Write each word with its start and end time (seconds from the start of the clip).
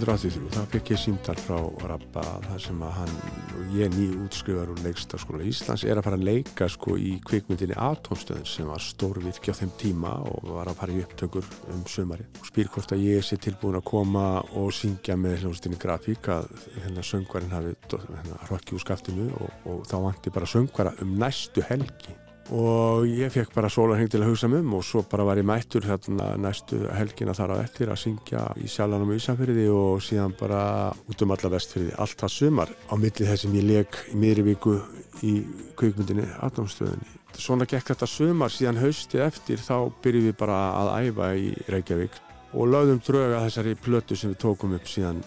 1983, 0.00 0.48
þá 0.54 0.70
fekk 0.72 0.90
ég 0.94 1.00
símtal 1.00 1.34
frá 1.36 1.58
Rappa 1.90 2.22
þar 2.46 2.62
sem 2.64 2.78
að 2.86 2.92
hann 2.96 3.16
og 3.58 3.74
ég 3.76 3.90
ný 3.92 4.06
útskrifar 4.24 4.70
úr 4.72 4.80
leikstaskóla 4.86 5.44
Íslands 5.44 5.84
er 5.84 6.00
að 6.00 6.06
fara 6.06 6.16
að 6.16 6.24
leika 6.28 6.68
sko 6.72 6.96
í 6.96 7.10
kvikmyndinni 7.28 7.76
Atomstöðin 7.76 8.48
sem 8.48 8.70
var 8.70 8.80
stórvirkja 8.80 9.52
á 9.52 9.58
þeim 9.60 9.74
tíma 9.82 10.14
og 10.30 10.48
var 10.56 10.70
að 10.72 10.80
fara 10.80 10.96
í 10.96 11.02
upptökur 11.04 11.50
um 11.74 11.84
sömari 11.90 12.24
og 12.40 12.48
spyr 12.48 12.70
hvort 12.72 12.94
að 12.96 13.04
ég 13.10 13.26
sé 13.26 13.36
tilbúin 13.44 13.76
að 13.76 13.86
koma 13.92 14.24
og 14.56 14.72
syngja 14.76 15.18
með 15.20 15.44
hljómsdýni 15.44 15.80
grafík 15.84 16.32
að 16.32 16.48
hérna 16.78 17.04
söngvarinn 17.04 17.52
hafi 17.52 17.76
hérna, 17.92 18.40
hrokki 18.48 18.78
úr 18.78 18.84
skaftinu 18.86 19.28
og, 19.36 19.52
og 19.68 19.84
þá 19.90 19.96
vanti 20.06 20.32
bara 20.32 20.48
söngvara 20.48 20.96
um 21.04 21.12
næstu 21.20 21.66
helgi 21.68 22.16
og 22.50 23.06
ég 23.06 23.30
fekk 23.30 23.52
bara 23.54 23.70
sólarheng 23.70 24.10
til 24.10 24.20
að 24.24 24.32
hugsa 24.32 24.48
um 24.50 24.72
og 24.74 24.82
svo 24.84 25.04
bara 25.06 25.24
var 25.24 25.38
ég 25.38 25.46
mættur 25.46 25.84
þarna 25.86 26.32
næstu 26.40 26.80
helgina 26.90 27.34
þar 27.36 27.54
á 27.54 27.62
eftir 27.62 27.92
að 27.92 28.00
syngja 28.02 28.42
í 28.58 28.66
Sjálanum 28.66 29.12
og 29.12 29.20
Ísafyrði 29.20 29.68
og 29.70 30.02
síðan 30.02 30.34
bara 30.38 30.90
út 30.90 31.22
um 31.22 31.30
alla 31.30 31.52
vestfyrði 31.54 31.94
allt 31.94 32.18
það 32.18 32.34
sumar 32.34 32.72
á 32.90 32.94
milli 32.98 33.28
þess 33.28 33.46
sem 33.46 33.54
ég 33.54 33.68
leik 33.68 34.00
í 34.10 34.18
miðri 34.18 34.46
viku 34.50 34.76
í 35.22 35.34
kveikmyndinni 35.78 36.26
Atomstöðinni. 36.42 37.06
Svona 37.38 37.68
gekk 37.70 37.92
þetta 37.92 38.08
sumar 38.10 38.50
síðan 38.50 38.82
hausti 38.82 39.22
eftir 39.22 39.62
þá 39.62 39.92
byrjum 40.02 40.30
við 40.30 40.38
bara 40.40 40.60
að 40.80 40.94
æfa 41.06 41.32
í 41.38 41.52
Reykjavík 41.70 42.18
og 42.50 42.70
lögðum 42.72 43.02
dröga 43.06 43.44
þessari 43.46 43.76
plötu 43.78 44.18
sem 44.18 44.32
við 44.32 44.42
tókum 44.42 44.74
upp 44.74 44.90
síðan 44.90 45.22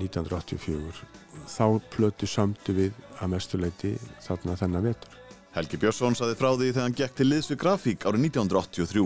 1984. 0.00 1.06
Þá 1.44 1.66
plötu 1.94 2.26
samtu 2.26 2.74
við 2.74 3.04
að 3.20 3.36
mestuleiti 3.36 3.94
þarna 4.26 4.58
þennan 4.58 4.88
vetur. 4.90 5.23
Helgi 5.54 5.78
Björnsson 5.78 6.16
saði 6.18 6.34
frá 6.34 6.48
því 6.50 6.68
þegar 6.72 6.82
hann 6.82 6.96
gekk 6.98 7.12
til 7.14 7.28
liðs 7.28 7.48
við 7.52 7.58
grafík 7.62 8.04
árið 8.08 8.24
1983. 8.26 9.04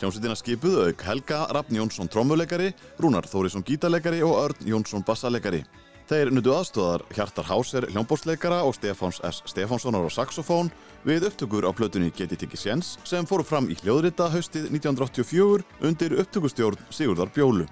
Hljómsveitina 0.00 0.36
skipuðu 0.36 0.86
auk 0.86 1.02
Helga 1.04 1.40
Rafn 1.52 1.76
Jónsson 1.76 2.08
trommuleikari, 2.08 2.70
Rúnar 3.00 3.28
Þórisson 3.28 3.64
gítarleikari 3.64 4.22
og 4.24 4.38
Örn 4.40 4.70
Jónsson 4.70 5.04
bassalegari. 5.04 5.60
Þeir 6.08 6.30
nutu 6.32 6.54
aðstóðar 6.54 7.04
Hjartar 7.12 7.48
Háser 7.50 7.88
hljómbóstleikara 7.90 8.62
og 8.64 8.72
Stefáns 8.78 9.20
S. 9.26 9.42
Stefánssonar 9.52 10.06
á 10.06 10.10
saxofón 10.16 10.72
við 11.04 11.28
upptökur 11.28 11.68
á 11.68 11.76
plötunni 11.76 12.08
Geti 12.08 12.40
Tiki 12.40 12.56
Sjens 12.56 12.94
sem 13.04 13.28
fóru 13.28 13.44
fram 13.44 13.68
í 13.68 13.76
hljóðrita 13.82 14.30
haustið 14.32 14.70
1984 14.70 15.66
undir 15.84 16.16
upptökustjórn 16.22 16.88
Sigurdar 16.88 17.28
Bjólu. 17.36 17.68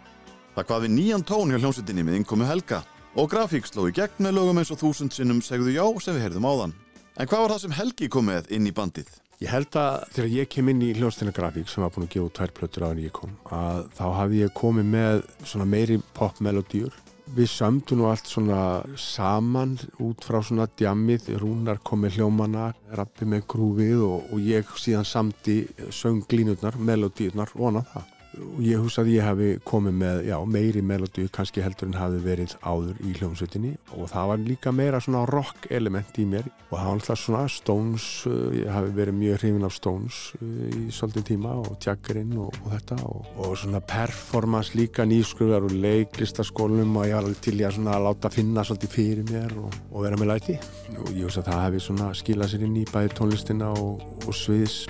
Það 0.53 0.69
hvað 0.69 0.85
við 0.85 0.97
nýjan 0.99 1.25
tón 1.25 1.55
hjá 1.55 1.63
hljómsveitinni 1.63 2.05
með 2.05 2.21
innkomi 2.21 2.53
Helga 2.53 2.85
og 3.15 3.31
grafík 3.33 3.71
sló 3.71 3.89
í 3.89 3.97
gegn 3.97 4.27
með 4.27 4.43
lögum 4.43 4.61
eins 4.61 4.75
og 4.75 4.83
þúsund 4.83 5.15
sinnum 5.15 5.41
segðu 5.41 5.79
já 5.79 5.87
sem 6.03 6.19
við 6.19 6.27
heyrðum 6.27 6.51
áðan. 6.51 6.75
En 7.15 7.29
hvað 7.31 7.45
var 7.45 7.53
það 7.53 7.61
sem 7.63 7.75
Helgi 7.79 8.07
kom 8.11 8.25
með 8.27 8.49
inn 8.57 8.65
í 8.67 8.75
bandið? 8.75 9.11
Ég 9.39 9.51
held 9.53 9.77
að 9.79 10.05
þegar 10.17 10.33
ég 10.35 10.49
kem 10.51 10.71
inn 10.73 10.81
í 10.83 10.89
hljóðstina 10.97 11.35
grafík 11.35 11.69
sem 11.71 11.85
var 11.85 11.93
búin 11.95 12.09
að 12.09 12.15
gefa 12.15 12.27
út 12.27 12.35
tvær 12.39 12.53
plötur 12.57 12.87
á 12.87 12.89
en 12.91 13.03
ég 13.05 13.15
kom 13.15 13.37
að 13.55 13.85
þá 13.95 14.05
hafði 14.19 14.41
ég 14.41 14.55
komið 14.59 14.89
með 14.97 15.23
svona 15.47 15.67
meiri 15.69 15.99
popmelodýr 16.19 16.97
Við 17.35 17.49
sömdu 17.49 17.97
nú 17.97 18.09
allt 18.11 18.29
svona 18.29 18.59
saman 19.01 19.79
út 20.05 20.27
frá 20.27 20.43
svona 20.45 20.67
djammið, 20.77 21.31
Rúnar 21.41 21.79
kom 21.81 22.03
með 22.05 22.19
hljómana, 22.19 22.67
rappi 22.99 23.25
með 23.31 23.47
grúfið 23.55 24.03
og, 24.05 24.27
og 24.35 24.43
ég 24.45 24.75
síðan 24.77 25.09
samti 25.09 25.63
sönglínurnar, 25.89 26.77
melodýrnar 26.77 27.55
og 27.57 27.71
annað 27.71 27.89
það 27.95 28.14
og 28.41 28.61
ég 28.65 28.81
hús 28.83 28.97
að 29.01 29.11
ég 29.15 29.25
hafi 29.27 29.49
komið 29.67 29.97
með 30.01 30.21
já, 30.29 30.37
meiri 30.49 30.83
melodíu 30.85 31.31
kannski 31.35 31.63
heldur 31.65 31.91
en 31.91 31.99
hafi 31.99 32.21
verið 32.25 32.55
áður 32.63 33.01
í 33.05 33.15
hljómsveitinni. 33.19 33.73
Og 33.99 34.09
það 34.13 34.31
var 34.31 34.45
líka 34.49 34.73
meira 34.75 35.01
svona 35.03 35.25
rock 35.31 35.69
element 35.75 36.19
í 36.21 36.27
mér. 36.29 36.49
Og 36.71 36.77
það 36.77 36.87
var 36.89 36.93
alltaf 36.97 37.21
svona 37.21 37.45
Stones 37.53 38.07
uh, 38.31 38.51
ég 38.57 38.71
hafi 38.73 38.93
verið 38.97 39.19
mjög 39.19 39.41
hrifin 39.43 39.69
af 39.69 39.77
Stones 39.77 40.21
uh, 40.39 40.47
í 40.69 40.85
svolítið 40.95 41.27
tíma 41.31 41.57
og 41.63 41.75
Jaggerinn 41.85 42.37
og, 42.45 42.61
og 42.65 42.71
þetta. 42.75 43.01
Og, 43.09 43.33
og 43.45 43.57
svona 43.61 43.83
performance 43.95 44.79
líka 44.79 45.07
nýskröðar 45.09 45.69
og 45.69 45.77
leiklistaskólum 45.85 46.97
og 47.01 47.09
ég 47.11 47.19
var 47.19 47.43
til 47.45 47.59
ég 47.61 47.71
að 47.71 47.79
svona 47.79 47.99
láta 48.03 48.33
finna 48.35 48.67
svolítið 48.67 48.95
fyrir 48.95 49.29
mér 49.31 49.59
og, 49.63 49.83
og 49.93 50.07
vera 50.07 50.21
með 50.21 50.33
læti. 50.35 50.59
Og 51.01 51.13
ég 51.13 51.29
hús 51.29 51.41
að 51.41 51.53
það 51.53 51.67
hefði 51.69 51.85
svona 51.89 52.15
skilað 52.19 52.55
sér 52.55 52.67
inn 52.69 52.81
í 52.83 52.89
bæði 52.91 53.15
tónlistina 53.19 53.75
og 53.75 54.33
sviðis 54.35 54.83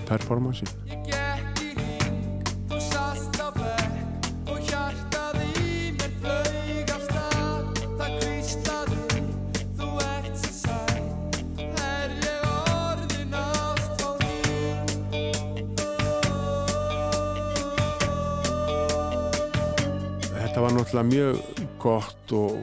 performance 20.75 20.85
náttúrulega 20.85 21.03
mjög 21.03 21.39
gott 21.79 22.33
og 22.33 22.57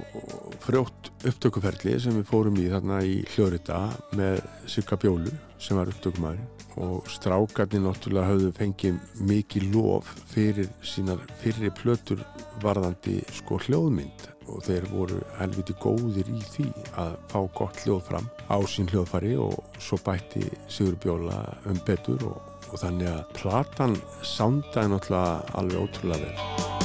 frjótt 0.59 1.11
upptökuferli 1.25 1.99
sem 1.99 2.15
við 2.17 2.27
fórum 2.27 2.57
í 2.59 2.67
þarna 2.69 3.01
í 3.03 3.21
hljóðrita 3.33 3.79
með 4.17 4.41
Sigga 4.67 4.97
Bjólu 4.97 5.31
sem 5.61 5.77
var 5.77 5.87
upptökumæður 5.91 6.81
og 6.81 7.07
strákarnir 7.07 7.83
náttúrulega 7.83 8.27
hafðu 8.27 8.51
fengið 8.57 8.99
mikið 9.19 9.69
lof 9.75 10.11
fyrir 10.31 10.69
sínar 10.83 11.21
fyrir 11.41 11.71
plötur 11.71 12.23
varðandi 12.61 13.21
sko 13.31 13.59
hljóðmynd. 13.61 14.27
Og 14.51 14.63
þeir 14.65 14.87
voru 14.91 15.19
helviti 15.37 15.75
góðir 15.79 16.27
í 16.27 16.41
því 16.51 16.65
að 16.99 17.13
fá 17.31 17.39
gott 17.55 17.77
hljóð 17.85 18.01
fram 18.09 18.27
á 18.51 18.57
sín 18.67 18.89
hljóðfari 18.91 19.37
og 19.39 19.61
svo 19.79 19.99
bætti 20.03 20.43
Sigur 20.67 20.97
Bjóla 20.99 21.39
um 21.69 21.79
betur 21.87 22.25
og, 22.27 22.41
og 22.73 22.81
þannig 22.81 23.13
að 23.13 23.23
platan 23.37 23.95
sándaði 24.25 24.95
náttúrulega 24.97 25.55
alveg 25.61 25.85
ótrúlega 25.85 26.27
vel 26.27 26.81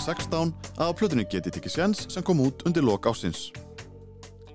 Grafík 0.00 0.22
og 0.24 0.44
lagi 0.46 0.52
16 0.54 0.54
að 0.80 0.88
á 0.88 0.96
plötunni 0.96 1.24
geti 1.28 1.50
tekið 1.52 1.72
sjans 1.74 2.06
sem 2.08 2.22
kom 2.24 2.40
út 2.40 2.62
undir 2.64 2.82
lok 2.82 3.04
ásins. 3.06 3.50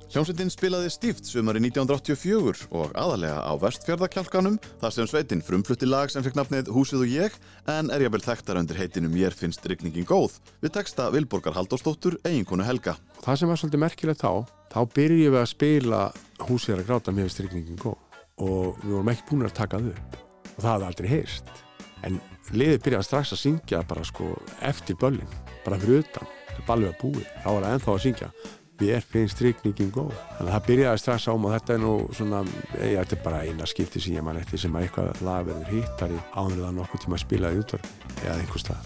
Hljómsveitin 0.10 0.50
spilaði 0.50 0.90
stíft 0.90 1.28
sumari 1.28 1.60
1984 1.60 2.70
og 2.72 2.94
aðalega 2.96 3.44
á 3.44 3.54
vestfjörðakjálkanum 3.60 4.58
þar 4.82 4.94
sem 4.96 5.08
sveitin 5.08 5.44
frumflutti 5.44 5.86
lag 5.86 6.10
sem 6.10 6.24
fekk 6.24 6.38
nafnið 6.40 6.72
Húsið 6.72 7.04
og 7.04 7.12
ég 7.12 7.36
en 7.68 7.92
er 7.92 8.06
jável 8.06 8.24
þekktar 8.24 8.62
undir 8.62 8.80
heitinu 8.80 9.12
Mér 9.12 9.36
finnst 9.36 9.66
rigningin 9.68 10.08
góð 10.08 10.40
við 10.64 10.78
texta 10.80 11.12
Vilborgar 11.14 11.58
Haldóstóttur 11.58 12.18
eiginkonu 12.24 12.66
Helga. 12.66 12.96
Það 13.22 13.42
sem 13.42 13.52
var 13.52 13.62
svolítið 13.62 13.84
merkilegt 13.84 14.24
þá, 14.24 14.48
þá 14.72 14.80
byrjum 14.96 15.36
við 15.36 15.42
að 15.44 15.52
spila 15.52 16.02
Húsið 16.48 16.78
er 16.78 16.82
að 16.86 16.90
gráta 16.90 17.14
Mér 17.14 17.30
finnst 17.30 17.44
rigningin 17.44 17.84
góð 17.84 18.02
og 18.40 18.82
við 18.82 18.98
vorum 18.98 19.14
ekki 19.14 19.30
búin 19.30 19.50
að 19.52 19.58
taka 19.62 19.84
þau 19.84 19.94
og 19.94 20.60
það 20.64 20.72
hafði 20.72 20.92
aldrei 20.94 21.12
heyrst. 21.12 21.65
En 22.04 22.20
liðið 22.52 22.84
byrjaði 22.86 23.08
strax 23.08 23.34
að 23.34 23.42
syngja 23.42 23.80
bara 23.88 24.04
sko 24.06 24.26
eftir 24.66 24.96
böllin, 25.02 25.32
bara 25.66 25.80
fyrir 25.82 26.04
utan, 26.04 26.28
það 26.52 26.68
ballið 26.68 26.92
að 26.92 27.00
búið, 27.02 27.28
þá 27.42 27.50
var 27.50 27.62
það 27.64 27.74
ennþá 27.74 27.92
að 27.96 28.04
syngja. 28.06 28.30
Mér 28.76 29.06
finnst 29.08 29.38
strykningin 29.38 29.92
góð. 29.96 30.12
Þannig 30.36 30.50
að 30.50 30.56
það 30.58 30.66
byrjaði 30.68 31.00
strax 31.00 31.22
ám 31.32 31.46
og 31.48 31.54
þetta 31.56 31.72
er 31.78 31.80
nú 31.80 31.94
svona, 32.18 32.40
ég 32.82 33.00
ætti 33.00 33.16
bara 33.24 33.46
eina 33.48 33.66
skipti 33.72 34.04
sem 34.04 34.18
ég 34.18 34.26
man 34.28 34.42
eftir 34.42 34.60
sem 34.60 34.76
að 34.76 34.84
eitthvað 34.90 35.24
lag 35.24 35.48
verður 35.48 35.72
hittari 35.78 36.20
ánur 36.36 36.66
það 36.66 36.78
nokkuð 36.82 37.06
tíma 37.06 37.16
að 37.16 37.24
spila 37.24 37.54
í 37.56 37.58
útvarfi 37.64 37.90
eða 38.26 38.40
einhver 38.44 38.62
stað 38.66 38.84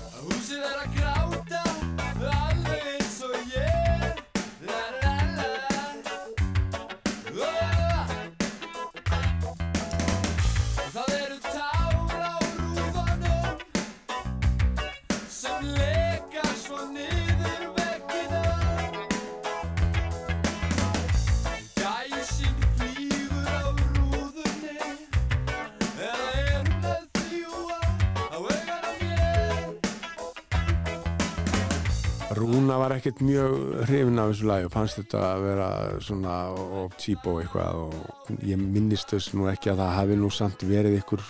Rúna 32.39 32.77
var 32.80 32.94
ekkert 32.95 33.19
mjög 33.25 33.56
hrifin 33.89 34.21
af 34.21 34.31
þessu 34.31 34.47
lagi 34.47 34.68
og 34.68 34.71
fannst 34.74 35.00
þetta 35.01 35.24
að 35.27 35.44
vera 35.44 35.68
svona 36.06 36.36
og 36.53 36.95
típo 37.01 37.36
eitthvað 37.41 37.81
og 37.83 38.31
ég 38.45 38.62
minnist 38.62 39.12
þess 39.12 39.33
nú 39.36 39.50
ekki 39.51 39.74
að 39.74 39.81
það 39.81 39.94
hafi 39.97 40.18
nú 40.21 40.31
samt 40.31 40.63
verið 40.69 40.97
ykkur 41.01 41.25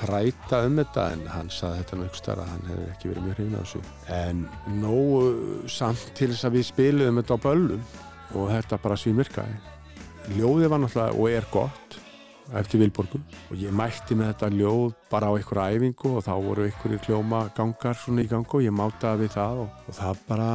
þræta 0.00 0.62
um 0.66 0.78
þetta 0.82 1.08
en 1.14 1.26
hann 1.32 1.50
saði 1.54 1.82
þetta 1.84 2.12
starf 2.20 2.44
að 2.44 2.52
hann 2.52 2.70
hefði 2.70 2.86
ekki 2.92 3.12
verið 3.12 3.26
mjög 3.26 3.40
hrifin 3.40 3.58
af 3.58 3.66
þessu. 3.66 3.82
En 4.20 4.46
nógu 4.82 5.24
samt 5.80 6.06
til 6.18 6.32
þess 6.34 6.48
að 6.50 6.56
við 6.58 6.70
spiliðum 6.70 7.22
þetta 7.22 7.40
á 7.40 7.44
böllum 7.48 7.84
og 8.36 8.50
þetta 8.52 8.82
bara 8.84 9.00
svímirkaði 9.00 9.60
ljóðið 10.36 10.70
var 10.70 10.82
náttúrulega 10.84 11.16
og 11.16 11.32
er 11.32 11.46
gott 11.52 11.99
eftir 12.58 12.80
Vilborgu. 12.82 13.20
Og 13.50 13.60
ég 13.60 13.74
mætti 13.74 14.16
með 14.18 14.32
þetta 14.32 14.50
ljóð 14.56 14.96
bara 15.10 15.30
á 15.30 15.32
einhverja 15.36 15.76
æfingu 15.76 16.14
og 16.16 16.24
þá 16.26 16.32
voru 16.46 16.66
einhverjir 16.66 17.04
kljóma 17.06 17.44
gangar 17.56 17.98
svona 17.98 18.24
í 18.24 18.30
gangu 18.30 18.58
og 18.58 18.66
ég 18.66 18.74
mátaði 18.74 19.24
við 19.24 19.36
það 19.36 19.62
og, 19.64 19.84
og 19.86 19.98
það 20.00 20.24
bara 20.28 20.50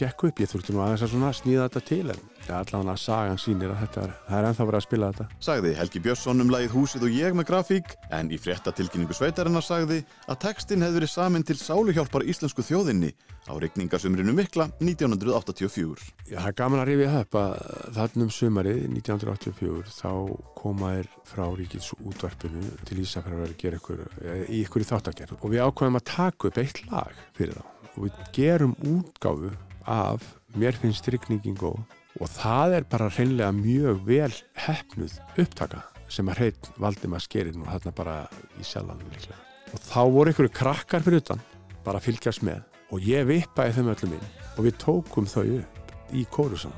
gekk 0.00 0.28
upp, 0.30 0.42
ég 0.42 0.52
þurfti 0.52 0.76
nú 0.76 0.84
aðeins 0.84 1.06
að 1.06 1.14
svona 1.14 1.32
sníða 1.36 1.68
þetta 1.68 1.86
til 1.92 2.04
en 2.14 2.29
ja, 2.48 2.60
allavega 2.60 2.96
sagan 2.98 3.38
sýnir 3.40 3.72
að 3.72 3.80
þetta 3.84 4.02
er, 4.04 4.12
það 4.26 4.38
er 4.38 4.46
ennþá 4.48 4.66
verið 4.68 4.78
að 4.78 4.84
spila 4.86 5.10
þetta. 5.10 5.26
Sagði 5.46 5.72
Helgi 5.78 6.02
Björnsson 6.04 6.44
um 6.44 6.52
lagið 6.52 6.74
Húsið 6.74 7.06
og 7.06 7.16
ég 7.16 7.36
með 7.36 7.48
grafík 7.50 7.94
en 8.16 8.30
í 8.30 8.38
fréttatilkynningu 8.40 9.16
sveitarinnar 9.16 9.64
sagði 9.66 10.00
að 10.30 10.40
textin 10.46 10.84
hefði 10.84 10.98
verið 11.00 11.12
samin 11.12 11.46
til 11.46 11.58
sáluhjálpar 11.60 12.26
íslensku 12.30 12.64
þjóðinni 12.66 13.12
á 13.50 13.52
regningasumrinu 13.60 14.34
mikla 14.36 14.68
1984. 14.80 16.10
Já, 16.28 16.38
það 16.38 16.50
er 16.50 16.58
gaman 16.60 16.82
að 16.82 16.90
rifja 16.90 17.22
upp 17.24 17.38
að 17.40 17.54
þarna 17.96 18.26
um 18.26 18.34
sumarið 18.34 18.82
1984 18.90 19.94
þá 19.96 20.12
koma 20.60 20.92
þér 20.96 21.10
frá 21.30 21.44
ríkins 21.56 21.90
útvarpinu 21.98 22.74
til 22.88 23.00
Ísafjörður 23.04 23.48
að 23.48 23.56
gera 23.60 23.80
ykkur, 23.80 24.04
í 24.46 24.62
ykkur 24.64 24.84
í 24.84 24.90
þáttagerð. 24.90 25.40
Og 25.40 25.54
við 25.54 25.64
ákveðum 25.64 25.98
að 25.98 26.06
taka 26.12 26.50
upp 26.50 26.60
eitt 26.60 26.84
lag 26.90 27.24
fyrir 27.36 27.56
þá. 27.56 27.64
Og 27.90 28.04
við 28.06 28.20
gerum 28.36 28.76
útgáfu 28.86 29.50
af 29.90 30.28
Mér 30.58 30.74
finnst 30.74 31.06
rigningin 31.06 31.54
góð 31.54 31.78
og 32.20 32.28
það 32.30 32.76
er 32.78 32.88
bara 32.92 33.08
hreinlega 33.12 33.52
mjög 33.56 34.02
vel 34.08 34.32
hefnuð 34.66 35.16
upptaka 35.40 35.84
sem 36.10 36.28
að 36.28 36.42
hreitt 36.42 36.70
Valdimar 36.82 37.22
skerir 37.24 37.56
nú 37.56 37.68
þarna 37.68 37.94
bara 37.96 38.16
í 38.58 38.66
sjálfanum 38.66 39.08
líklega. 39.14 39.38
Og 39.70 39.82
þá 39.86 40.02
voru 40.10 40.34
ykkur 40.34 40.50
krakkar 40.60 41.06
fyrir 41.06 41.22
utan 41.22 41.42
bara 41.84 42.00
að 42.00 42.10
fylgjast 42.10 42.44
með. 42.46 42.62
Og 42.90 43.02
ég 43.06 43.26
vippaði 43.28 43.76
þeim 43.76 43.92
öllum 43.94 44.14
inn 44.18 44.30
og 44.56 44.64
við 44.66 44.78
tókum 44.82 45.28
þau 45.30 45.44
upp 45.60 45.92
í 46.10 46.24
kórusan 46.34 46.74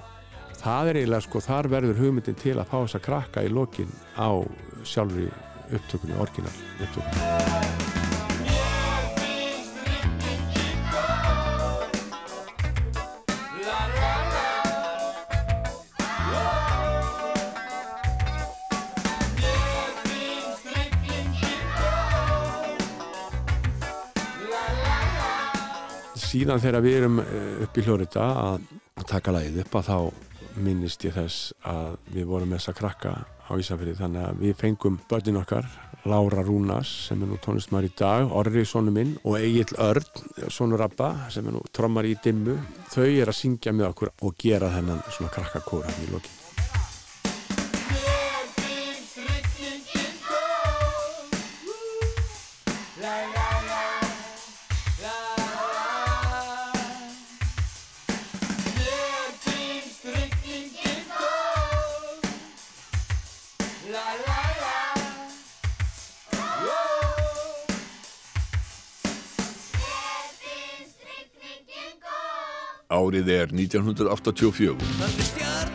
það 0.62 0.90
er 0.90 1.00
eiginlega 1.00 1.26
sko, 1.26 1.42
þar 1.42 1.70
verður 1.72 2.02
hugmyndin 2.02 2.38
til 2.38 2.58
að 2.58 2.68
fá 2.70 2.76
þess 2.82 2.98
að 2.98 3.06
krakka 3.08 3.46
í 3.46 3.52
lokin 3.52 3.94
á 4.14 4.30
sjálfri 4.86 5.30
upptökunni, 5.72 6.18
orginal 6.22 6.54
upptökunni 6.78 7.81
síðan 26.32 26.62
þegar 26.62 26.84
við 26.84 26.98
erum 27.00 27.22
eh, 27.22 27.62
upp 27.66 27.78
í 27.78 27.86
hljóriða 27.86 28.26
að 28.42 29.08
taka 29.08 29.34
lagið 29.34 29.62
upp 29.64 29.78
að 29.80 29.88
þá 29.88 29.96
minnist 30.62 31.04
ég 31.06 31.16
þess 31.16 31.52
að 31.68 31.94
við 32.12 32.28
vorum 32.28 32.52
með 32.52 32.60
þess 32.60 32.72
að 32.72 32.78
krakka 32.80 33.14
á 33.48 33.52
Ísafirði. 33.60 33.96
Þannig 34.00 34.26
að 34.26 34.42
við 34.44 34.58
fengum 34.60 35.00
börnin 35.10 35.40
okkar 35.40 35.68
Lára 36.08 36.42
Rúnas 36.42 36.90
sem 37.06 37.20
er 37.22 37.30
nú 37.30 37.38
tónlistmar 37.38 37.86
í 37.86 37.92
dag 37.98 38.32
Orri 38.34 38.64
sonu 38.66 38.90
minn 38.94 39.14
og 39.22 39.38
Egil 39.38 39.68
Örn 39.78 40.48
sonur 40.50 40.82
Abba 40.88 41.12
sem 41.30 41.46
er 41.46 41.56
nú 41.56 41.62
trommar 41.70 42.08
í 42.08 42.16
dimmu. 42.24 42.58
Þau 42.92 43.08
er 43.08 43.30
að 43.30 43.38
syngja 43.38 43.74
með 43.76 43.92
okkur 43.92 44.14
og 44.20 44.38
gera 44.40 44.72
þennan 44.74 45.04
svona 45.10 45.34
krakkakóra 45.34 45.94
í 46.02 46.10
lokin 46.12 46.41
Árið 72.92 73.28
er 73.32 73.48
1984. 73.56 75.71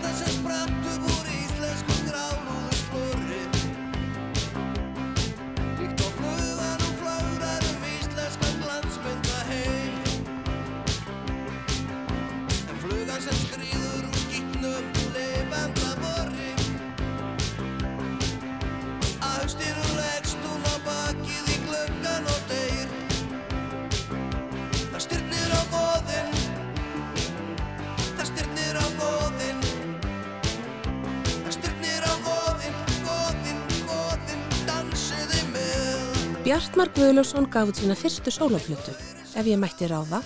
Guðljósson 37.17 37.47
gaf 37.50 37.71
út 37.71 37.79
sína 37.79 37.95
fyrstu 37.97 38.29
sólaflutu, 38.29 38.91
ef 39.33 39.47
ég 39.50 39.57
mætti 39.57 39.88
ráða, 39.89 40.19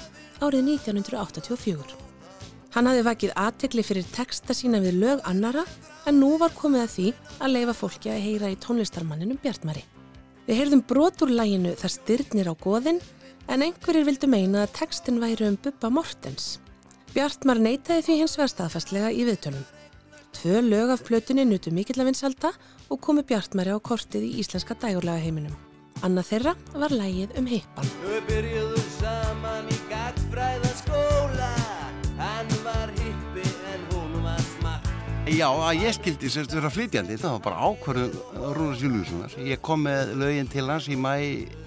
árið 0.43 0.73
1984. 0.73 1.93
Hann 2.73 2.89
hafði 2.89 3.05
vakið 3.07 3.31
aðtegli 3.39 3.85
fyrir 3.87 4.09
texta 4.11 4.51
sína 4.51 4.81
við 4.83 4.97
lög 4.99 5.21
annara, 5.23 5.63
en 6.03 6.19
nú 6.19 6.33
var 6.41 6.51
komið 6.51 6.83
að 6.83 6.91
því 6.97 7.05
að 7.37 7.53
leifa 7.53 7.77
fólki 7.77 8.11
að 8.11 8.19
heyra 8.25 8.51
í 8.51 8.59
tónlistarmanninum 8.59 9.39
Bjartmari. 9.39 9.85
Við 10.49 10.59
heyrðum 10.59 10.83
brot 10.91 11.23
úr 11.23 11.31
læginu 11.31 11.77
Það 11.79 11.95
styrnir 11.95 12.51
á 12.51 12.55
goðinn, 12.67 13.01
en 13.47 13.65
einhverjir 13.69 14.09
vildu 14.11 14.33
meina 14.35 14.67
að 14.67 14.75
textin 14.81 15.23
væri 15.23 15.47
um 15.47 15.55
Bubba 15.63 15.95
Mortens. 15.95 16.57
Bjartmar 17.15 17.63
neytaði 17.63 18.03
því 18.09 18.21
hins 18.25 18.35
vegar 18.35 18.55
staðfastlega 18.57 19.15
í 19.15 19.29
viðtölum. 19.31 19.63
Tvö 20.35 20.59
lög 20.67 20.97
af 20.99 21.07
plötunni 21.07 21.47
nutu 21.47 21.71
mikill 21.71 22.01
að 22.03 22.11
vinsalda 22.11 22.51
og 22.91 22.99
komu 22.99 23.23
Bjartmari 23.23 23.71
á 23.71 23.79
kortið 23.79 24.27
í 24.27 24.39
íslenska 24.43 24.75
dægurlega 24.75 25.23
heiminum. 25.23 25.55
Annað 26.01 26.31
þeirra 26.31 26.51
var 26.81 26.93
lægið 26.97 27.35
um 27.37 27.45
hippan. 27.45 27.89
Þau 28.01 28.21
byrjuðu 28.25 28.79
saman 28.95 29.67
í 29.69 29.75
gagfræðaskóla, 29.91 31.49
hann 32.17 32.55
var 32.65 32.89
hippi 32.95 33.43
en 33.69 33.83
hún 33.91 34.15
var 34.23 34.41
smart. 34.55 34.87
Já, 35.29 35.45
að 35.45 35.83
ég 35.83 35.93
skildi 35.99 36.31
sérstu 36.33 36.57
vera 36.57 36.73
flytjandi, 36.73 37.19
það 37.21 37.35
var 37.35 37.45
bara 37.45 37.69
ákvarðuð 37.69 38.17
Rúnars 38.57 38.81
Júliussonar. 38.81 39.37
Ég 39.45 39.61
kom 39.61 39.85
með 39.85 40.15
lögin 40.23 40.49
til 40.49 40.65
hans 40.71 40.89
í 40.89 40.97
mæ 40.97 41.13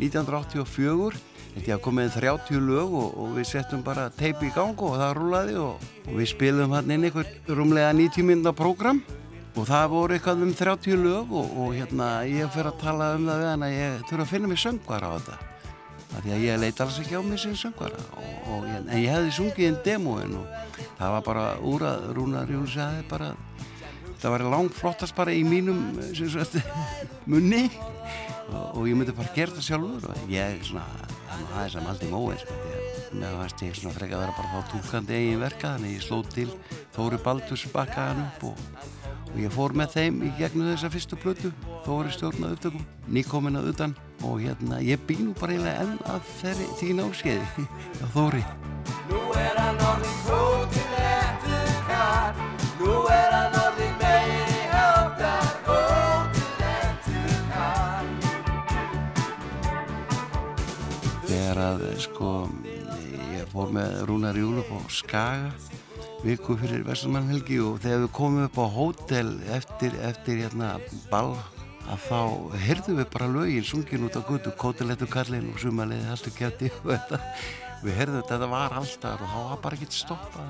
1984, 0.03 1.23
þetta 1.55 1.83
kom 1.87 2.01
með 2.01 2.17
30 2.19 2.65
lög 2.67 3.01
og, 3.05 3.13
og 3.15 3.37
við 3.39 3.53
settum 3.53 3.87
bara 3.87 4.11
teipi 4.19 4.51
í 4.51 4.57
gang 4.57 4.75
og 4.75 4.99
það 4.99 5.15
rúlaði 5.21 5.61
og, 5.63 5.91
og 6.09 6.17
við 6.19 6.33
spilum 6.35 6.75
hann 6.75 6.91
inn 6.91 7.07
einhver 7.07 7.31
rúmlega 7.47 7.95
90 7.95 8.33
minna 8.35 8.51
program 8.51 9.05
og 9.55 9.67
það 9.69 9.89
voru 9.93 10.17
eitthvað 10.17 10.45
um 10.47 10.55
30 10.59 11.03
lög 11.05 11.35
og, 11.35 11.51
og 11.63 11.75
hérna 11.77 12.09
ég 12.27 12.51
fyrir 12.55 12.71
að 12.73 12.81
tala 12.83 13.11
um 13.15 13.29
það 13.29 13.43
við 13.43 13.51
hann 13.53 13.67
að 13.67 13.77
ég 13.77 14.07
þurfa 14.09 14.27
að 14.27 14.33
finna 14.33 14.51
mig 14.51 14.63
söngvara 14.63 15.11
á 15.11 15.15
þetta. 15.15 15.37
Það 16.15 16.25
því 16.25 16.35
að 16.35 16.45
ég 16.45 16.61
leiti 16.63 16.85
alls 16.85 16.99
ekki 17.03 17.19
á 17.19 17.23
mig 17.27 17.41
sem 17.43 17.55
söngvara 17.59 18.03
og, 18.15 18.35
og, 18.55 18.67
en 18.71 18.91
ég 18.99 19.11
hefði 19.11 19.33
sungið 19.39 19.69
einn 19.69 19.81
demóin 19.87 20.37
og 20.39 20.59
það 20.99 21.15
var 21.17 21.25
bara 21.27 21.47
úr 21.63 21.87
að 21.91 22.11
Rúnar 22.19 22.51
Július 22.51 22.77
hefði 22.79 23.07
bara 23.11 23.33
það 24.25 24.33
var 24.33 24.45
langt 24.55 24.77
flottast 24.79 25.17
bara 25.17 25.35
í 25.35 25.43
mínum 25.45 25.99
sem 26.17 26.31
sagt, 26.33 26.57
munni 27.31 27.67
og, 28.55 28.85
ég 28.89 28.97
myndi 28.97 29.15
bara 29.17 29.33
gera 29.37 29.53
það 29.57 29.67
sjálfur 29.69 30.09
og 30.11 30.31
ég 30.33 30.63
svona, 30.65 30.85
það 31.29 31.43
er 31.43 31.57
aðeins 31.59 31.77
að 31.81 31.87
maldi 31.89 32.11
móin 32.13 32.41
sko, 32.41 32.59
því 33.11 33.25
að 33.29 33.67
ég 33.67 33.79
svona 33.79 33.97
freka 33.99 34.19
að 34.19 34.25
vera 34.25 34.37
bara 34.39 34.53
þá 34.55 34.73
túkandi 34.73 35.19
eigin 35.19 35.43
verka 35.43 35.75
þannig 35.75 35.97
ég 35.99 36.07
sló 36.07 36.23
til 36.35 36.49
Þóri 36.95 37.21
Baldurs 37.25 37.67
bakkaðan 37.75 38.25
upp 38.25 38.49
og, 38.53 38.65
og 39.35 39.41
ég 39.43 39.51
fór 39.51 39.75
með 39.75 39.89
þeim 39.97 40.21
í 40.23 40.31
gegnum 40.39 40.69
þessa 40.71 40.89
fyrstu 40.95 41.17
plötu 41.19 41.51
Þóri 41.85 42.11
stjórna 42.15 42.53
upptökum, 42.55 42.85
nýkomin 43.13 43.59
að 43.59 43.67
utan. 43.75 43.93
Og 44.25 44.39
hérna 44.41 44.79
ég 44.81 45.03
býn 45.09 45.27
nú 45.27 45.33
bara 45.37 45.53
eiginlega 45.53 45.83
enn 45.85 45.99
að 46.09 46.21
þeirri 46.39 46.69
því 46.79 46.89
náskeiði 47.01 47.65
á 48.05 48.07
Þóri. 48.15 48.45
Nú 49.11 49.21
er 49.37 49.59
hann 49.59 49.83
orðin 49.85 50.17
krótin 50.25 50.95
eftir 51.03 51.75
kall 51.91 52.39
Nú 52.81 52.95
er 53.13 53.31
hann 53.35 53.59
orðin 53.59 53.95
meiri 54.01 54.63
háttar 54.73 55.51
Krótin 55.67 56.65
eftir 56.71 57.37
kall 57.53 58.11
þegar 61.29 61.63
að 61.69 61.87
sko 62.07 62.33
ég 63.35 63.45
fór 63.53 63.69
með 63.77 63.91
Rúnar 64.09 64.37
Júl 64.41 64.57
upp 64.63 64.73
á 64.73 64.81
Skaga 64.93 65.51
viku 66.25 66.57
fyrir 66.57 66.85
Vesturmannhelgi 66.87 67.59
og 67.61 67.83
þegar 67.85 68.07
við 68.07 68.13
komum 68.17 68.47
upp 68.47 68.57
á 68.57 68.67
hótel 68.73 69.35
eftir, 69.53 69.97
eftir 70.07 70.41
hérna 70.41 70.77
ball 71.11 71.35
að 71.85 72.07
þá 72.07 72.21
heyrðum 72.65 73.01
við 73.03 73.11
bara 73.13 73.29
lögin 73.29 73.67
sungin 73.69 74.07
út 74.07 74.17
á 74.17 74.23
gutu, 74.25 74.53
kótilettu 74.57 75.09
kallin 75.11 75.51
og 75.53 75.61
sumalið 75.61 76.07
haltu 76.09 76.33
kætti 76.33 76.71
og 76.81 76.95
þetta. 76.95 77.21
Við 77.85 77.99
heyrðum 77.99 78.23
þetta, 78.23 78.33
þetta 78.39 78.49
var 78.55 78.79
alltaf 78.81 79.21
og 79.21 79.35
þá 79.35 79.39
var 79.51 79.61
bara 79.67 79.77
ekkert 79.77 79.99
stoppa 79.99 80.47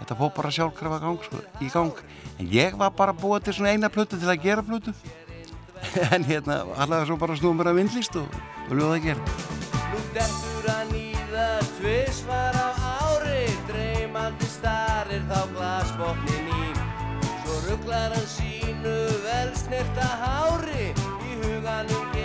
þetta 0.00 0.18
fór 0.18 0.32
bara 0.34 0.52
sjálfkrafa 0.56 1.00
gang, 1.04 1.22
sko, 1.28 1.42
í 1.62 1.70
gang. 1.70 2.02
En 2.38 2.50
ég 2.50 2.78
var 2.80 2.90
bara 2.98 3.14
búið 3.14 3.48
til 3.48 3.58
svona 3.60 3.74
eina 3.76 3.92
plötu 3.92 4.18
til 4.18 4.30
að 4.30 4.42
gera 4.48 4.66
plötu. 4.66 4.94
En 6.14 6.26
hérna 6.26 6.64
allavega 6.74 7.06
svo 7.06 7.18
bara 7.20 7.38
snúum 7.38 7.60
bara 7.60 7.76
vindlist 7.76 8.18
og, 8.18 8.26
og 8.66 8.74
ljóða 8.74 8.98
að 8.98 9.04
gera. 9.12 9.36
Nú 9.92 10.02
dettur 10.16 10.72
hann 10.72 10.96
í 10.98 11.06
það 11.30 11.70
tvisvar 11.78 12.58
á 12.58 13.07
ári 14.08 14.14
Dreymandi 14.14 14.46
starir 14.48 15.22
þá 15.28 15.40
glasbotnin 15.52 16.48
í 16.48 16.72
Svo 17.44 17.56
rugglar 17.68 18.12
hann 18.14 18.26
sínu 18.26 18.94
vel 19.24 19.52
snirta 19.54 20.06
hári 20.22 20.94
Í 21.28 21.36
huganum 21.42 22.17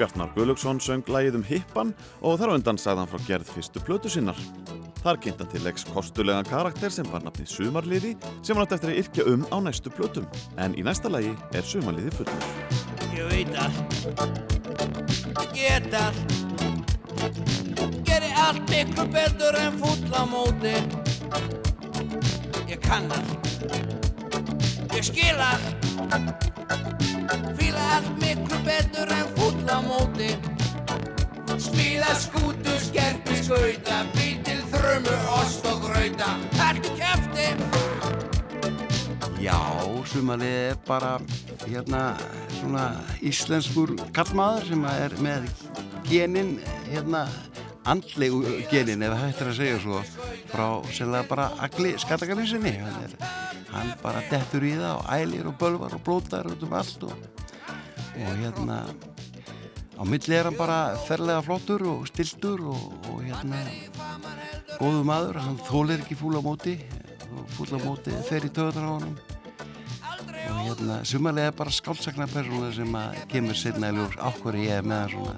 Bjartmar 0.00 0.30
Guðlöksson 0.32 0.78
söng 0.80 1.02
lægið 1.12 1.34
um 1.36 1.42
hippan 1.44 1.90
og 2.24 2.38
þar 2.40 2.54
á 2.54 2.56
undan 2.56 2.78
sagði 2.80 3.02
hann 3.02 3.10
frá 3.10 3.20
gerð 3.26 3.50
fyrstu 3.52 3.82
plötu 3.84 4.08
sinnar. 4.08 4.38
Þar 5.02 5.18
kynnt 5.20 5.42
hann 5.42 5.50
til 5.52 5.60
leiks 5.60 5.84
kostulegan 5.92 6.48
karakter 6.48 6.88
sem 6.94 7.04
var 7.12 7.20
nafnið 7.26 7.50
Sumarliði 7.52 8.14
sem 8.40 8.56
hann 8.56 8.64
átti 8.64 8.78
eftir 8.78 8.94
að 8.94 9.00
yrkja 9.02 9.26
um 9.28 9.44
á 9.52 9.60
næstu 9.66 9.92
plötum. 9.92 10.24
En 10.56 10.72
í 10.72 10.80
næsta 10.86 11.12
lægi 11.12 11.34
er 11.52 11.68
Sumarliði 11.68 12.14
fullur. 12.16 12.48
Ég 13.12 13.28
veit 13.28 13.52
allt 13.60 13.84
Ég 15.36 15.52
get 15.52 15.92
allt 16.00 16.20
Geri 18.08 18.32
allt 18.46 18.64
miklu 18.72 19.04
betur 19.12 19.60
en 19.66 19.76
full 19.82 20.16
á 20.16 20.24
móti 20.24 20.76
Ég 22.72 22.80
kann 22.88 23.12
allt 23.12 24.09
Ég 25.00 25.06
skil 25.06 25.38
allt 25.40 25.84
Fíla 27.56 27.84
allt 27.94 28.10
miklu 28.20 28.58
betur 28.66 29.08
en 29.16 29.30
full 29.36 29.64
á 29.72 29.80
móti. 29.80 30.36
Smíða 31.56 32.12
skútu, 32.20 32.74
skerpi, 32.84 33.38
skauta 33.40 34.02
Bý 34.12 34.36
til 34.44 34.60
þrömu, 34.68 35.16
ost 35.38 35.64
og 35.72 35.80
grauta. 35.86 36.36
Hættu 36.60 36.92
kæfti 37.00 37.48
Já, 39.40 39.56
sumalið 40.04 40.60
er 40.68 40.78
bara 40.84 41.16
hérna 41.64 42.04
svona 42.60 42.86
íslenskur 43.24 43.96
kallmaður 44.12 44.68
sem 44.68 44.88
er 44.92 45.20
með 45.24 45.48
genin 46.12 46.58
hérna 46.92 47.24
andlegu 47.88 48.44
genin 48.68 49.08
ef 49.08 49.16
hægt 49.16 49.40
er 49.40 49.54
að 49.54 49.62
segja 49.64 49.80
svo 49.80 50.04
frá 50.52 50.66
sérlega 50.92 51.24
bara 51.32 51.54
agli 51.56 51.96
skattakarinn 51.96 52.52
sinni. 52.52 52.76
Hann, 52.84 53.06
er, 53.08 53.39
hann 53.72 53.92
bara 54.02 54.22
dettur 54.30 54.66
í 54.66 54.74
það 54.78 54.94
og 54.98 55.10
ælir 55.16 55.50
og 55.50 55.58
bölvar 55.60 55.96
og 55.96 56.04
blótar 56.06 56.50
út 56.50 56.62
um 56.66 56.76
allt 56.78 57.06
og, 57.08 57.26
og 58.14 58.32
hérna 58.42 58.80
á 60.00 60.02
milli 60.06 60.36
er 60.36 60.48
hann 60.48 60.58
bara 60.58 60.80
ferlega 61.06 61.42
flottur 61.46 61.86
og 61.90 62.08
stiltur 62.10 62.64
og, 62.72 62.88
og 63.12 63.20
hérna 63.26 63.62
góðu 64.80 65.04
maður, 65.04 65.42
hann 65.44 65.60
þólir 65.68 66.02
ekki 66.04 66.18
fúla 66.18 66.42
móti 66.44 66.78
fúla 67.54 67.80
móti 67.82 68.14
fer 68.28 68.46
í 68.46 68.50
töðunar 68.54 68.86
á 68.86 68.92
honum. 68.96 69.18
Og 70.50 70.62
hérna 70.66 71.00
sumarlega 71.06 71.52
er 71.52 71.58
bara 71.58 71.74
skáldsakna 71.74 72.26
persónu 72.30 72.72
sem 72.74 72.96
að 72.98 73.20
kemur 73.30 73.58
setna 73.58 73.92
í 73.92 73.98
ljós. 73.98 74.16
Ákvör 74.18 74.58
ég 74.60 74.86
með 74.86 75.02
hann 75.02 75.12
svona 75.14 75.36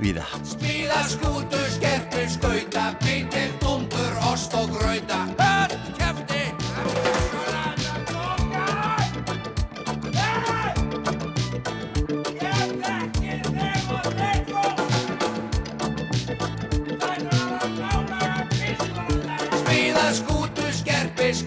víða. 0.00 0.26
Smíða 0.54 1.02
skútu, 1.14 1.62
skerpi, 1.76 2.26
skauta 2.34 2.90
Bý 3.04 3.22
til 3.30 3.54
dundur, 3.62 4.18
ost 4.32 4.56
og 4.58 4.74
grauta. 4.74 5.24
Hættu 5.38 5.96
kæfti 6.00 6.29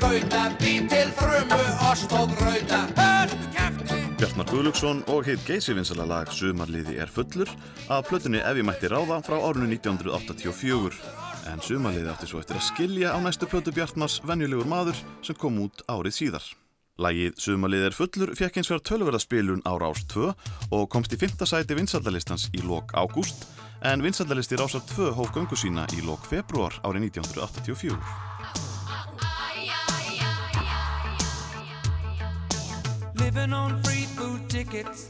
skauta 0.03 0.43
Bý 0.59 0.73
til 0.91 1.11
þrömu, 1.15 1.59
ost 1.91 2.11
og 2.17 2.31
grauta 2.35 2.79
Hættu 2.97 3.51
kæfti 3.55 3.99
Bjartmar 4.19 4.47
Guðlöksson 4.49 5.03
og 5.11 5.27
heit 5.27 5.43
geysivinsala 5.47 6.05
lag 6.07 6.31
Sumarliði 6.31 6.97
er 6.99 7.11
fullur 7.11 7.51
að 7.91 8.09
plötunni 8.09 8.41
Ef 8.43 8.59
ég 8.59 8.67
mætti 8.67 8.91
ráða 8.91 9.21
frá 9.23 9.37
árinu 9.39 9.69
1984. 9.71 10.99
En 11.51 11.63
Sumarliði 11.63 12.11
átti 12.11 12.27
svo 12.29 12.41
eftir 12.43 12.59
að 12.59 12.67
skilja 12.67 13.15
á 13.15 13.17
næstu 13.23 13.47
plötu 13.51 13.73
Bjartmars 13.75 14.19
venjulegur 14.27 14.67
maður 14.67 14.99
sem 15.23 15.39
kom 15.39 15.61
út 15.63 15.83
árið 15.91 16.17
síðar. 16.19 16.45
Lagið 16.99 17.39
Sumarliði 17.41 17.89
er 17.89 17.97
fullur 17.97 18.35
fekk 18.37 18.59
eins 18.59 18.71
vegar 18.71 18.83
tölverðarspilun 18.89 19.63
á 19.67 19.73
Rás 19.81 20.03
2 20.13 20.29
og 20.75 20.85
komst 20.91 21.15
í 21.15 21.19
5. 21.19 21.47
sæti 21.47 21.79
vinsaldalistans 21.79 22.49
í 22.53 22.63
lok 22.63 22.91
ágúst 22.95 23.47
en 23.83 24.03
vinsaldalisti 24.03 24.59
Rásar 24.59 24.83
2 24.95 25.11
hóf 25.17 25.33
göngu 25.35 25.59
sína 25.59 25.87
í 25.95 26.03
lok 26.05 26.27
februar 26.29 26.75
árið 26.87 27.09
1984. 27.09 28.32
Living 33.23 33.53
on 33.53 33.81
free 33.83 34.05
food 34.17 34.49
tickets. 34.49 35.09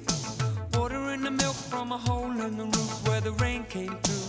Ordering 0.77 1.23
the 1.23 1.31
milk 1.31 1.55
from 1.71 1.91
a 1.91 1.97
hole 1.97 2.31
in 2.47 2.57
the 2.57 2.65
roof 2.65 3.07
where 3.07 3.21
the 3.21 3.31
rain 3.43 3.65
came 3.69 3.95
through. 4.03 4.23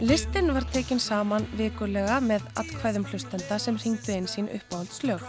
Listin 0.00 0.54
var 0.54 0.64
tekin 0.72 1.00
saman 1.02 1.46
vikulega 1.58 2.20
með 2.22 2.44
atkvæðum 2.58 3.06
hlustenda 3.10 3.58
sem 3.62 3.78
ringdu 3.82 4.12
einn 4.14 4.26
sín 4.30 4.50
uppáhaldslög. 4.54 5.22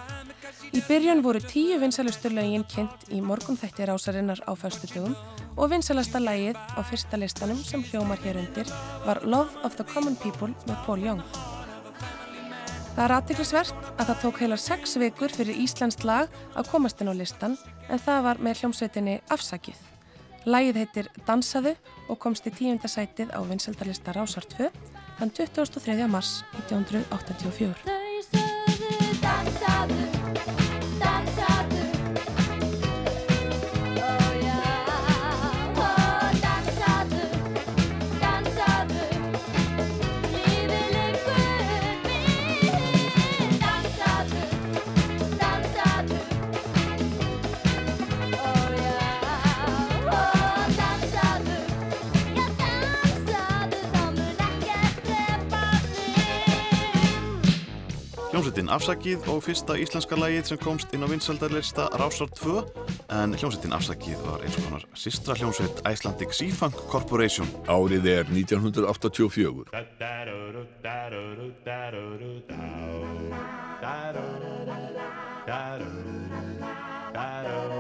Í 0.74 0.82
byrjun 0.88 1.24
voru 1.26 1.42
tíu 1.42 1.78
vinsalustu 1.82 2.30
lögin 2.34 2.66
kynnt 2.74 3.06
í 3.14 3.22
morgunþætti 3.26 3.86
rásarinnar 3.90 4.42
á 4.50 4.54
föstudögum 4.58 5.14
og 5.58 5.70
vinsalasta 5.74 6.22
lægið 6.22 6.58
á 6.58 6.82
fyrsta 6.86 7.22
listanum 7.22 7.62
sem 7.66 7.86
hljómar 7.86 8.22
hér 8.26 8.42
undir 8.42 8.70
var 9.06 9.22
Love 9.26 9.62
of 9.66 9.78
the 9.78 9.86
Common 9.94 10.18
People 10.18 10.54
með 10.66 10.86
Paul 10.86 11.06
Young. 11.06 11.24
Það 12.96 13.04
er 13.06 13.14
aðtiklisvert 13.16 13.86
að 13.96 14.10
það 14.10 14.18
tók 14.24 14.42
heilar 14.44 14.62
sex 14.62 14.98
vikur 15.00 15.34
fyrir 15.34 15.62
Íslands 15.64 16.02
lag 16.08 16.34
að 16.58 16.72
komast 16.72 17.00
inn 17.02 17.12
á 17.12 17.16
listan 17.16 17.56
en 17.88 18.02
það 18.02 18.26
var 18.28 18.42
með 18.44 18.64
hljómsveitinni 18.64 19.16
Afsakið. 19.32 19.80
Lægið 20.50 20.82
heitir 20.82 21.10
Dansaðu 21.28 21.76
og 22.10 22.20
komst 22.20 22.48
í 22.50 22.54
tíundasætið 22.56 23.34
á 23.36 23.40
vinsaldalista 23.48 24.16
Rásar 24.18 24.48
2 24.58 24.70
þann 25.20 25.34
23. 25.38 26.08
mars 26.12 26.40
1984. 26.66 28.09
Hljómsveitin 58.40 58.70
Afsakið 58.72 59.26
og 59.34 59.42
fyrsta 59.44 59.76
íslenska 59.76 60.16
lagið 60.16 60.46
sem 60.48 60.60
komst 60.62 60.94
inn 60.96 61.04
á 61.04 61.12
vinsaldarlista 61.12 61.90
Rásar 62.00 62.30
2 62.40 62.62
en 63.12 63.36
hljómsveitin 63.36 63.76
Afsakið 63.76 64.16
var 64.24 64.40
eins 64.48 64.56
og 64.56 64.64
konar 64.70 64.86
sistra 64.96 65.36
hljómsveit 65.36 65.84
Icelandic 65.84 66.32
Seafunk 66.38 66.80
Corporation 66.88 67.52
Árið 67.68 68.08
er 68.14 68.24
1984. 68.32 69.68
Til 77.20 77.79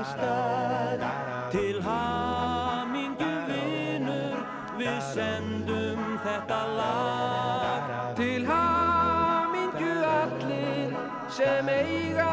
merkistað 0.00 1.02
Til 1.50 1.80
hamingju 1.82 3.30
vinnur 3.48 4.36
við 4.78 5.00
sendum 5.12 6.00
þetta 6.22 6.60
lag. 6.78 7.90
Til 8.16 8.46
hamingju 8.46 9.96
allir 10.06 10.94
sem 11.34 11.68
eiga 11.68 12.30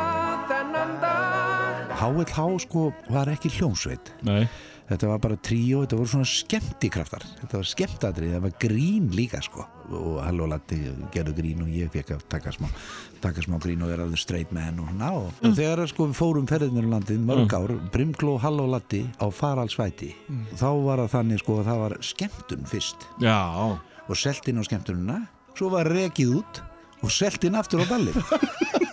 þennan 0.47 0.95
dag. 1.01 1.95
HLH 1.97 2.45
sko 2.67 2.91
var 3.09 3.27
ekki 3.33 3.49
hljómsveit. 3.57 4.13
Nei. 4.21 4.45
Þetta 4.87 5.07
var 5.11 5.19
bara 5.19 5.35
tríó, 5.43 5.81
þetta 5.83 5.97
voru 5.99 6.09
svona 6.13 6.27
skemmtikraftar. 6.31 7.23
Þetta 7.41 7.57
var 7.59 7.67
skemmtadrið, 7.67 8.31
það 8.37 8.43
var 8.45 8.53
grín 8.63 9.09
líka 9.15 9.41
sko. 9.43 9.65
Og 9.87 10.17
Halló 10.23 10.47
Latti 10.51 10.77
gerðu 11.13 11.33
grín 11.37 11.61
og 11.63 11.69
ég 11.71 11.91
fekk 11.93 12.13
að 12.17 12.23
taka 12.31 12.51
smá, 12.55 12.67
taka 13.23 13.43
smá 13.45 13.55
grín 13.63 13.83
og 13.85 13.91
vera 13.93 14.07
the 14.07 14.17
straight 14.19 14.51
man 14.55 14.79
og 14.83 14.89
ná 14.99 15.11
og 15.15 15.31
Mm. 15.43 15.53
þegar 15.55 15.87
sko 15.87 16.07
við 16.07 16.17
fórum 16.19 16.47
ferðinur 16.47 16.83
um 16.87 16.91
landið 16.97 17.19
mörg 17.23 17.53
ár, 17.53 17.75
Brimkló 17.91 18.37
Halló 18.39 18.65
Latti 18.69 19.03
á 19.21 19.27
faralsvæti 19.31 20.13
þá 20.57 20.67
var 20.83 20.97
það 21.05 21.11
þannig 21.15 21.39
sko 21.43 21.59
að 21.61 21.65
það 21.69 21.79
var 21.83 21.97
skemmtun 22.01 22.65
fyrst. 22.67 23.07
Já. 23.21 23.79
og 24.07 24.15
selt 24.15 24.47
inn 24.47 24.59
á 24.59 24.63
skemmtununa 24.63 25.27
svo 25.57 25.69
var 25.69 25.85
rekið 25.91 26.35
út 26.39 26.61
og 27.03 27.11
selt 27.11 27.43
inn 27.43 27.55
aftur 27.55 27.83
á 27.83 27.85
ballið 27.91 28.15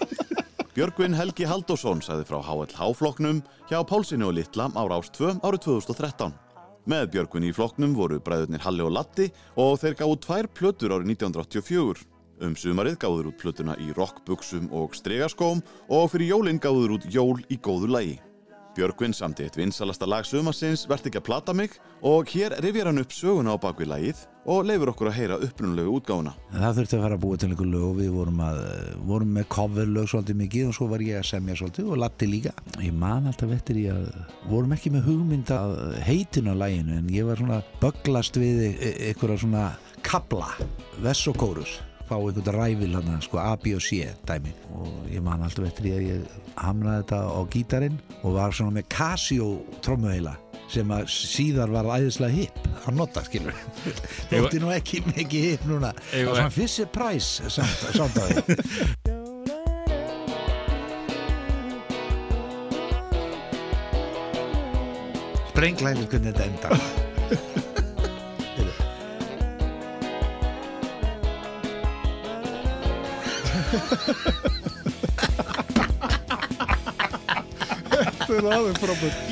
Björgvin 0.75 1.15
Helgi 1.15 1.47
Haldósson 1.47 2.01
sagði 2.03 2.25
frá 2.27 2.41
HLH-flokknum 2.43 3.45
hjá 3.71 3.77
Pálsinu 3.87 4.27
og 4.27 4.35
Littla 4.35 4.65
á 4.75 4.83
Rás 4.91 5.07
2 5.15 5.37
árið 5.47 5.61
2013. 5.69 6.33
Með 6.91 7.05
Björgvin 7.13 7.47
í 7.47 7.53
flokknum 7.55 7.95
voru 7.95 8.19
bræðurnir 8.19 8.65
Halli 8.65 8.83
og 8.83 8.91
Latti 8.97 9.29
og 9.55 9.79
þeir 9.79 9.95
gáðu 10.01 10.19
tvær 10.27 10.51
plötur 10.51 10.97
árið 10.97 11.13
1984. 11.15 12.03
Um 12.43 12.59
sumarið 12.59 12.99
gáður 13.07 13.31
út 13.31 13.39
plötuna 13.39 13.79
í 13.79 13.95
rockbuxum 13.95 14.67
og 14.75 14.99
stregaskóm 14.99 15.63
og 15.95 16.11
fyrir 16.11 16.33
jólinn 16.33 16.59
gáður 16.59 16.99
út 16.99 17.07
jól 17.07 17.39
í 17.47 17.63
góðu 17.63 17.95
lægi. 17.95 18.19
Björgvin 18.75 19.15
samti 19.15 19.47
eitt 19.47 19.57
vinsalasta 19.59 20.07
lag 20.09 20.27
sumarsins 20.27 20.85
Vert 20.91 21.07
ekki 21.07 21.21
að 21.21 21.27
plata 21.29 21.55
mig 21.57 21.77
og 22.05 22.29
hér 22.35 22.57
rifjar 22.61 22.91
hann 22.91 23.01
upp 23.01 23.15
söguna 23.15 23.55
á 23.55 23.59
bakvið 23.63 23.91
lagið 23.93 24.25
og 24.45 24.67
leifur 24.69 24.91
okkur 24.93 25.09
að 25.09 25.17
heyra 25.17 25.39
upprunulegu 25.41 25.95
útgáfuna. 25.97 26.35
það 26.53 26.81
þurfti 26.81 26.97
að 26.99 27.05
fara 27.07 27.17
að 27.17 27.23
búa 27.23 27.39
til 27.41 27.49
einhver 27.49 27.71
lög 27.71 27.87
og 27.87 27.95
við 28.01 28.11
vorum, 28.13 28.43
að, 28.45 28.59
vorum 29.09 29.33
með 29.39 29.47
coverlög 29.55 30.11
svolítið 30.13 30.39
mikið 30.43 30.69
og 30.69 30.77
svo 30.77 30.91
var 30.91 31.07
ég 31.07 31.21
að 31.23 31.31
semja 31.31 31.57
svolítið 31.61 31.89
og 31.89 32.03
Latti 32.03 32.29
líka 32.29 32.53
ég 32.83 32.99
man 32.99 33.31
alltaf 33.31 33.55
eftir 33.57 33.81
í 33.81 33.87
að 33.95 34.05
vorum 34.51 34.77
ekki 34.77 34.93
með 34.93 35.09
hugmynd 35.09 35.55
að 35.55 35.75
heitin 36.05 36.53
á 36.53 36.55
læginu 36.61 36.99
en 36.99 37.11
ég 37.15 37.31
var 37.31 37.41
svona 37.41 37.63
böglast 37.81 38.37
við 38.43 38.63
e- 38.75 38.95
einhverja 39.09 39.41
svona 39.47 39.67
kabla 40.05 40.53
vess 41.01 41.25
og 41.31 41.41
kórus 41.41 41.79
fá 42.09 42.17
einhvern 42.19 42.57
ræfil 42.59 42.95
hann 42.97 43.23
sko 43.25 43.41
A, 43.41 43.55
B 43.57 43.75
og 43.77 43.83
C 43.85 44.05
dæmi. 44.29 44.53
Og 44.77 45.09
ég 45.13 45.23
man 45.25 45.45
alltaf 45.45 45.69
eftir 45.69 45.89
í 45.89 45.95
að 45.97 46.07
ég 46.09 46.39
hamraði 46.61 47.03
þetta 47.03 47.21
á 47.25 47.41
gítarinn 47.53 48.01
og 48.23 48.37
var 48.37 48.55
svona 48.57 48.77
með 48.79 48.89
Casio 48.95 49.49
trommuheila 49.85 50.37
sem 50.71 50.91
að 50.95 51.09
síðar 51.13 51.73
var 51.75 51.91
æðislega 51.99 52.35
hipp 52.35 52.87
að 52.89 52.97
nota 52.99 53.23
skilur 53.27 53.57
þótti 54.31 54.63
nú 54.63 54.73
ekki 54.75 55.03
mikið 55.11 55.51
hipp 55.51 55.67
núna. 55.71 55.93
Það 56.11 56.31
var 56.31 56.41
svona 56.41 56.55
Fisher 56.55 56.89
Price 56.95 57.53
samt, 57.53 57.85
að 57.85 58.17
því. 58.19 59.13
Sprenglæðið 65.55 66.09
hvernig 66.11 66.35
þetta 66.35 66.45
endar 66.51 67.71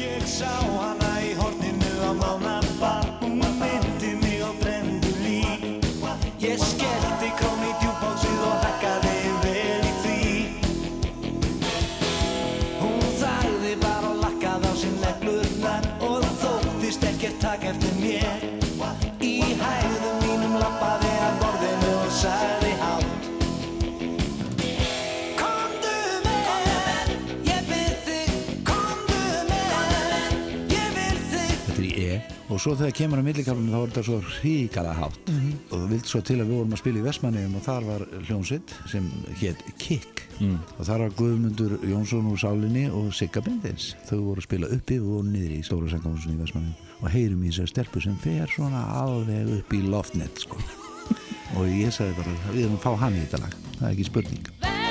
Ég 0.03 0.25
sá 0.27 0.51
hana 0.51 1.11
í 1.23 1.31
horninu 1.39 1.93
á 2.03 2.11
mánabar 2.19 3.07
Hún 3.22 3.22
svo 32.63 32.75
þegar 32.79 32.95
kemur 32.95 33.19
á 33.19 33.27
millikálunum 33.27 33.73
þá 33.73 33.79
er 33.79 33.91
þetta 33.91 34.03
svo 34.07 34.19
hríkala 34.37 34.93
hátt. 34.95 35.31
Og 35.73 35.73
það 35.73 35.89
vildi 35.91 36.11
svo 36.13 36.21
til 36.23 36.37
að 36.39 36.45
við 36.45 36.59
vorum 36.61 36.77
að 36.77 36.83
spila 36.83 37.01
í 37.01 37.05
Vestmanniðum 37.07 37.57
og 37.59 37.65
þar 37.67 37.87
var 37.89 38.05
hljónsitt 38.29 38.75
sem 38.93 39.09
hétt 39.41 39.65
Kikk. 39.83 40.23
Og 40.79 40.87
þar 40.87 41.05
var 41.05 41.17
Guðmundur 41.19 41.75
Jónsson 41.87 42.31
úr 42.31 42.39
Sálinni 42.39 42.85
og 42.91 43.11
Sigga 43.19 43.43
Bindins. 43.43 43.93
Þau 44.09 44.19
voru 44.29 44.43
að 44.43 44.47
spila 44.47 44.71
uppi 44.77 44.99
og 45.03 45.27
niður 45.27 45.57
í 45.59 45.61
stóra 45.67 45.91
sengahúsin 45.91 46.37
í 46.37 46.41
Vestmanniðum 46.43 47.03
og 47.03 47.15
heyrum 47.17 47.43
í 47.43 47.51
þessar 47.51 47.73
stelpu 47.75 48.05
sem 48.05 48.19
fer 48.23 48.51
svona 48.55 48.85
alveg 49.03 49.57
upp 49.59 49.75
í 49.75 49.83
loftnet 49.83 50.45
sko. 50.47 50.63
og 51.57 51.67
ég 51.67 51.91
sagði 51.95 52.21
bara 52.21 52.39
við 52.53 52.67
erum 52.69 52.79
að 52.79 52.87
fá 52.87 52.93
hann 53.07 53.19
í 53.19 53.25
þetta 53.27 53.43
lag. 53.47 53.59
Það 53.81 53.89
er 53.89 53.97
ekki 53.97 54.11
spurning 54.13 54.82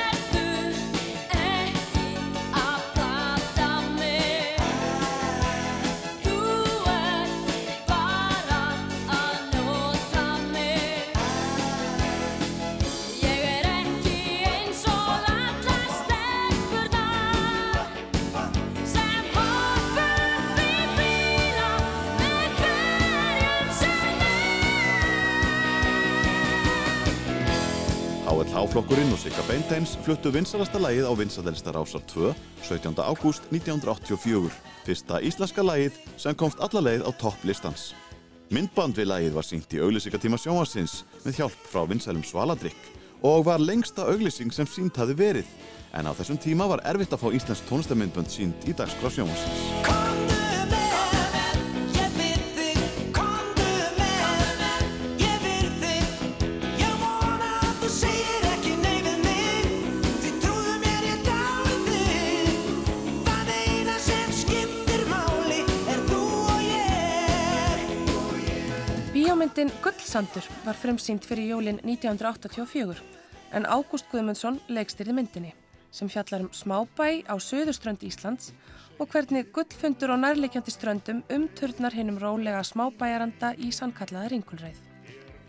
Hláflokkurinn 28.91 29.15
og 29.15 29.19
Sigga 29.21 29.43
Beinteins 29.47 29.91
fluttu 30.04 30.34
vinsalasta 30.36 30.80
lagið 30.84 31.06
á 31.08 31.15
vinsalelsta 31.15 31.71
rásar 31.71 32.01
2 32.12 32.34
17. 32.60 32.99
ágúst 32.99 33.45
1984 33.47 34.51
fyrsta 34.84 35.21
íslenska 35.23 35.63
lagið 35.63 35.95
sem 36.19 36.36
komst 36.36 36.60
alla 36.60 36.84
leið 36.84 37.08
á 37.08 37.15
topplistans 37.15 37.93
Myndband 38.51 38.99
við 38.99 39.08
lagið 39.13 39.39
var 39.39 39.47
sínt 39.47 39.71
í 39.71 39.80
auglýsingatíma 39.80 40.36
sjónvarsins 40.36 41.06
með 41.23 41.39
hjálp 41.39 41.65
frá 41.71 41.88
vinsælum 41.88 42.27
Svaladrykk 42.27 42.91
og 43.23 43.47
var 43.47 43.63
lengsta 43.63 44.12
auglýsing 44.12 44.51
sem 44.51 44.67
sínt 44.67 44.99
hafi 44.99 45.15
verið. 45.15 45.47
En 45.95 46.04
á 46.04 46.12
þessum 46.12 46.43
tíma 46.43 46.67
var 46.67 46.84
erfitt 46.84 47.15
að 47.15 47.23
fá 47.23 47.30
íslensk 47.32 47.71
tónlistamindbönd 47.71 48.27
sínt 48.27 48.67
í 48.67 48.75
dagskrá 48.75 49.08
sjónvarsins 49.08 50.11
Bíómyndin 69.52 69.82
Gullsandur 69.84 70.46
var 70.64 70.78
frumsýnd 70.80 71.26
fyrir 71.28 71.50
jólin 71.50 71.80
1984 71.84 73.02
en 73.52 73.66
Ágúst 73.68 74.08
Guðmundsson 74.08 74.62
leikstýrði 74.72 75.16
myndinni 75.18 75.52
sem 75.92 76.08
fjallar 76.08 76.46
um 76.46 76.54
smábæ 76.56 77.28
á 77.28 77.36
söðurströnd 77.36 78.06
Íslands 78.08 78.54
og 78.96 79.12
hvernig 79.12 79.52
gullfundur 79.52 80.16
á 80.16 80.24
nærleikjandi 80.24 80.72
ströndum 80.72 81.20
umturnar 81.28 81.92
hinnum 81.92 82.22
rólega 82.24 82.64
smábæjaranda 82.64 83.52
í 83.60 83.74
sannkallaða 83.76 84.32
ringulreið. 84.32 84.80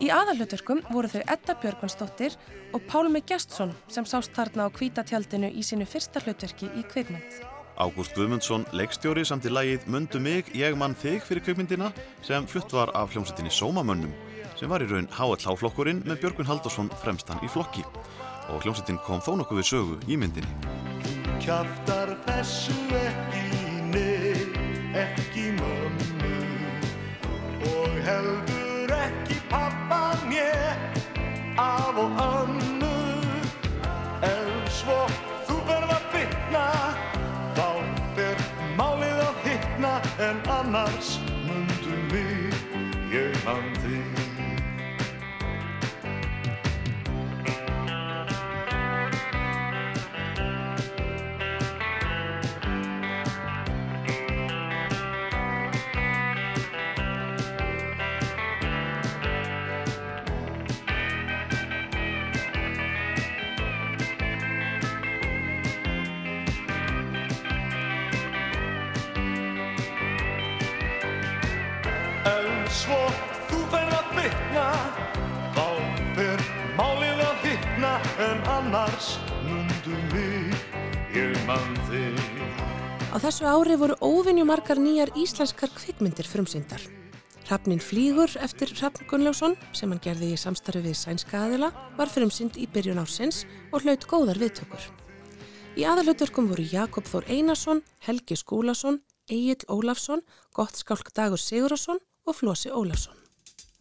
Í 0.02 0.10
aðalhutverkum 0.10 0.82
voru 0.90 1.12
þau 1.14 1.22
Edda 1.22 1.54
Björgvansdóttir 1.62 2.34
og 2.74 2.82
Pálmi 2.90 3.22
Gjestsson 3.22 3.70
sem 3.86 4.02
sást 4.02 4.34
þarna 4.34 4.66
á 4.66 4.74
kvítatjaldinu 4.74 5.54
í 5.54 5.62
sínu 5.62 5.86
fyrsta 5.86 6.26
hlutverki 6.26 6.74
í 6.74 6.82
kvikmynd. 6.90 7.51
Ágúst 7.82 8.14
Guðmundsson, 8.14 8.62
leikstjóri 8.78 9.24
samt 9.26 9.46
í 9.48 9.50
lagið 9.50 9.88
Mundu 9.90 10.20
mig, 10.22 10.46
ég 10.54 10.76
mann 10.78 10.92
þig 10.94 11.24
fyrir 11.26 11.42
kvikmyndina 11.42 11.88
sem 12.22 12.44
flutt 12.46 12.70
var 12.70 12.92
af 12.94 13.10
hljómsveitinni 13.10 13.50
Sómamönnum 13.50 14.12
sem 14.54 14.70
var 14.70 14.84
í 14.84 14.86
raun 14.86 15.08
HLH-flokkurinn 15.10 16.04
með 16.06 16.20
Björgun 16.22 16.46
Haldursson 16.46 16.92
fremstan 17.02 17.42
í 17.42 17.50
flokki. 17.50 17.82
Og 18.54 18.62
hljómsveitin 18.62 19.00
kom 19.02 19.18
þó 19.24 19.34
nokkuð 19.40 19.58
við 19.58 19.66
sögu 19.72 19.98
í 20.06 20.18
myndinni. 20.20 20.52
Kjaftar 21.42 22.14
þessu 22.28 22.76
ekki 23.00 23.74
nei, 23.90 24.46
ekki 25.02 25.48
mömmu. 25.58 26.36
Og 27.72 27.98
heldur 28.06 28.94
ekki 29.00 29.40
pappa 29.50 30.04
mér 30.30 30.78
af 31.58 31.98
og 31.98 32.22
annu 32.28 32.81
en 40.32 40.50
annars 40.50 41.18
mundu 41.46 41.96
mig 42.10 42.54
ég 43.12 43.44
mann 43.44 43.81
svo 72.82 72.98
þú 73.50 73.60
verð 73.72 73.94
að 73.98 74.08
bytna 74.16 74.66
Þá 75.54 75.66
fer 76.16 76.42
málið 76.78 77.20
að 77.26 77.44
hittna 77.46 77.92
En 78.26 78.42
annars 78.56 79.14
mundu 79.46 79.98
mig 80.12 80.56
Ég 81.14 81.36
mann 81.48 81.76
þig 81.90 82.18
Á 83.12 83.20
þessu 83.20 83.44
ári 83.44 83.76
voru 83.76 83.98
óvinju 84.00 84.46
margar 84.48 84.78
nýjar 84.80 85.10
íslenskar 85.20 85.68
kvikmyndir 85.76 86.24
frumsýndar. 86.24 86.80
Hrafnin 87.44 87.82
flýgur 87.84 88.32
eftir 88.40 88.72
Hrafn 88.72 89.04
Gunnlaugsson 89.10 89.52
sem 89.76 89.92
hann 89.92 90.00
gerði 90.00 90.30
í 90.32 90.38
samstarfi 90.40 90.80
við 90.86 90.96
sænska 90.96 91.42
aðila 91.44 91.68
var 91.98 92.08
frumsýnd 92.08 92.56
í 92.56 92.64
byrjun 92.72 93.02
ársins 93.02 93.42
og 93.68 93.84
hlaut 93.84 94.06
góðar 94.08 94.40
viðtökur. 94.40 94.86
Í 95.76 95.84
aðalhutverkum 95.84 96.48
voru 96.48 96.64
Jakob 96.64 97.04
Þór 97.04 97.28
Einarsson, 97.28 97.84
Helgi 98.00 98.40
Skúlason, 98.40 99.02
Egil 99.28 99.60
Ólafsson, 99.68 100.24
Gottskálk 100.56 101.12
Dagur 101.12 101.44
Sigurðarsson 101.44 102.00
og 102.26 102.36
Flósi 102.38 102.70
Ólafsson. 102.70 103.16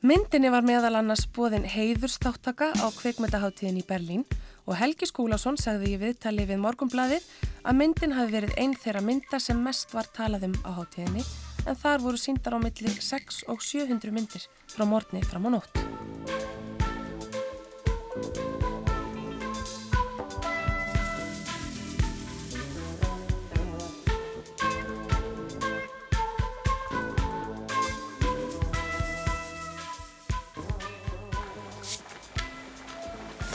Myndinni 0.01 0.49
var 0.49 0.65
meðal 0.65 0.95
annars 0.97 1.27
bóðin 1.29 1.67
heiðurstáttaka 1.69 2.71
á 2.73 2.87
kvikmyndaháttíðin 2.97 3.81
í 3.83 3.85
Berlín 3.85 4.23
og 4.65 4.73
Helgi 4.79 5.05
Skúlason 5.09 5.59
sagði 5.61 5.93
í 5.93 5.99
viðtali 6.01 6.47
við 6.49 6.61
Morgunbladið 6.63 7.27
að 7.61 7.77
myndin 7.77 8.15
hafi 8.17 8.33
verið 8.33 8.57
einn 8.57 8.73
þeirra 8.73 9.05
mynda 9.05 9.37
sem 9.39 9.61
mest 9.61 9.93
var 9.93 10.09
talað 10.15 10.49
um 10.49 10.57
á 10.65 10.69
háttíðinni 10.79 11.25
en 11.67 11.77
þar 11.77 12.01
voru 12.01 12.17
síndar 12.17 12.57
á 12.57 12.59
milli 12.63 12.95
6 12.97 13.43
og 13.53 13.61
700 13.61 14.15
myndir 14.15 14.49
frá 14.73 14.87
morgni 14.89 15.21
fram 15.21 15.45
á 15.45 15.49
nótt. 15.53 15.77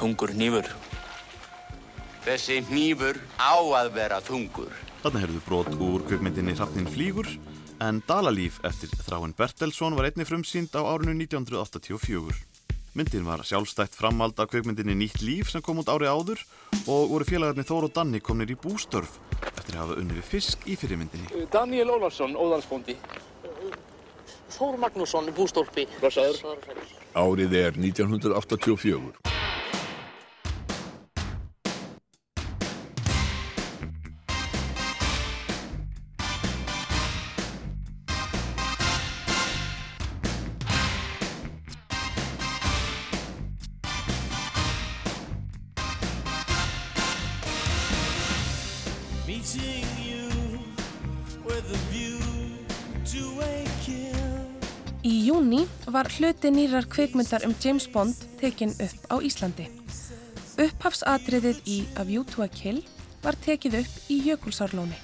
Þungur 0.06 0.30
hnífur. 0.36 0.66
Þessi 2.22 2.60
hnífur 2.68 3.16
á 3.42 3.58
að 3.58 3.88
vera 3.96 4.20
þungur. 4.22 4.70
Þarna 5.02 5.22
heyrðu 5.24 5.40
brot 5.42 5.70
úr 5.82 6.04
kvikmyndinni 6.06 6.54
Hrafnin 6.54 6.86
flýgur 6.86 7.26
en 7.82 7.98
Dalalíf 8.06 8.60
eftir 8.68 8.92
Þráin 9.00 9.34
Bertelsson 9.34 9.98
var 9.98 10.06
einni 10.06 10.22
frumsýnd 10.28 10.78
á 10.78 10.86
árinu 10.86 11.16
1984. 11.24 12.38
Myndin 12.94 13.26
var 13.26 13.42
sjálfstætt 13.42 13.98
framald 13.98 14.38
af 14.38 14.52
kvikmyndinni 14.54 14.94
Nýtt 14.94 15.26
líf 15.26 15.50
sem 15.50 15.64
kom 15.66 15.82
út 15.82 15.90
ári 15.90 16.06
áður 16.06 16.38
og 16.86 17.10
voru 17.10 17.26
félagarnir 17.26 17.66
Þór 17.66 17.90
og 17.90 17.96
Danni 17.98 18.22
komnir 18.22 18.54
í 18.54 18.60
bústörf 18.62 19.18
eftir 19.56 19.74
að 19.74 19.80
hafa 19.82 20.00
unnið 20.04 20.22
við 20.22 20.32
fisk 20.36 20.70
í 20.70 20.78
fyrirmyndinni. 20.78 21.48
Daniel 21.50 21.96
Ólafsson, 21.98 22.38
óðansbóndi. 22.38 22.94
Þór 24.54 24.78
Magnússon, 24.86 25.34
bústólpi. 25.34 25.90
Blessaður. 25.98 26.62
Árið 27.18 27.58
er 27.58 27.80
1984. 27.90 29.34
Í 55.06 55.28
júni 55.28 55.60
var 55.94 56.08
hluti 56.16 56.50
nýrar 56.50 56.88
kvikmyndar 56.90 57.44
um 57.46 57.52
James 57.62 57.84
Bond 57.86 58.24
tekin 58.40 58.72
upp 58.82 59.04
á 59.06 59.22
Íslandi. 59.22 59.68
Upphafsatriðið 60.58 61.60
í 61.62 61.76
A 61.94 62.02
View 62.08 62.24
to 62.26 62.42
a 62.42 62.48
Kill 62.50 62.80
var 63.22 63.38
tekið 63.44 63.76
upp 63.84 64.10
í 64.10 64.16
Jökulsárlóni. 64.26 64.98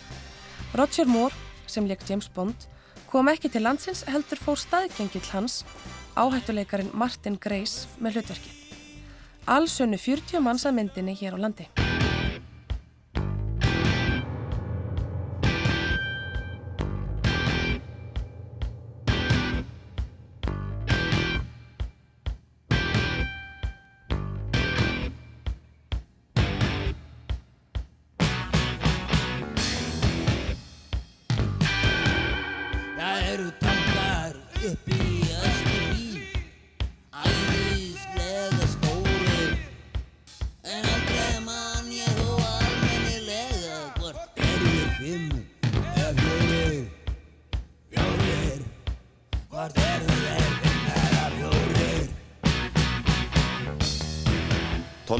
Roger 0.74 1.06
Moore, 1.06 1.36
sem 1.70 1.86
leik 1.86 2.02
James 2.08 2.26
Bond, 2.34 2.66
kom 3.12 3.30
ekki 3.30 3.52
til 3.52 3.62
landsins 3.62 4.02
heldur 4.10 4.42
fór 4.42 4.58
staðgengill 4.58 5.28
hans, 5.30 5.60
áhættuleikarin 6.18 6.90
Martin 6.98 7.38
Grace 7.38 7.86
með 8.02 8.18
hlutverkið. 8.18 8.58
Alls 9.54 9.78
önnu 9.86 10.02
40 10.02 10.42
manns 10.42 10.66
að 10.66 10.80
myndinni 10.80 11.14
hér 11.14 11.38
á 11.38 11.46
landi. 11.46 11.70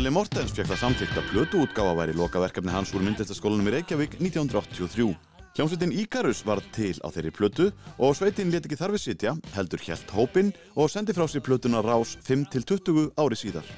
Tolli 0.03 0.17
Mortens 0.19 0.51
fekk 0.51 0.67
það 0.67 0.79
samþykkt 0.81 1.19
að 1.21 1.27
plötuútgáfa 1.31 1.91
væri 1.95 2.15
lokaverkefni 2.19 2.73
hans 2.75 2.91
úr 2.91 3.05
myndlistaskólanum 3.07 3.69
í 3.71 3.75
Reykjavík 3.77 4.17
1983. 4.19 5.13
Hljómsveitin 5.55 5.95
Íkarus 5.95 6.41
var 6.43 6.59
til 6.75 6.97
á 6.99 7.07
þeirri 7.15 7.31
plötu 7.31 7.69
og 8.03 8.17
sveitin 8.19 8.51
let 8.51 8.67
ekki 8.67 8.81
þarfið 8.81 9.03
sitja, 9.05 9.37
heldur 9.55 9.85
hjælt 9.87 10.11
hópin 10.11 10.51
og 10.75 10.91
sendi 10.91 11.15
frá 11.15 11.29
sér 11.31 11.47
plötuna 11.47 11.85
rás 11.87 12.17
5-20 12.27 13.13
ári 13.15 13.39
síðar. 13.39 13.71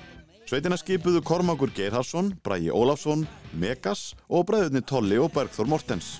Sveitina 0.48 0.80
skipuðu 0.80 1.20
Kormakur 1.20 1.76
Geirharsson, 1.76 2.32
Brægi 2.40 2.72
Ólafsson, 2.72 3.28
Megas 3.52 4.14
og 4.24 4.48
bræðurni 4.48 4.80
Tolli 4.80 5.20
og 5.20 5.28
Bergþór 5.36 5.68
Mortens. 5.68 6.14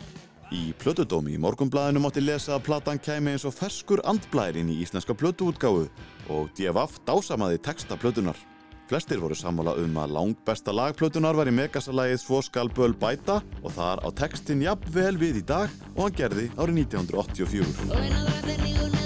Í 0.52 0.74
plötudómi 0.84 1.32
í 1.32 1.40
morgunblæðinu 1.40 2.04
mátti 2.04 2.20
lesa 2.20 2.58
að 2.58 2.66
platan 2.68 3.00
kæmi 3.00 3.32
eins 3.32 3.48
og 3.48 3.56
ferskur 3.56 4.04
andblæðir 4.04 4.66
inn 4.66 4.76
í 4.76 4.82
íslenska 4.84 5.16
plötuútgáfu 5.16 5.88
og 6.28 6.52
DFF 6.60 7.06
dásamaði 7.08 7.64
texta 7.64 7.96
plötunar. 7.96 8.36
Flestir 8.88 9.20
voru 9.22 9.36
sammála 9.38 9.72
um 9.80 9.96
að 9.96 10.12
langbesta 10.18 10.74
lag 10.76 10.96
plötunar 10.98 11.36
var 11.38 11.48
í 11.48 11.54
megasalagið 11.56 12.20
Svo 12.20 12.42
skal 12.44 12.68
böl 12.68 12.92
bæta 12.92 13.40
og 13.62 13.72
þar 13.76 14.04
á 14.04 14.08
textin 14.20 14.64
jafn 14.64 14.92
vel 14.92 15.16
við 15.20 15.40
í 15.40 15.46
dag 15.48 15.72
og 15.94 16.02
hann 16.06 16.18
gerði 16.20 16.50
árið 16.58 16.84
1984. 16.84 19.03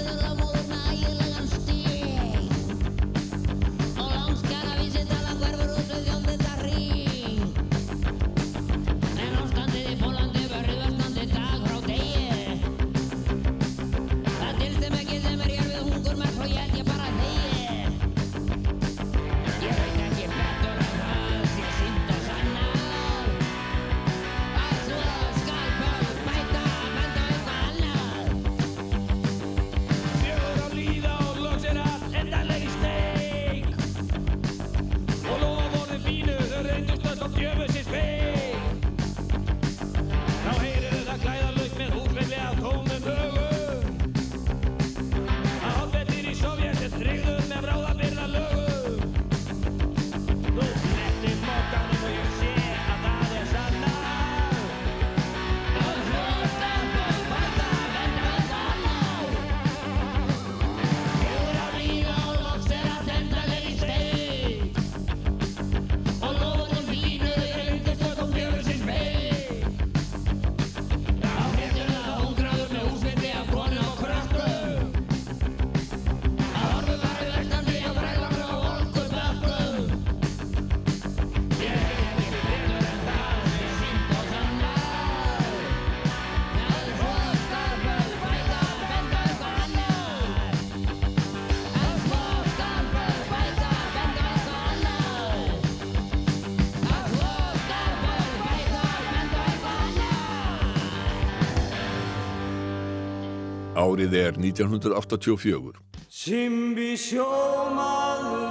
Árið 103.99 104.13
er 104.15 104.37
1984. 104.39 105.73
Simbi 106.07 106.93
sjómaður 106.95 108.45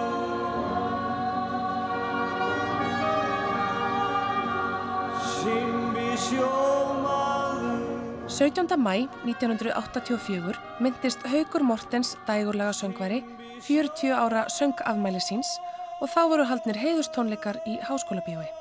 Simbi 5.25 6.11
sjómaður 6.21 7.81
17. 8.29 8.77
mæ 8.77 9.09
1984 9.25 10.61
myndist 10.85 11.25
Haugur 11.25 11.65
Mortens 11.65 12.13
dægurlega 12.29 12.77
söngvari 12.77 13.25
40 13.65 14.13
ára 14.21 14.45
söngafmæli 14.53 15.25
síns 15.31 15.49
og 16.03 16.13
þá 16.13 16.23
voru 16.29 16.45
haldnir 16.45 16.77
heiðustónleikar 16.77 17.65
í 17.65 17.81
Háskóla 17.89 18.21
bíói. 18.29 18.53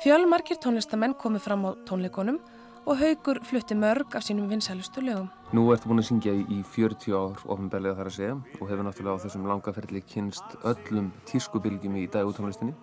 Fjölmarkir 0.00 0.56
tónlistamenn 0.56 1.20
komu 1.20 1.36
fram 1.36 1.68
á 1.68 1.76
tónleikonum 1.84 2.40
og 2.88 2.96
Haugur 2.96 3.44
flutti 3.44 3.76
mörg 3.76 4.16
af 4.16 4.24
sínum 4.24 4.48
vinsælustu 4.48 5.04
lögum. 5.04 5.28
Nú 5.54 5.68
ertu 5.70 5.86
búin 5.86 6.02
að 6.02 6.08
syngja 6.08 6.32
í, 6.34 6.40
í 6.50 6.56
40 6.66 7.12
ár 7.14 7.42
ofinbeglega 7.52 7.94
þar 8.00 8.08
að 8.10 8.14
segja 8.16 8.32
og 8.34 8.70
hefur 8.72 8.80
náttúrulega 8.88 9.20
á 9.22 9.22
þessum 9.22 9.44
langaferli 9.46 10.00
kynst 10.10 10.56
öllum 10.66 11.12
tískubilgjum 11.30 11.94
í 12.00 12.08
dægutónlistinni. 12.10 12.74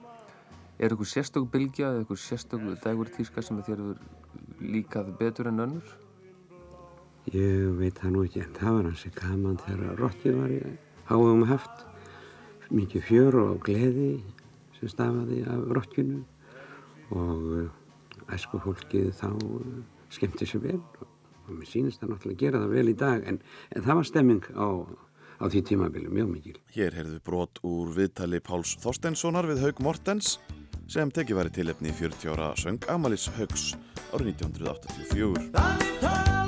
Er 0.79 0.95
ykkur 0.95 1.09
sérstök 1.11 1.49
bilgja 1.51 1.89
eða 1.89 2.05
ykkur 2.05 2.21
sérstök 2.23 2.63
dægur 2.85 3.11
tíska 3.11 3.43
sem 3.43 3.59
þér 3.59 3.81
hefur 3.81 4.63
líkað 4.63 5.11
betur 5.19 5.51
en 5.51 5.59
önnur? 5.65 5.91
Ég 7.35 7.75
veit 7.81 7.99
það 7.99 8.15
nú 8.15 8.23
ekki 8.29 8.45
en 8.45 8.55
það 8.61 8.77
var 8.77 8.89
hansi 8.93 9.13
gaman 9.19 9.61
þegar 9.65 9.99
rottið 10.05 10.39
var 10.39 10.55
í 10.55 10.63
háum 11.11 11.45
haft. 11.51 11.85
Mikið 12.71 13.07
fjör 13.09 13.41
og 13.49 13.63
gleði 13.67 14.11
sem 14.79 14.95
stafaði 14.95 15.43
af 15.43 15.67
rottinu 15.75 16.23
og 17.11 17.47
uh, 17.51 17.67
æsku 18.31 18.63
fólkið 18.63 19.11
þá 19.19 19.27
uh, 19.35 19.81
skemmti 20.07 20.47
sér 20.47 20.69
vel 20.69 20.79
og, 20.79 21.10
og 21.51 21.59
mér 21.59 21.69
sýnist 21.69 22.01
það 22.01 22.15
náttúrulega 22.15 22.37
að 22.37 22.43
gera 22.45 22.63
það 22.63 22.75
vel 22.77 22.91
í 22.91 22.97
dag 23.03 23.29
en, 23.29 23.39
en 23.75 23.85
það 23.85 23.99
var 23.99 24.09
stemming 24.09 24.49
á, 24.55 24.67
á 25.41 25.45
því 25.51 25.63
tímabili 25.69 26.11
mjög 26.11 26.31
mikil. 26.31 26.57
Hér 26.75 26.97
heyrðu 26.97 27.21
brot 27.27 27.61
úr 27.67 27.93
viðtali 27.97 28.41
Páls 28.43 28.75
Þorsteinssonar 28.81 29.49
við 29.51 29.63
Haug 29.65 29.83
Mortens 29.85 30.35
sem 30.91 31.13
tekið 31.13 31.39
væri 31.39 31.55
tilefni 31.61 31.95
40 31.95 32.35
ára 32.35 32.51
söng 32.59 32.91
Amalis 32.91 33.29
Haugs 33.37 33.71
árið 34.11 34.35
1984. 34.41 36.40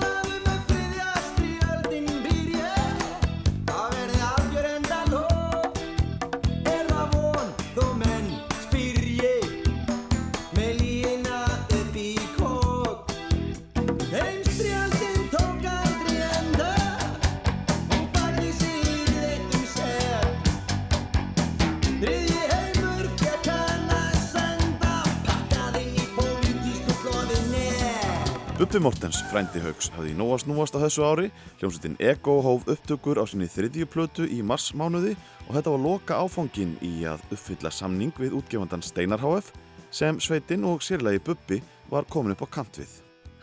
Bubbi 28.74 28.88
Mortens, 28.88 29.20
frændi 29.30 29.60
Haugs, 29.62 29.92
hafði 29.94 30.16
í 30.16 30.18
nóa 30.18 30.34
snúast 30.42 30.74
á 30.74 30.82
þessu 30.82 31.04
ári. 31.06 31.28
Hljómsveitin 31.60 31.98
Ego 32.02 32.40
hóf 32.42 32.64
upptökur 32.66 33.20
á 33.22 33.26
sinni 33.30 33.46
þriðju 33.46 33.86
plötu 33.86 34.26
í 34.26 34.40
marsmánuði 34.42 35.12
og 35.46 35.52
þetta 35.54 35.74
var 35.76 35.84
loka 35.84 36.18
áfangin 36.18 36.72
í 36.82 37.04
að 37.06 37.22
uppfylla 37.36 37.70
samning 37.70 38.18
við 38.18 38.34
útgefandan 38.40 38.82
Steinar 38.82 39.22
HF 39.22 39.52
sem 39.94 40.18
sveitin 40.18 40.66
og 40.66 40.82
sérlegi 40.82 41.22
Bubbi 41.22 41.60
var 41.92 42.10
komin 42.10 42.34
upp 42.34 42.42
á 42.50 42.54
kant 42.58 42.82
við. 42.82 42.90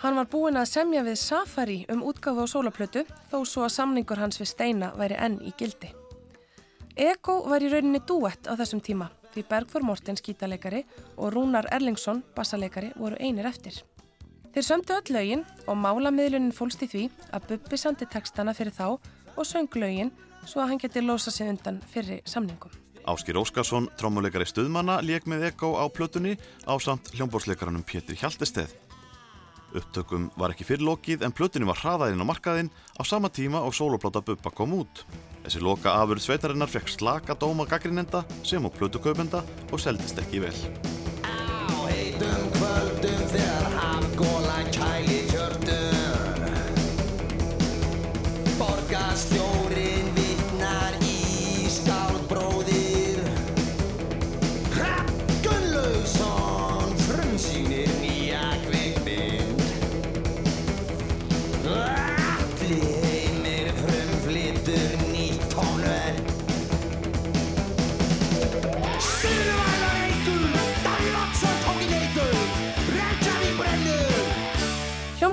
Hann 0.03 0.19
var 0.19 0.27
búinn 0.35 0.59
að 0.59 0.67
semja 0.73 1.07
við 1.07 1.21
Safari 1.23 1.79
um 1.95 2.03
útgáfu 2.11 2.43
á 2.43 2.47
sólaplötu 2.51 3.07
þó 3.31 3.39
svo 3.47 3.69
að 3.69 3.77
samningur 3.77 4.19
hans 4.19 4.43
við 4.43 4.51
Steina 4.51 4.91
væri 4.99 5.15
enn 5.15 5.39
í 5.47 5.55
gildi. 5.55 5.95
Ego 6.99 7.45
var 7.47 7.63
í 7.63 7.71
rauninni 7.71 8.03
duett 8.03 8.51
á 8.51 8.59
þessum 8.59 8.83
tíma 8.83 9.13
því 9.31 9.47
Bergþór 9.47 9.87
Mortens 9.87 10.27
gítarleikari 10.27 10.83
og 11.15 11.31
Rúnar 11.37 11.71
Erlingsson 11.71 12.25
bassaleikari 12.35 12.91
voru 12.99 13.15
einir 13.23 13.47
eftir. 13.47 13.79
Þeir 14.51 14.67
sömdu 14.67 14.95
öll 14.97 15.15
lögin 15.15 15.43
og 15.71 15.77
málamiðlunin 15.79 16.55
fólst 16.55 16.83
í 16.83 16.89
því 16.91 17.05
að 17.31 17.45
Bubbi 17.53 17.79
samti 17.79 18.09
textana 18.11 18.55
fyrir 18.57 18.75
þá 18.75 18.87
og 19.39 19.47
söng 19.47 19.71
lögin 19.79 20.11
svo 20.43 20.65
að 20.65 20.73
hann 20.73 20.83
geti 20.83 21.03
losa 21.05 21.31
sig 21.31 21.47
undan 21.53 21.79
fyrri 21.93 22.19
samningum. 22.27 22.73
Áskir 23.07 23.39
Óskarsson, 23.39 23.87
trommuleikari 23.97 24.49
stuðmanna, 24.51 24.99
lék 25.07 25.29
með 25.31 25.53
Ego 25.53 25.73
á 25.79 25.87
plötunni 25.87 26.35
á 26.67 26.75
samt 26.83 27.13
hljómbórsleikaranum 27.15 27.87
Pétur 27.87 28.19
Hjaltesteð. 28.19 28.75
Upptökum 29.71 30.29
var 30.35 30.51
ekki 30.51 30.67
fyrirlokið 30.67 31.23
en 31.23 31.35
plötunni 31.35 31.69
var 31.69 31.79
hraðað 31.79 32.17
inn 32.17 32.27
á 32.27 32.31
markaðinn 32.35 32.75
á 32.99 33.03
sama 33.07 33.31
tíma 33.31 33.63
og 33.63 33.77
sólopláta 33.77 34.19
Bubba 34.27 34.51
kom 34.51 34.75
út. 34.83 35.05
Þessi 35.45 35.63
loka 35.63 35.95
afurð 36.03 36.27
sveitarinnar 36.27 36.71
fekk 36.71 36.91
slaka 36.91 37.39
dóma 37.39 37.71
gaggrinenda 37.71 38.27
sem 38.43 38.67
og 38.67 38.75
plötukaupenda 38.75 39.45
og 39.71 39.79
seldist 39.79 40.19
ekki 40.19 40.43
vel. 40.43 40.59
Heitum 42.21 42.51
kvöldum 42.53 43.23
þegar 43.33 43.67
hafgólan 43.77 44.50
kæli 44.50 44.50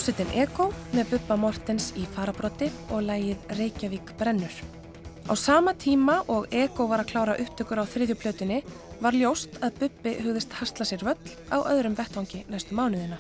Hljómsveitin 0.08 0.40
Ego 0.40 0.66
með 0.96 1.10
Bubba 1.12 1.36
Mortens 1.36 1.90
í 2.00 2.06
farabrotti 2.08 2.70
og 2.96 3.02
lægið 3.04 3.42
Reykjavík 3.58 4.14
brennur. 4.16 4.54
Á 5.28 5.36
sama 5.36 5.74
tíma 5.76 6.22
og 6.32 6.46
Ego 6.56 6.86
var 6.88 7.02
að 7.04 7.10
klára 7.10 7.34
upptökur 7.44 7.82
á 7.84 7.92
þriðju 7.92 8.16
plötunni 8.16 8.62
var 9.04 9.18
ljóst 9.20 9.58
að 9.60 9.82
Bubbi 9.82 10.14
hugðist 10.22 10.56
hasla 10.62 10.88
sér 10.88 11.04
völl 11.04 11.34
á 11.52 11.60
öðrum 11.60 11.98
vettvangi 12.00 12.46
næstu 12.48 12.78
mánuðina. 12.80 13.20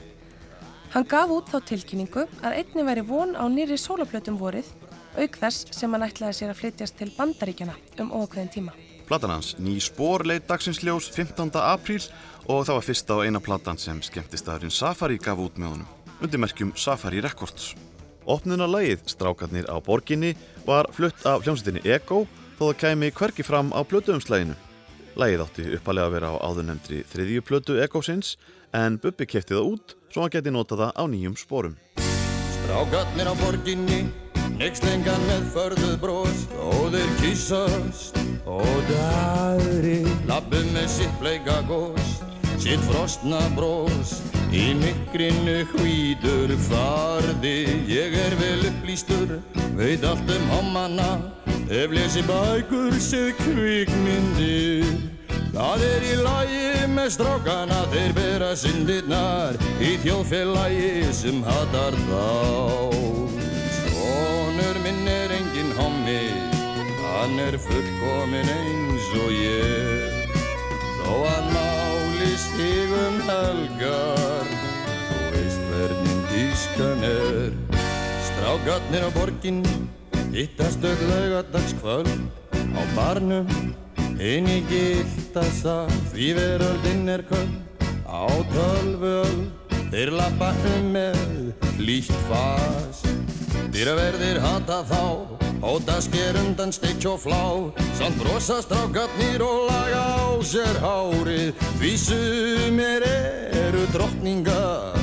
Hann 0.94 1.10
gaf 1.12 1.34
út 1.36 1.52
þá 1.52 1.60
tilkynningu 1.74 2.24
að 2.40 2.56
einni 2.62 2.88
væri 2.88 3.04
von 3.04 3.36
á 3.36 3.44
nýri 3.52 3.76
sólaplötum 3.76 4.40
vorið 4.40 4.72
auk 5.20 5.36
þess 5.44 5.68
sem 5.76 5.92
hann 5.92 6.08
ætlaði 6.08 6.40
sér 6.40 6.56
að 6.56 6.62
flytjast 6.62 6.96
til 7.02 7.12
bandaríkjana 7.20 7.76
um 8.00 8.16
ókveðin 8.16 8.54
tíma. 8.56 8.78
Platan 9.12 9.36
hans 9.36 9.58
Ný 9.60 9.76
spór 9.84 10.24
leit 10.24 10.48
dagsins 10.48 10.80
ljós 10.88 11.12
15. 11.12 11.52
apríl 11.60 12.08
og 12.48 12.64
það 12.64 12.74
var 12.80 12.90
fyrsta 12.94 13.20
og 13.20 13.28
eina 13.28 13.44
platan 13.44 13.76
sem 13.76 14.00
skemmtistæðurinn 14.00 14.72
Safari 14.72 15.20
gaf 15.20 15.36
út 15.36 15.60
með 15.60 15.76
honum 15.76 15.97
undir 16.22 16.42
merkjum 16.42 16.74
Safari 16.76 17.22
Records. 17.24 17.74
Opnunarlagið 18.28 19.06
Strákarnir 19.08 19.70
á 19.72 19.80
borginni 19.80 20.34
var 20.68 20.90
flutt 20.92 21.26
af 21.26 21.46
hljómsveitinni 21.46 21.86
Ego 21.88 22.26
þó 22.58 22.64
það 22.70 22.80
kæmi 22.84 23.12
hverki 23.16 23.46
fram 23.48 23.72
á 23.72 23.80
plötuumslæginu. 23.88 24.58
Lagið 25.18 25.44
átti 25.46 25.68
uppalega 25.78 26.10
að 26.10 26.16
vera 26.18 26.32
á 26.34 26.36
áðurnemndri 26.44 27.04
þriðju 27.10 27.46
plötu 27.48 27.80
Egosins 27.82 28.36
en 28.76 29.00
Bubbi 29.02 29.26
kefti 29.26 29.56
það 29.56 29.72
út 29.74 29.98
svo 30.12 30.26
hann 30.26 30.34
geti 30.36 30.54
notað 30.54 30.84
það 30.84 31.00
á 31.00 31.04
nýjum 31.08 31.38
spórum. 31.40 31.78
Strákarnir 32.58 33.32
á 33.32 33.34
borginni, 33.40 34.02
nexlengan 34.60 35.24
með 35.30 35.50
förðuð 35.56 35.98
brós 36.04 36.48
þeir 36.98 37.10
kýsast 37.22 38.20
og 38.48 38.78
dagri 38.88 39.98
lappum 40.30 40.70
með 40.76 40.88
sitt 40.92 41.18
bleika 41.20 41.60
gós, 41.68 42.14
sitt 42.58 42.82
frostna 42.90 43.42
brós 43.56 44.18
í 44.52 44.72
mikrinu 44.78 45.60
hvítur 45.74 46.54
farði 46.70 47.58
ég 47.90 48.16
er 48.18 48.38
vel 48.40 48.70
upplýstur, 48.72 49.38
veit 49.78 50.06
allt 50.08 50.32
um 50.38 50.50
hommana 50.56 51.12
hef 51.70 51.94
lesi 51.94 52.26
bækur, 52.28 52.98
séð 53.02 53.36
kvikmyndir 53.44 55.08
Það 55.58 55.84
er 55.88 56.04
í 56.06 56.16
lagi 56.22 56.90
með 56.94 57.08
strákana, 57.16 57.80
þeir 57.90 58.12
bera 58.14 58.50
syndirnar 58.62 59.58
í 59.82 59.96
þjóðfélagi 60.04 61.08
sem 61.18 61.40
hatar 61.48 61.98
þá. 62.04 62.28
Svonur 63.80 64.78
minn 64.84 65.10
er 65.10 65.34
engin 65.40 65.74
hommi, 65.80 66.20
hann 67.00 67.42
er 67.48 67.58
fullkomin 67.66 68.54
eins 68.54 69.10
og 69.24 69.34
ég. 69.34 70.38
Þó 71.02 71.18
að 71.32 71.52
máli 71.56 71.77
stigum 72.38 73.18
helgar, 73.28 74.50
þú 75.10 75.20
veist 75.34 75.64
hvernig 75.72 76.20
tískan 76.32 77.06
er. 77.08 77.56
Strákarnir 78.28 79.08
á 79.08 79.10
borginni, 79.16 79.76
hittast 80.36 80.86
öll 80.86 81.04
laugadagskvöld 81.10 82.12
á 82.78 82.82
barnum. 82.96 83.50
Inn 84.18 84.50
í 84.50 84.62
giltasa, 84.70 85.86
því 86.12 86.32
veröldinn 86.38 87.10
er 87.14 87.26
köld 87.30 87.54
á 88.06 88.26
tölvöld. 88.54 89.50
Þeir 89.92 90.12
lappa 90.18 90.52
um 90.76 90.90
með 90.96 91.20
hlýtt 91.78 92.14
fas. 92.28 93.04
Dýraverðir 93.72 94.42
hata 94.42 94.82
þá, 94.90 95.04
hóta 95.62 96.02
sker 96.02 96.38
undan 96.42 96.72
steik 96.72 97.06
og 97.10 97.20
flá. 97.26 97.44
Samt 97.98 98.18
brosa 98.22 98.62
strákarnir 98.62 99.42
og 99.42 99.68
laga 99.72 100.04
á 100.22 100.28
sér 100.42 100.78
hárið. 100.84 101.54
Því 101.80 101.94
sumir 101.98 103.08
eru 103.08 103.86
drottningar 103.94 104.98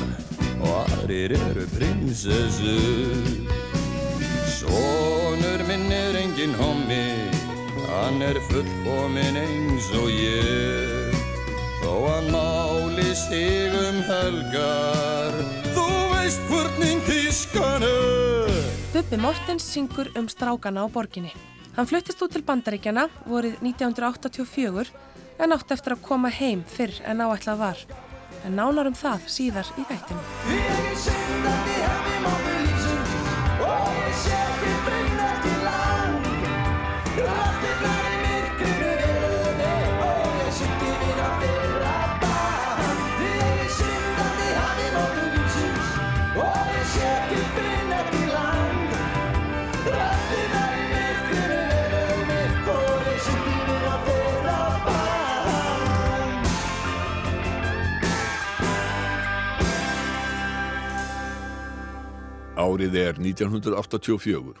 og 0.61 0.85
aðrir 0.85 1.35
eru 1.37 1.65
prinsessur. 1.77 3.45
Sónur 4.55 5.61
minn 5.67 5.91
er 5.91 6.15
engin 6.17 6.55
hommi 6.57 7.05
Hann 7.89 8.21
er 8.21 8.39
fullkomin 8.49 9.37
eins 9.39 9.91
og 9.99 10.09
ég 10.09 11.15
Þó 11.83 11.93
hann 12.07 12.31
máli 12.33 13.11
stigum 13.19 14.01
helgar 14.09 15.37
Þú 15.77 15.87
veist 16.15 16.45
hvernig 16.49 17.05
tískan 17.09 17.85
er 17.85 18.14
Bubbi 18.95 19.17
Mortens 19.19 19.65
syngur 19.67 20.07
um 20.15 20.27
strákana 20.31 20.87
á 20.87 20.87
borginni. 20.87 21.33
Hann 21.75 21.83
fluttist 21.89 22.21
út 22.23 22.31
til 22.31 22.45
bandaríkjana 22.47 23.09
vorið 23.27 23.59
1984 23.59 24.87
en 25.43 25.51
átt 25.51 25.73
eftir 25.75 25.97
að 25.97 26.05
koma 26.07 26.31
heim 26.31 26.63
fyrr 26.63 27.01
en 27.03 27.19
áætlað 27.19 27.59
var. 27.59 27.81
En 28.47 28.55
nánar 28.55 28.87
um 28.87 28.95
það 28.95 29.27
síðar 29.35 29.67
í 29.75 29.83
þættinu. 29.91 30.23
Árið 62.55 62.93
er 62.95 63.17
1984. 63.19 64.53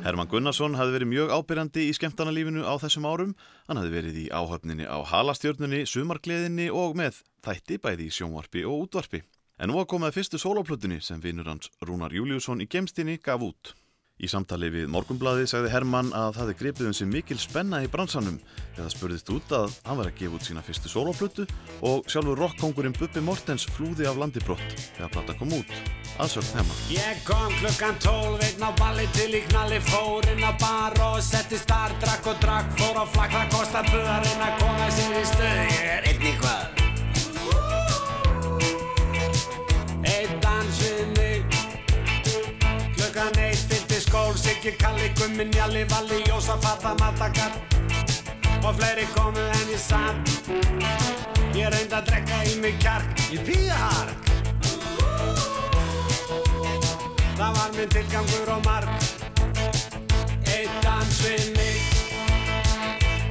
Herman 0.00 0.28
Gunnarsson 0.32 0.78
hafði 0.78 0.94
verið 0.94 1.10
mjög 1.10 1.32
ábyrjandi 1.36 1.82
í 1.90 1.92
skemmtarnalífinu 1.92 2.64
á 2.64 2.72
þessum 2.80 3.04
árum. 3.04 3.34
Hann 3.68 3.76
hafði 3.76 3.92
verið 3.92 4.16
í 4.22 4.24
áhöfninni 4.32 4.88
á 4.88 5.04
halastjörnunni, 5.04 5.82
sumargleðinni 5.84 6.70
og 6.72 6.96
með 6.96 7.20
þætti 7.44 7.76
bæði 7.84 8.08
í 8.08 8.14
sjónvarpi 8.16 8.64
og 8.64 8.86
útvarpi. 8.86 9.20
En 9.60 9.68
nú 9.68 9.76
að 9.76 9.90
komaði 9.92 10.16
fyrstu 10.16 10.40
sólóplutunni 10.40 11.02
sem 11.04 11.20
vinnur 11.20 11.52
hans 11.52 11.68
Rúnar 11.84 12.16
Júliusson 12.16 12.64
í 12.64 12.70
gemstinni 12.72 13.20
gaf 13.20 13.44
út. 13.44 13.76
Í 14.16 14.28
samtali 14.32 14.70
við 14.72 14.86
Morgunbladið 14.88 15.50
sagði 15.50 15.70
Herman 15.74 16.06
að 16.16 16.30
það 16.32 16.40
hefði 16.40 16.54
gripið 16.62 16.86
um 16.88 16.94
sig 16.96 17.08
mikil 17.10 17.36
spenna 17.36 17.82
í 17.84 17.88
bransanum 17.92 18.38
eða 18.78 18.86
spurðist 18.94 19.28
út 19.34 19.52
að 19.52 19.74
hann 19.84 19.98
var 19.98 20.08
að 20.08 20.16
gefa 20.22 20.38
út 20.38 20.46
sína 20.46 20.62
fyrstu 20.64 20.88
sólóplutu 20.88 21.44
og 21.84 22.08
sjálfur 22.08 22.40
rockkongurinn 22.40 22.96
Bubbi 22.96 23.20
Mortens 23.26 23.66
flúði 23.76 24.08
af 24.08 24.16
landibrott 24.16 24.64
þegar 24.96 25.12
plata 25.18 25.36
kom 25.36 25.52
út. 25.58 25.76
Aðsökt 26.16 26.56
Herman. 26.56 26.80
Ég 26.94 27.20
kom 27.28 27.52
klukkan 27.60 28.00
tólf 28.00 28.46
einn 28.48 28.64
á 28.64 28.72
balli 28.80 29.04
til 29.18 29.28
í 29.36 29.42
knalli 29.50 29.82
fór 29.90 30.30
inn 30.32 30.40
á 30.48 30.52
bar 30.64 30.96
og 31.10 31.20
settist 31.20 31.68
þar, 31.68 31.92
drakk 32.00 32.32
og 32.32 32.40
drakk, 32.40 32.72
fór 32.80 32.96
á 32.96 33.04
flakk, 33.04 33.36
það 33.36 33.52
kostar 33.52 33.92
buð 33.92 34.10
að 34.16 34.58
koma 34.64 34.90
sér 34.96 35.20
í 35.20 35.28
stöð, 35.28 35.62
ég 35.76 35.94
er 35.98 36.10
einn 36.14 36.28
í 36.32 36.34
hvað? 36.40 36.75
Fylgdi 43.96 44.10
skól, 44.10 44.34
Siggi, 44.36 44.76
Kalli, 44.76 45.12
Gummi, 45.14 45.44
Njalli, 45.44 45.84
Valli, 45.88 46.22
Jósa, 46.26 46.58
Fata, 46.60 46.94
Matakar 46.98 47.52
og 48.62 48.74
fleiri 48.74 49.06
komu 49.14 49.38
en 49.38 49.68
ég 49.70 49.78
satt. 49.78 50.28
Ég 51.54 51.68
reyndi 51.68 51.94
að 51.94 52.04
drekka 52.08 52.42
í 52.44 52.58
mig 52.60 52.76
kjark, 52.82 53.06
ég 53.32 53.40
píða 53.46 53.76
hark. 53.76 54.20
Það 57.36 57.52
var 57.56 57.70
minn 57.76 57.88
tilgangur 57.92 58.52
og 58.56 58.64
marg 58.64 58.88
Eitt 60.48 60.72
dans 60.82 61.18
við 61.20 61.50
mig 61.56 61.80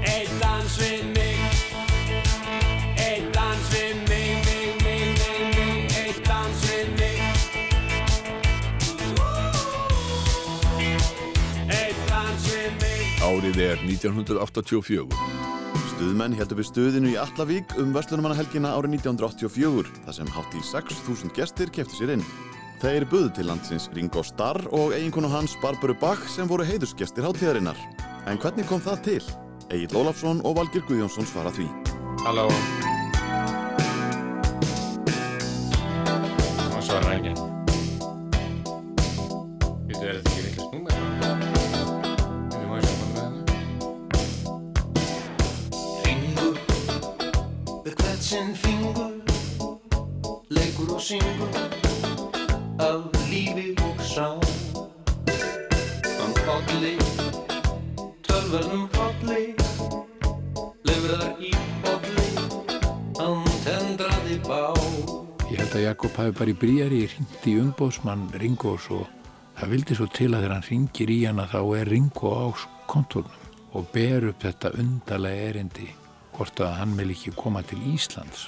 Eitt 0.06 0.30
dans 0.42 0.78
við 0.78 1.10
mig 1.16 1.35
Árið 13.46 13.60
er 13.62 13.82
1984. 13.86 15.04
Stuðmenn 15.92 16.34
heldur 16.34 16.58
við 16.58 16.66
stuðinu 16.66 17.12
í 17.12 17.18
Allavík 17.22 17.76
um 17.78 17.92
Vestlunumannahelgina 17.94 18.72
árið 18.74 18.96
1984 18.96 19.92
þar 20.08 20.18
sem 20.18 20.32
hátt 20.34 20.58
í 20.58 20.64
6.000 20.66 21.30
gestir 21.38 21.70
keftu 21.70 22.00
sér 22.00 22.16
inn. 22.16 22.26
Þeir 22.82 23.06
buðu 23.12 23.30
til 23.38 23.46
landsins 23.52 23.86
Ringo 23.94 24.26
Starr 24.26 24.66
og 24.74 24.98
eiginkonu 24.98 25.30
hans 25.30 25.54
Barbaru 25.62 25.94
Bach 26.02 26.26
sem 26.34 26.50
voru 26.50 26.66
heiðusgestir 26.66 27.30
hátíðarinnar. 27.30 27.78
En 28.26 28.42
hvernig 28.42 28.66
kom 28.66 28.82
það 28.82 29.06
til? 29.12 29.22
Egil 29.70 29.94
Ólafsson 29.94 30.42
og 30.42 30.58
Valgir 30.64 30.90
Guðjónsson 30.90 31.30
svara 31.30 31.54
því. 31.54 31.70
Halló 32.26 32.50
bara 66.46 66.54
í 66.54 66.62
bríari 66.62 66.98
hringt 67.10 67.46
í 67.50 67.56
umbóðsmann 67.58 68.28
Ringos 68.38 68.84
og 68.94 69.08
það 69.58 69.72
vildi 69.72 69.96
svo 69.98 70.06
til 70.14 70.28
að 70.28 70.44
þegar 70.44 70.52
hann 70.54 70.66
ringir 70.68 71.10
í 71.10 71.16
hana 71.24 71.46
þá 71.50 71.62
er 71.80 71.90
Ringo 71.90 72.34
á 72.38 72.46
kontórnum 72.92 73.48
og 73.74 73.88
ber 73.96 74.28
upp 74.30 74.46
þetta 74.46 74.72
undarlega 74.78 75.48
erindi 75.48 75.88
hvort 76.36 76.62
að 76.62 76.76
hann 76.78 76.94
vil 77.00 77.16
ekki 77.16 77.34
koma 77.40 77.64
til 77.66 77.80
Íslands. 77.90 78.46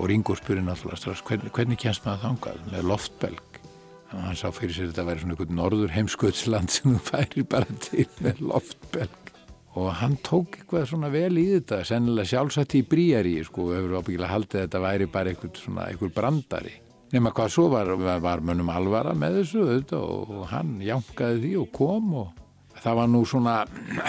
Og 0.00 0.10
Ringo 0.10 0.34
spyrir 0.34 0.66
náttúrulega 0.66 0.98
strax 0.98 1.22
hvernig, 1.28 1.54
hvernig 1.54 1.78
kemst 1.84 2.02
maður 2.08 2.24
þangað 2.24 2.66
með 2.72 2.90
loftbelg? 2.90 3.62
Og 4.10 4.26
hann 4.26 4.42
sá 4.42 4.48
fyrir 4.50 4.74
sér 4.74 4.88
að 4.88 4.92
þetta 4.96 5.06
væri 5.12 5.22
svona 5.22 5.38
einhvern 5.38 5.58
norður 5.60 5.96
heimskautsland 6.00 6.74
sem 6.74 6.98
þú 6.98 7.06
færi 7.12 7.46
bara 7.54 7.80
til 7.86 8.10
með 8.26 8.44
loftbelg. 8.50 9.34
Og 9.78 9.90
hann 10.02 10.18
tók 10.26 10.58
eitthvað 10.64 10.90
svona 10.96 11.14
vel 11.14 11.36
í 11.38 11.46
þetta 11.54 11.84
sennilega 11.86 12.34
sjálfsagt 12.34 12.80
í 12.80 12.86
bríari 12.90 13.38
sko, 13.46 13.70
og 13.70 13.76
hefur 13.78 13.98
ábyggilega 14.00 14.34
haldið 14.34 14.64
að 14.64 14.70
þetta 14.70 14.86
væri 14.88 15.12
bara 15.14 15.36
eitthvað 15.38 16.16
brandari 16.18 16.78
nema 17.14 17.32
hvað 17.34 17.54
svo 17.54 17.68
var, 17.72 17.90
var, 18.22 18.42
mönnum 18.44 18.70
alvara 18.72 19.14
með 19.18 19.40
þessu 19.40 19.64
auðvitað, 19.64 20.04
og 20.36 20.44
hann 20.52 20.76
jánkaði 20.84 21.40
því 21.44 21.52
og 21.60 21.72
kom 21.74 22.14
og 22.22 22.40
það 22.80 22.98
var 23.00 23.10
nú 23.12 23.22
svona 23.28 23.56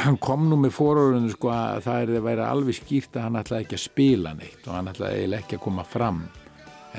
hann 0.04 0.20
kom 0.28 0.48
nú 0.50 0.60
með 0.62 0.76
fórórunni 0.78 1.34
sko 1.34 1.52
að 1.54 1.86
það 1.88 2.04
er 2.04 2.14
að 2.20 2.28
vera 2.30 2.50
alveg 2.54 2.80
skýrt 2.80 3.18
að 3.18 3.28
hann 3.28 3.40
ætlaði 3.42 3.68
ekki 3.68 3.80
að 3.80 3.86
spila 3.86 4.36
neitt 4.38 4.68
og 4.68 4.78
hann 4.78 4.92
ætlaði 4.92 5.22
eiginlega 5.22 5.46
ekki 5.46 5.60
að 5.60 5.66
koma 5.68 5.88
fram. 5.88 6.26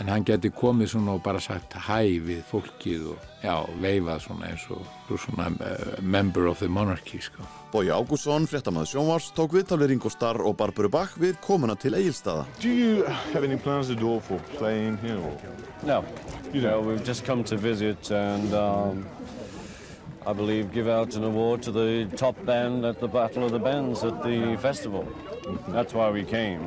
En 0.00 0.08
hann 0.08 0.24
geti 0.24 0.52
komið 0.56 0.94
svona 0.94 1.18
og 1.18 1.24
bara 1.24 1.40
sagt 1.42 1.76
hæ 1.86 2.00
við 2.24 2.40
fólkið 2.48 3.10
og 3.12 3.31
já, 3.42 3.56
veifað 3.82 4.22
svona 4.26 4.52
eins 4.52 4.68
og 4.70 5.18
svona 5.18 5.50
uh, 5.58 5.98
member 6.02 6.46
of 6.46 6.62
the 6.62 6.68
monarchy 6.68 7.20
sko 7.20 7.44
Bói 7.72 7.88
Ágússon, 7.88 8.44
fréttamaður 8.44 8.90
sjónvars, 8.90 9.30
tók 9.32 9.54
viðtal 9.56 9.78
við 9.80 9.94
Ringo 9.94 10.10
Starr 10.12 10.42
og 10.44 10.58
Barbaru 10.58 10.90
Bach 10.92 11.14
við 11.16 11.38
komuna 11.40 11.72
til 11.72 11.94
Egilstaða. 11.96 12.42
Do 12.60 12.68
you 12.68 13.06
have 13.32 13.46
any 13.48 13.56
plans 13.56 13.88
to 13.88 13.96
do 13.96 14.18
for 14.20 14.36
playing 14.58 14.98
here? 15.00 15.16
Or? 15.16 15.32
No. 15.82 16.04
No, 16.52 16.80
we've 16.84 17.02
just 17.02 17.24
come 17.24 17.42
to 17.44 17.56
visit 17.56 18.10
and 18.10 18.52
um, 18.52 19.06
I 20.26 20.34
believe 20.34 20.70
give 20.70 20.86
out 20.86 21.16
an 21.16 21.24
award 21.24 21.62
to 21.62 21.72
the 21.72 22.14
top 22.14 22.36
band 22.44 22.84
at 22.84 23.00
the 23.00 23.08
Battle 23.08 23.46
of 23.46 23.52
the 23.52 23.58
Bands 23.58 24.04
at 24.04 24.22
the 24.22 24.58
festival. 24.60 25.08
That's 25.68 25.94
why 25.94 26.10
we 26.10 26.24
came. 26.24 26.60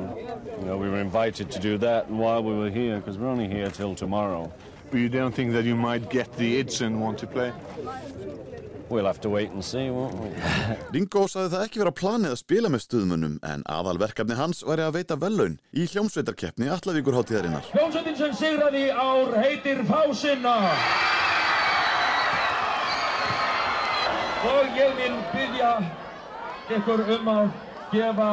You 0.58 0.66
know, 0.66 0.76
we 0.76 0.90
were 0.90 0.98
invited 0.98 1.52
to 1.52 1.60
do 1.60 1.78
that 1.78 2.08
and 2.08 2.18
while 2.18 2.42
we 2.42 2.52
were 2.52 2.70
here, 2.70 2.96
because 2.96 3.16
we're 3.16 3.28
only 3.28 3.46
here 3.46 3.70
till 3.70 3.94
tomorrow. 3.94 4.52
But 4.96 5.02
you 5.02 5.10
don't 5.10 5.34
think 5.34 5.52
that 5.52 5.66
you 5.66 5.76
might 5.76 6.08
get 6.08 6.32
the 6.38 6.58
Idsen 6.58 6.98
one 6.98 7.16
to 7.16 7.26
play? 7.26 7.52
We'll 8.88 9.04
have 9.04 9.20
to 9.20 9.28
wait 9.28 9.50
and 9.50 9.62
see, 9.62 9.90
won't 9.90 10.14
we? 10.14 10.30
Ringo 10.94 11.26
sagði 11.28 11.50
það 11.52 11.64
ekki 11.66 11.80
vera 11.82 11.92
planið 11.98 12.32
að 12.32 12.38
spila 12.40 12.70
með 12.72 12.82
stuðmunum 12.86 13.34
en 13.44 13.64
aðalverkefni 13.68 14.38
hans 14.38 14.62
væri 14.64 14.86
að 14.86 14.94
veita 14.96 15.18
vellaun 15.20 15.58
í 15.76 15.84
hljómsveitarkeppni 15.92 16.70
Allavíkur 16.72 17.18
hátíðarinnar. 17.18 17.68
Hljómsveitin 17.74 18.16
sem 18.16 18.32
sigraði 18.40 18.86
ár 18.88 19.36
heitir 19.36 19.82
Fásinna. 19.90 20.54
Og 24.48 24.80
ég 24.80 24.96
vil 25.02 25.18
byggja 25.34 25.74
ykkur 26.78 27.04
um 27.18 27.30
að 27.34 27.52
gefa 27.92 28.30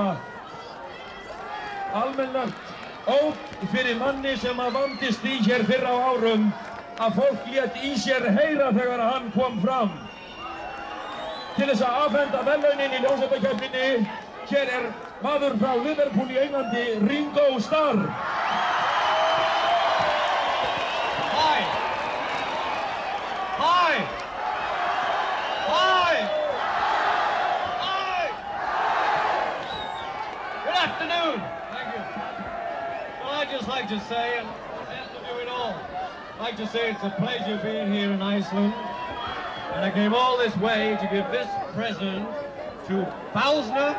almennlegt 2.05 2.72
óp 3.07 3.35
fyrir 3.71 3.97
manni 3.99 4.37
sem 4.39 4.59
að 4.59 4.77
vandist 4.77 5.25
í 5.25 5.39
hér 5.43 5.65
fyrr 5.67 5.87
á 5.87 5.95
árum 6.11 6.51
að 7.01 7.15
fólk 7.19 7.47
létt 7.51 7.79
í 7.83 7.93
sér 7.99 8.27
heyra 8.37 8.71
þegar 8.75 9.01
hann 9.01 9.31
kom 9.35 9.59
fram. 9.63 9.93
Til 11.57 11.67
þess 11.69 11.83
að 11.85 11.97
afhenda 12.07 12.43
velaunin 12.47 12.93
í 12.97 13.01
ljósættakeppninni, 13.03 14.05
hér 14.49 14.71
er 14.77 14.87
maður 15.23 15.57
frá 15.61 15.73
Liverpool 15.83 16.31
í 16.31 16.39
Englandi, 16.41 16.85
Ringo 17.07 17.59
Starr. 17.61 17.99
Hi. 21.33 21.59
Hi. 23.59 23.93
Hi. 25.69 26.15
Hi. 27.83 28.25
Good 30.65 30.77
afternoon. 30.83 31.41
Thank 31.71 31.93
you. 31.93 32.01
Well, 33.21 33.31
I'd 33.31 33.49
just 33.51 33.67
like 33.67 33.82
to 33.93 33.99
say, 34.07 34.39
and 34.39 34.47
to 35.13 35.19
do 35.29 35.39
it 35.39 35.47
all, 35.47 35.75
I'd 36.33 36.39
like 36.39 36.57
to 36.57 36.67
say 36.67 36.91
it's 36.91 37.03
a 37.03 37.13
pleasure 37.21 37.59
being 37.61 37.93
here 37.93 38.11
in 38.11 38.21
Iceland. 38.21 38.73
And 39.73 39.85
I 39.85 39.91
came 39.91 40.13
all 40.15 40.37
this 40.37 40.55
way 40.57 40.97
to 40.99 41.07
give 41.13 41.29
this 41.29 41.47
present 41.73 42.27
to 42.87 43.05
Bausner. 43.33 43.93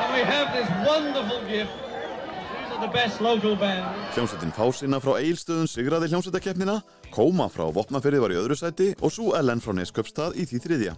And 0.00 0.10
we 0.14 0.22
have 0.22 0.54
this 0.54 0.68
wonderful 0.86 1.42
gift. 1.48 1.72
Hljómsveitin 2.80 4.54
Fásinna 4.56 4.96
frá 5.04 5.18
Egilstöðun 5.18 5.68
sigraði 5.68 6.08
hljómsveitakeppnina, 6.08 6.78
Kóma 7.12 7.50
frá 7.52 7.66
Vopnafyrði 7.68 8.22
var 8.22 8.32
í 8.32 8.38
öðru 8.40 8.56
sæti 8.56 8.94
og 9.04 9.12
Sú 9.12 9.34
Ellen 9.36 9.60
frá 9.60 9.76
Neskjöpstað 9.76 10.38
í 10.40 10.46
því 10.48 10.60
þriðja. 10.64 10.94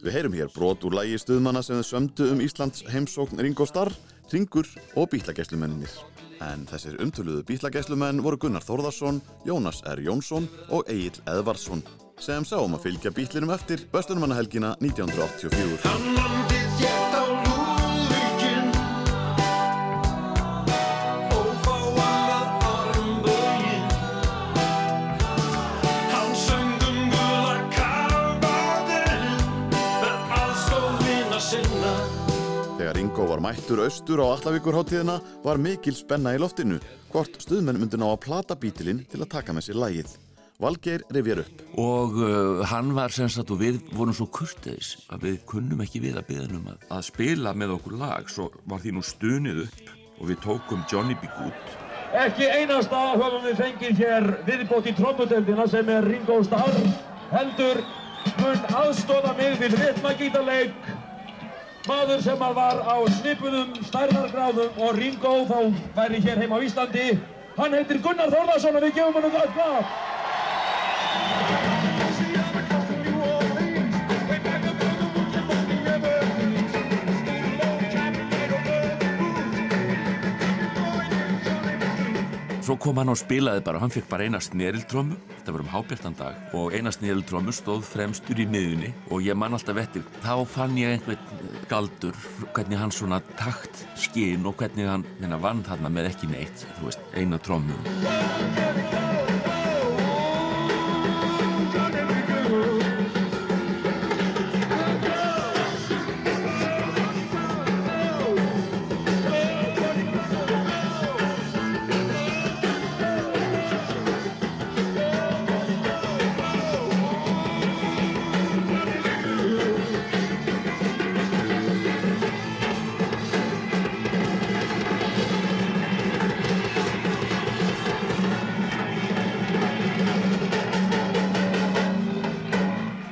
Við 0.00 0.14
heyrum 0.16 0.32
hér 0.32 0.48
brot 0.48 0.82
úr 0.88 0.94
lægi 0.96 1.18
stuðmanna 1.20 1.60
sem 1.62 1.76
þau 1.76 1.84
sömdu 1.86 2.30
um 2.32 2.38
Íslands 2.40 2.80
heimsókn 2.88 3.36
Ringo 3.44 3.66
Starr, 3.68 3.92
Ringur 4.30 4.68
og 4.96 5.10
bílagæslumenninir. 5.12 5.92
En 6.40 6.64
þessir 6.70 6.96
umtöluðu 7.02 7.44
bílagæslumenn 7.50 8.22
voru 8.24 8.38
Gunnar 8.40 8.64
Þórðarsson, 8.64 9.20
Jónas 9.44 9.82
R. 9.90 10.00
Jónsson 10.06 10.48
og 10.70 10.88
Egil 10.88 11.20
Eðvarsson 11.28 11.84
sem 12.20 12.44
sáum 12.44 12.74
að 12.76 12.84
fylgja 12.88 13.12
bílinum 13.16 13.52
eftir 13.54 13.86
Vestlunumanahelgina 13.92 14.74
1984. 14.84 17.09
var 33.40 33.54
mættur 33.54 33.80
austur 33.80 34.20
á 34.20 34.36
Allavíkurháttíðina 34.36 35.14
var 35.44 35.56
mikil 35.56 35.94
spenna 35.96 36.34
í 36.36 36.40
loftinu 36.40 36.76
hvort 37.08 37.38
stuðmenn 37.40 37.78
myndi 37.80 37.96
ná 37.96 38.10
að 38.10 38.20
plata 38.26 38.56
bítilinn 38.58 39.00
til 39.08 39.22
að 39.22 39.30
taka 39.32 39.54
með 39.56 39.64
sér 39.68 39.78
lægið. 39.80 40.10
Valgeir 40.60 41.04
rifjar 41.08 41.40
upp. 41.40 41.62
og 41.80 42.18
uh, 42.20 42.60
hann 42.68 42.92
var 42.92 43.08
sem 43.08 43.30
sagt 43.32 43.50
og 43.50 43.62
við 43.62 43.80
vorum 43.96 44.12
svo 44.12 44.26
kurteis 44.26 45.06
að 45.08 45.24
við 45.24 45.38
kunnum 45.48 45.80
ekki 45.80 46.02
við 46.04 46.20
að 46.20 46.26
byggja 46.28 46.58
um 46.58 46.68
að, 46.68 46.84
að 46.92 47.06
spila 47.08 47.54
með 47.56 47.76
okkur 47.78 47.96
lag 48.02 48.28
svo 48.28 48.50
var 48.68 48.82
því 48.84 48.92
nú 48.92 49.02
stunið 49.08 49.64
upp 49.64 49.92
og 50.20 50.24
við 50.28 50.42
tókum 50.44 50.84
Johnny 50.92 51.16
B. 51.16 51.30
Good 51.38 51.76
Ekki 52.20 52.44
einasta 52.44 53.04
höfum 53.16 53.46
við 53.46 53.60
fengið 53.62 54.02
hér 54.04 54.32
viðbót 54.44 54.90
í 54.90 54.98
trommudeldina 54.98 55.68
sem 55.70 55.88
er 55.88 56.04
Ringo 56.04 56.42
Starr. 56.44 56.76
Heldur 57.32 57.80
mun 58.42 58.66
aðstóða 58.82 59.32
mig 59.38 59.56
við 59.62 59.78
ritmagítarleik. 59.80 60.90
Maður 61.90 62.20
sem 62.22 62.38
var 62.38 62.78
á 62.86 62.96
snipuðum 63.18 63.72
stærðargráðum 63.88 64.76
og 64.78 64.92
Ringo 64.94 65.32
þá 65.48 65.58
væri 65.96 66.20
hér 66.22 66.38
heim 66.38 66.54
á 66.54 66.58
Íslandi. 66.62 67.06
Hann 67.56 67.74
heitir 67.74 67.98
Gunnar 68.04 68.30
Þórðarsson 68.30 68.78
og 68.78 68.86
við 68.86 68.94
gefum 69.00 69.18
hann 69.18 69.26
um 69.26 69.34
gott 69.34 69.52
klap. 69.56 69.86
Svo 82.70 82.76
kom 82.78 83.00
hann 83.00 83.10
og 83.10 83.16
spilaði 83.18 83.64
bara, 83.66 83.80
hann 83.82 83.90
fekk 83.90 84.04
bara 84.06 84.28
eina 84.28 84.38
sneriltrömmu, 84.38 85.16
þetta 85.32 85.54
var 85.56 85.64
um 85.64 85.72
hábjartan 85.72 86.14
dag. 86.14 86.36
Og 86.54 86.76
eina 86.78 86.92
sneriltrömmu 86.94 87.50
stóð 87.50 87.82
fremstur 87.88 88.38
í 88.38 88.46
miðunni 88.46 88.92
og 89.10 89.26
ég 89.26 89.34
man 89.34 89.58
alltaf 89.58 89.82
eftir, 89.82 90.06
þá 90.22 90.46
fann 90.46 90.78
ég 90.78 90.94
einhvern 90.94 91.18
eh, 91.18 91.58
galdur, 91.66 92.14
hvernig 92.54 92.78
hann 92.78 92.94
svona 92.94 93.18
takt 93.34 93.82
skinn 93.98 94.46
og 94.46 94.54
hvernig 94.62 94.86
hann 94.86 95.08
hérna, 95.18 95.42
vann 95.42 95.66
þarna 95.66 95.90
með 95.98 96.12
ekki 96.14 96.30
neitt, 96.30 96.66
þú 96.78 96.92
veist, 96.92 97.06
eina 97.18 97.42
trömmu. 97.42 99.09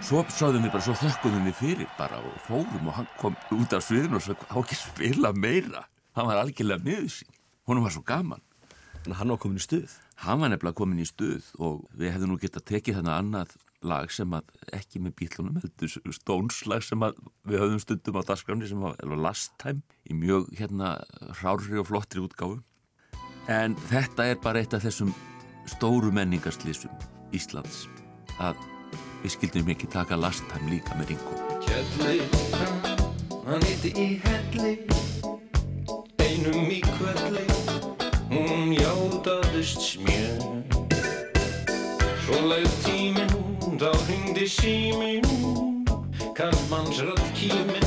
Svo 0.08 0.22
sáðum 0.32 0.62
við 0.64 0.70
bara, 0.72 0.80
svo 0.86 0.94
þökkuðum 0.96 1.48
við 1.50 1.56
fyrir 1.58 1.88
bara 1.98 2.16
og 2.24 2.36
fórum 2.46 2.86
og 2.88 2.94
hann 2.96 3.08
kom 3.18 3.34
út 3.52 3.74
af 3.76 3.82
sviðinu 3.84 4.16
og 4.16 4.22
svo 4.24 4.36
á 4.40 4.56
ekki 4.56 4.76
að 4.78 4.78
spila 4.80 5.32
meira. 5.36 5.82
Hann 6.16 6.30
var 6.30 6.38
algjörlega 6.40 6.80
miður 6.80 7.10
sín. 7.12 7.34
Hún 7.68 7.82
var 7.84 7.92
svo 7.92 8.00
gaman. 8.08 8.40
Þannig 9.02 9.12
að 9.12 9.18
hann 9.18 9.32
var 9.34 9.40
komin 9.42 9.60
í 9.60 9.64
stuð. 9.66 9.96
Hann 10.24 10.40
var 10.40 10.52
nefnilega 10.54 10.78
komin 10.78 11.02
í 11.02 11.08
stuð 11.10 11.50
og 11.60 11.82
við 11.92 12.14
hefðum 12.14 12.32
nú 12.32 12.38
getað 12.40 12.64
tekið 12.70 12.96
þarna 12.96 13.18
annað 13.20 13.52
lag 13.92 14.14
sem 14.16 14.32
að 14.38 14.48
ekki 14.78 15.02
með 15.04 15.14
bílunum 15.20 15.60
heldur 15.60 16.16
stónslag 16.16 16.88
sem 16.88 17.04
að 17.04 17.20
við 17.44 17.60
höfðum 17.66 17.84
stundum 17.84 18.18
á 18.24 18.28
dagskráni 18.32 18.72
sem 18.72 18.80
var 18.80 19.22
last 19.28 19.52
time 19.60 19.84
í 20.08 20.16
mjög 20.16 20.48
hérna 20.56 20.94
hrári 21.42 21.76
og 21.84 21.90
flottri 21.90 22.24
útgáfu. 22.24 22.62
En 23.44 23.76
þetta 23.92 24.32
er 24.32 24.40
bara 24.40 24.64
eitt 24.64 24.72
af 24.72 24.88
þessum 24.88 25.12
stóru 25.68 26.08
menningarslýsum 26.16 26.96
Íslands 27.36 27.84
að 28.40 28.56
við 29.22 29.34
skildum 29.34 29.72
ekki 29.74 29.90
taka 29.92 30.16
last 30.16 30.44
time 30.52 30.70
líka 30.72 30.96
með 30.98 31.14
Ringo. 31.14 31.34
Kjalli, 31.66 32.20
hann 33.46 33.66
hitti 33.68 33.92
í 33.96 34.08
helli. 34.26 34.74
Einum 36.24 36.70
í 36.70 36.80
kvelli. 36.86 37.46
Hún 38.28 38.74
játaðist 38.76 39.82
smjör. 39.82 40.42
Svo 42.26 42.42
leið 42.44 42.72
tíminn 42.84 43.38
Þá 43.78 43.92
hringdi 44.08 44.46
síminn. 44.50 45.84
Kallmanns 46.34 46.98
rödd 46.98 47.22
kíminn 47.38 47.86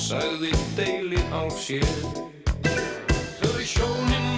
Sagði 0.00 0.54
deili 0.78 1.20
á 1.28 1.44
sér. 1.52 1.84
Þau 3.36 3.60
sjónin 3.60 4.29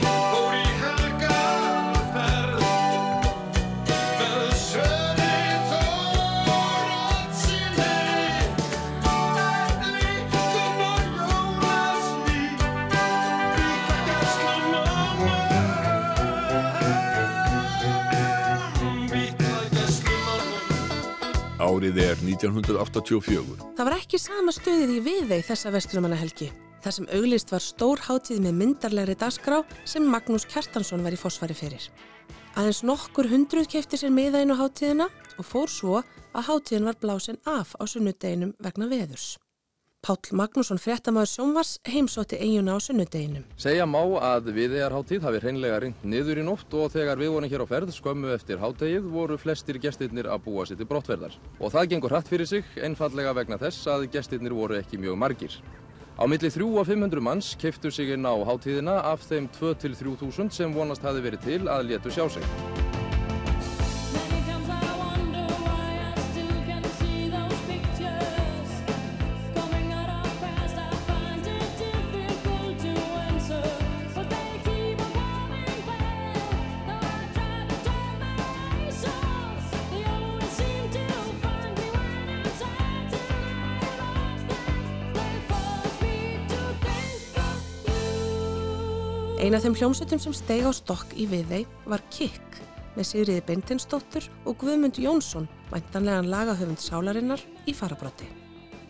Árið 21.83 21.97
er 21.99 22.21
1984. 22.23 23.57
Það 23.75 23.89
var 23.89 23.95
ekki 23.97 24.19
sama 24.23 24.53
stöðið 24.55 24.91
í 24.95 24.99
viðveið 25.03 25.49
þessa 25.49 25.73
vestrumannahelgi. 25.75 26.47
þar 26.85 26.95
sem 26.95 27.09
auglist 27.11 27.51
var 27.51 27.63
stór 27.65 28.03
hátíð 28.07 28.39
með 28.45 28.55
myndarlegri 28.61 29.17
dagskrá 29.19 29.59
sem 29.83 30.07
Magnús 30.07 30.47
Kjartansson 30.47 31.03
var 31.03 31.11
í 31.11 31.19
fósfari 31.19 31.57
fyrir. 31.59 31.89
Aðeins 32.55 32.85
nokkur 32.87 33.27
hundruð 33.27 33.67
kefti 33.75 33.99
sér 33.99 34.15
miða 34.15 34.45
inn 34.47 34.55
á 34.55 34.63
hátíðina 34.63 35.09
og 35.35 35.45
fór 35.47 35.67
svo 35.67 35.99
að 36.31 36.47
hátíðin 36.53 36.87
var 36.87 37.01
blásin 37.03 37.43
af 37.51 37.75
á 37.75 37.83
sunnudeginum 37.83 38.55
vegna 38.63 38.87
veðurs. 38.87 39.33
Páll 40.03 40.33
Magnússon 40.35 40.81
fréttamaður 40.83 41.29
sjónvars 41.31 41.69
heimsótti 41.87 42.35
eiguna 42.43 42.75
á 42.75 42.79
sunnudeginum. 42.83 43.45
Segja 43.55 43.85
má 43.87 44.01
að 44.03 44.49
viðegarháttíð 44.57 45.23
hafi 45.23 45.41
hreinlega 45.45 45.77
ringt 45.85 46.01
niður 46.03 46.41
í 46.43 46.47
nótt 46.49 46.75
og 46.75 46.89
þegar 46.91 47.21
við 47.21 47.31
vorum 47.31 47.53
hér 47.53 47.63
á 47.63 47.71
ferð 47.71 47.93
skömmu 47.95 48.33
eftir 48.35 48.59
háttegið 48.59 49.07
voru 49.15 49.37
flestir 49.39 49.79
gestirnir 49.79 50.27
að 50.27 50.43
búa 50.49 50.67
sér 50.67 50.81
til 50.81 50.89
brottverðar. 50.91 51.37
Og 51.63 51.71
það 51.71 51.93
gengur 51.93 52.17
hratt 52.17 52.33
fyrir 52.33 52.51
sig, 52.51 52.67
einfallega 52.83 53.31
vegna 53.39 53.61
þess 53.63 53.87
að 53.95 54.09
gestirnir 54.17 54.57
voru 54.59 54.81
ekki 54.81 54.99
mjög 54.99 55.21
margir. 55.23 55.55
Á 56.19 56.27
milli 56.27 56.51
3 56.51 56.67
og 56.67 56.89
500 56.91 57.23
manns 57.23 57.53
keiftu 57.63 57.95
sig 57.95 58.11
inn 58.11 58.27
á 58.27 58.35
háttíðina 58.35 59.05
af 59.07 59.23
þeim 59.31 59.47
2 59.55 59.77
til 59.87 59.95
3 59.95 60.19
þúsund 60.19 60.51
sem 60.51 60.75
vonast 60.75 61.07
hafi 61.07 61.23
verið 61.23 61.47
til 61.47 61.61
að 61.71 61.93
létu 61.93 62.11
sjá 62.11 62.27
sig. 62.27 62.92
Ein 89.43 89.57
af 89.59 89.65
þeim 89.65 89.75
hljómsveitum 89.75 90.21
sem 90.23 90.35
steig 90.39 90.63
á 90.63 90.71
stokk 90.71 91.17
í 91.19 91.25
viðei 91.27 91.65
var 91.91 91.99
Kikk 92.15 92.61
með 92.95 93.09
Sigriði 93.09 93.43
Beintinsdóttur 93.49 94.29
og 94.47 94.55
Guðmund 94.61 95.01
Jónsson, 95.03 95.49
væntanlegan 95.73 96.29
lagahöfund 96.31 96.79
sálarinnar, 96.79 97.43
í 97.67 97.75
farabróti. 97.75 98.29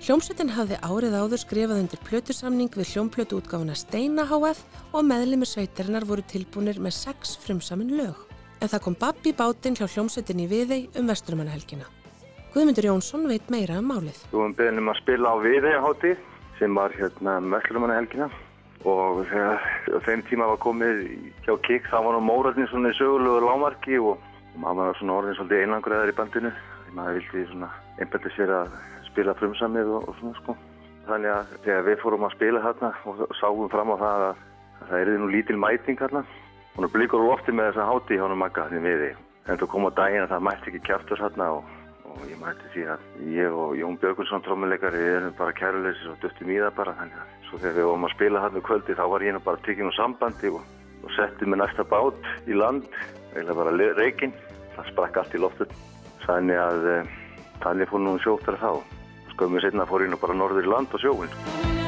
Hljómsveitin 0.04 0.52
hafði 0.52 0.76
árið 0.84 1.16
áður 1.16 1.40
skrifað 1.40 1.80
undir 1.86 2.04
plötusamning 2.04 2.68
við 2.76 2.92
hljómplötu 2.92 3.40
útgáfuna 3.40 3.78
Steina 3.80 4.28
HF 4.28 4.60
og 4.92 5.08
meðlimur 5.08 5.48
sveitarinnar 5.48 6.04
voru 6.04 6.26
tilbúinir 6.28 6.84
með 6.84 6.98
sex 6.98 7.32
frumsamin 7.40 7.96
lög. 7.96 8.20
En 8.60 8.68
það 8.68 8.84
kom 8.90 9.00
babb 9.00 9.24
í 9.24 9.32
bátinn 9.32 9.80
hjá 9.80 9.86
hljómsveitin 9.88 10.44
í 10.44 10.50
viðei 10.52 10.80
um 11.00 11.08
vestrumannahelgina. 11.08 11.88
Guðmundur 12.52 12.92
Jónsson 12.92 13.24
veit 13.24 13.48
meira 13.48 13.80
um 13.80 13.88
málið. 13.88 14.20
Við 14.28 14.42
vorum 14.42 14.60
beðin 14.60 14.84
um 14.84 14.92
að 14.92 15.00
spila 15.00 15.32
á 15.32 15.36
viðeigaháttíð 15.48 16.32
sem 16.60 16.76
var 16.76 17.00
hérna 17.00 17.40
Möslumannahelgina 17.40 18.28
og 18.88 19.22
þegar 19.30 20.02
þeim 20.06 20.22
tíma 20.28 20.48
var 20.50 20.60
komið 20.62 21.02
hjá 21.46 21.54
Kik 21.66 21.88
þá 21.90 21.98
var 22.02 22.16
nú 22.16 22.22
Móraldin 22.26 22.68
svona 22.70 22.90
í 22.90 22.98
sögulegu 22.98 23.42
lámarki 23.44 23.98
og, 24.00 24.20
og 24.54 24.60
maður 24.62 24.90
var 24.90 25.00
svona 25.00 25.16
orðin 25.20 25.38
svolítið 25.38 25.64
einangræðar 25.66 26.12
í 26.12 26.16
bandinu 26.18 26.52
því 26.52 26.94
maður 26.98 27.18
vildi 27.18 27.44
svona 27.50 27.70
einbætti 28.00 28.34
sér 28.36 28.54
að 28.58 28.76
spila 29.10 29.36
frumsamið 29.38 29.92
og, 29.96 30.08
og 30.08 30.18
svona 30.18 30.38
sko. 30.40 30.56
Þannig 31.06 31.34
að 31.34 31.52
þegar 31.66 31.86
við 31.88 32.00
fórum 32.02 32.26
að 32.26 32.34
spila 32.36 32.62
hérna 32.62 32.92
og 33.10 33.22
sáum 33.38 33.68
fram 33.70 33.92
á 33.94 33.96
það 34.02 34.26
að, 34.28 34.42
að 34.80 34.88
það 34.88 35.02
erði 35.02 35.18
nú 35.20 35.30
lítil 35.32 35.58
mæting 35.58 35.98
hérna 35.98 36.24
hún 36.76 36.86
er 36.86 36.92
blíkur 36.94 37.20
úr 37.20 37.32
lofti 37.34 37.52
með 37.52 37.72
þessa 37.72 37.88
háti 37.90 38.18
hjá 38.18 38.24
hann 38.24 38.38
Magga 38.40 38.68
því 38.70 38.82
miði 38.86 39.12
en 39.50 39.58
þú 39.60 39.68
kom 39.68 39.88
á 39.88 39.90
daginn 39.98 40.24
að 40.24 40.32
það 40.32 40.44
mætti 40.48 40.70
ekki 40.70 40.84
kjaftur 40.88 41.20
hérna 41.20 41.48
og 41.58 41.72
og 42.12 42.28
ég 42.28 42.38
mætti 42.40 42.70
því 42.74 42.84
að 42.94 43.06
ég 43.32 43.56
og 43.62 43.74
Jón 43.78 43.98
Björgulsson 44.02 44.44
trommuleikari 44.44 45.00
erum 45.16 45.34
bara 45.38 45.54
kæruleysis 45.56 46.10
og 46.12 46.20
döttum 46.22 46.52
í 46.52 46.60
það 46.60 46.76
bara 46.78 46.94
þannig 47.00 47.18
að 47.22 47.34
svo 47.48 47.60
þegar 47.62 47.78
við 47.78 47.88
vorum 47.90 48.06
að 48.08 48.14
spila 48.14 48.44
hann 48.44 48.58
um 48.60 48.66
kvöldi 48.68 48.96
þá 48.98 49.04
var 49.14 49.26
ég 49.26 49.36
nú 49.36 49.42
bara 49.44 49.64
tekinn 49.66 49.92
á 49.92 49.98
sambandi 49.98 50.52
og, 50.52 50.62
og 51.02 51.14
setti 51.16 51.48
með 51.48 51.62
næsta 51.64 51.86
bát 51.88 52.32
í 52.46 52.56
land 52.56 52.88
eða 53.36 53.58
bara 53.58 53.76
reikinn 53.98 54.34
það 54.76 54.90
sprakk 54.92 55.20
allt 55.22 55.36
í 55.36 55.42
loftur 55.42 55.76
þannig 56.26 56.62
að 56.62 56.88
e, 56.88 56.96
þannig 57.62 57.90
fór 57.90 58.04
nú 58.04 58.16
sjóktar 58.22 58.58
þá. 58.62 58.72
Skömmið 59.32 59.68
setna 59.68 59.88
fór 59.88 60.04
ég 60.06 60.12
nú 60.12 60.20
bara 60.20 60.36
norður 60.36 60.68
í 60.68 60.74
land 60.74 60.92
og 60.92 61.02
sjóin 61.02 61.81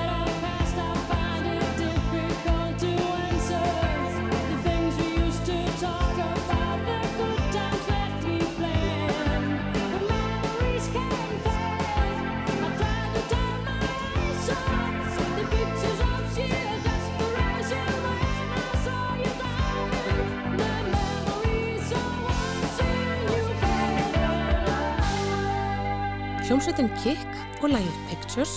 Hljómsveitin 26.55 26.87
Kikk 27.03 27.63
og 27.67 27.73
lægið 27.73 27.95
Pictures, 28.07 28.53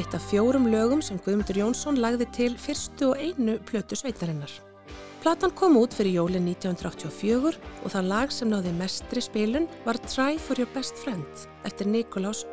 eitt 0.00 0.14
af 0.16 0.22
fjórum 0.24 0.70
lögum 0.72 1.02
sem 1.04 1.18
Guðmundur 1.20 1.58
Jónsson 1.60 1.98
lagði 2.00 2.24
til 2.32 2.54
fyrstu 2.56 3.10
og 3.10 3.20
einu 3.20 3.58
plötu 3.68 3.92
sveitarinnar. 3.92 4.54
Platan 5.20 5.52
kom 5.52 5.76
út 5.76 5.92
fyrir 5.92 6.16
jólin 6.16 6.48
1984 6.48 7.60
og 7.60 7.92
það 7.92 8.08
lag 8.08 8.32
sem 8.32 8.48
náði 8.48 8.72
mestri 8.78 9.20
spilun 9.20 9.68
var 9.84 10.00
Try 10.00 10.40
for 10.40 10.56
your 10.56 10.72
best 10.72 10.96
friend 11.04 11.44
eftir 11.68 11.92
Nikolás 11.92 12.46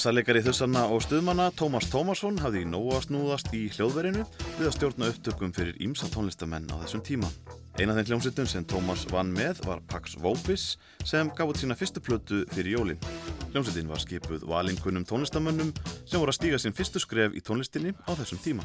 Bassarleikari 0.00 0.40
þussanna 0.40 0.86
og 0.94 1.02
stuðmanna 1.04 1.50
Tómas 1.52 1.84
Tómasson 1.92 2.38
hafði 2.40 2.62
í 2.64 2.68
nóa 2.72 3.02
snúðast 3.04 3.50
í 3.52 3.66
hljóðverinu 3.74 4.22
við 4.56 4.68
að 4.70 4.72
stjórna 4.72 5.10
upptökum 5.12 5.50
fyrir 5.52 5.76
ímsa 5.84 6.08
tónlistamenn 6.08 6.70
á 6.72 6.80
þessum 6.86 7.02
tíma. 7.04 7.28
Eina 7.76 7.92
þeim 7.98 8.06
hljómsveitum 8.08 8.48
sem 8.48 8.64
Tómas 8.64 9.02
vann 9.12 9.28
með 9.36 9.60
var 9.66 9.82
Pax 9.92 10.16
Vopis 10.16 10.64
sem 11.04 11.28
gaf 11.36 11.52
út 11.52 11.60
sína 11.60 11.76
fyrstu 11.76 12.00
plötu 12.00 12.40
fyrir 12.54 12.78
jólin. 12.78 13.04
Hljómsveitin 13.52 13.92
var 13.92 14.00
skipuð 14.00 14.48
valinkunum 14.48 15.04
tónlistamönnum 15.04 15.74
sem 15.84 16.16
voru 16.16 16.32
að 16.32 16.38
stíga 16.38 16.62
sinn 16.64 16.78
fyrstu 16.80 17.04
skref 17.04 17.36
í 17.36 17.44
tónlistinni 17.44 17.92
á 17.92 18.16
þessum 18.16 18.40
tíma. 18.40 18.64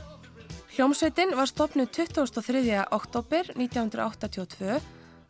Hljómsveitin 0.77 1.35
var 1.35 1.51
stopnuð 1.51 1.91
23. 1.99 2.79
oktober 2.95 3.51
1982 3.59 4.79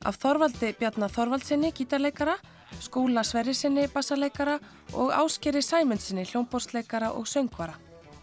af 0.06 0.22
Þorvaldi 0.22 0.76
Bjarnar 0.78 1.10
Þorvaldsinni 1.18 1.74
gítarleikara, 1.74 2.38
Skúla 2.82 3.24
Sverrisinni 3.24 3.88
bassarleikara 3.93 4.59
og 4.93 5.13
Áskeri 5.16 5.61
Sæmundsinni 5.61 6.26
hljómbórsleikara 6.30 7.11
og 7.16 7.28
söngvara. 7.30 7.76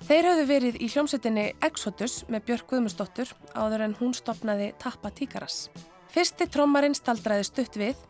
Þeir 0.02 0.28
höfðu 0.28 0.46
verið 0.48 0.78
í 0.82 0.88
hljómsveitinni 0.90 1.44
Exodus 1.62 2.22
með 2.28 2.46
Björk 2.48 2.70
Guðmundsdóttur 2.70 3.34
áður 3.54 3.86
en 3.86 3.98
hún 4.00 4.14
stopnaði 4.18 4.72
Tappa 4.82 5.12
Tíkaras. 5.14 5.68
Fyrsti 6.12 6.48
trommarinn 6.50 6.96
staldraði 6.98 7.46
stutt 7.48 7.78
við 7.78 8.00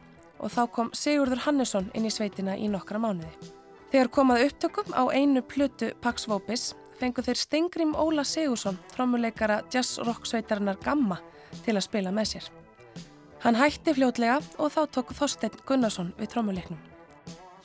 og 0.40 0.50
þá 0.54 0.62
kom 0.72 0.92
Sigurður 0.96 1.44
Hannesson 1.46 1.90
inn 1.94 2.08
í 2.08 2.12
sveitina 2.12 2.56
í 2.56 2.70
nokkra 2.72 3.00
mánuði. 3.02 3.52
Þegar 3.92 4.08
komað 4.16 4.46
upptökum 4.46 4.96
á 4.96 5.04
einu 5.12 5.42
plötu 5.44 5.92
Pax 6.00 6.24
Vopis 6.30 6.72
fengu 7.02 7.22
þeir 7.26 7.38
Stengrim 7.40 7.94
Óla 7.98 8.24
Sigursson, 8.24 8.78
trommuleikara 8.94 9.62
jazz-rock 9.74 10.28
sveitarinnar 10.28 10.78
Gamma, 10.84 11.18
til 11.66 11.76
að 11.76 11.86
spila 11.88 12.12
með 12.14 12.36
sér. 12.36 12.50
Hann 13.42 13.56
hætti 13.58 13.90
fljótlega 13.96 14.36
og 14.62 14.70
þá 14.70 14.82
tók 14.94 15.08
Þorstein 15.18 15.56
Gunnarsson 15.66 16.12
við 16.14 16.28
trommuleiknum. 16.30 16.78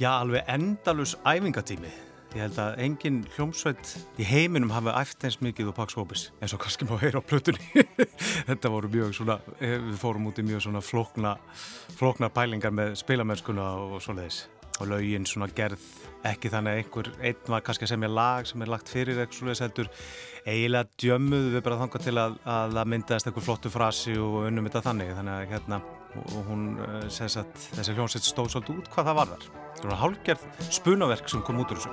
Já, 0.01 0.09
alveg 0.15 0.47
endalus 0.49 1.13
æfingatími. 1.21 1.91
Ég 2.34 2.41
held 2.41 2.57
að 2.63 2.80
engin 2.82 3.19
hljómsveit 3.36 3.91
í 4.17 4.25
heiminum 4.25 4.73
hafi 4.73 4.89
æft 4.97 5.28
eins 5.30 5.38
mikið 5.38 5.69
og 5.69 5.78
Pax 5.78 5.93
Vopis 5.99 6.25
eins 6.41 6.57
og 6.57 6.63
kannski 6.65 6.89
má 6.89 6.97
heyra 6.97 7.21
á 7.21 7.30
plötunni. 7.30 7.86
Þetta 8.49 8.73
voru 8.73 8.89
mjög 8.89 9.13
svona, 9.19 9.38
eh, 9.61 9.78
við 9.78 10.01
fórum 10.01 10.25
út 10.32 10.41
í 10.41 10.49
mjög 10.49 10.65
svona 10.65 10.82
flókna, 10.82 11.38
flókna 11.93 12.34
pælingar 12.34 12.73
með 12.73 12.97
spilamennskuna 12.97 13.69
og 13.86 14.01
svoleiðis. 14.01 14.47
Og 14.78 14.89
laugin 14.91 15.25
svona 15.25 15.47
gerð 15.57 15.82
ekki 16.28 16.49
þannig 16.51 16.71
að 16.73 16.80
einhver, 16.82 17.07
einn 17.25 17.51
var 17.53 17.63
kannski 17.65 17.86
að 17.88 17.91
semja 17.93 18.09
lag 18.11 18.47
sem 18.49 18.61
er 18.61 18.71
lagt 18.71 18.91
fyrir 18.91 19.21
eitthvað 19.21 19.39
svoleiðis 19.39 19.63
heldur. 19.65 19.88
Eiginlega 20.47 20.89
djömmuðu 21.01 21.53
við 21.55 21.63
bara 21.65 21.80
þangað 21.82 22.05
til 22.07 22.17
að, 22.21 22.32
að 22.57 22.75
það 22.78 22.91
myndaðist 22.93 23.30
einhver 23.30 23.47
flottu 23.47 23.69
frasi 23.73 24.17
og 24.21 24.34
unnum 24.47 24.67
þetta 24.69 24.86
þannig. 24.89 25.13
Þannig 25.17 25.34
að 25.36 25.51
hérna, 25.53 25.78
og 26.23 26.41
hún 26.49 26.61
eh, 26.86 27.07
segis 27.13 27.39
að 27.41 27.47
þessi 27.78 27.97
hljómsveit 27.97 28.25
stóð 28.28 28.51
svolítið 28.55 28.82
út 28.82 28.91
hvað 28.93 29.09
það 29.11 29.19
var 29.21 29.34
þar. 29.34 29.43
Það 29.78 29.89
var 29.91 30.01
hálgerð 30.03 30.43
spunaverk 30.80 31.28
sem 31.32 31.45
kom 31.47 31.61
út 31.63 31.73
úr 31.73 31.80
þessu. 31.86 31.91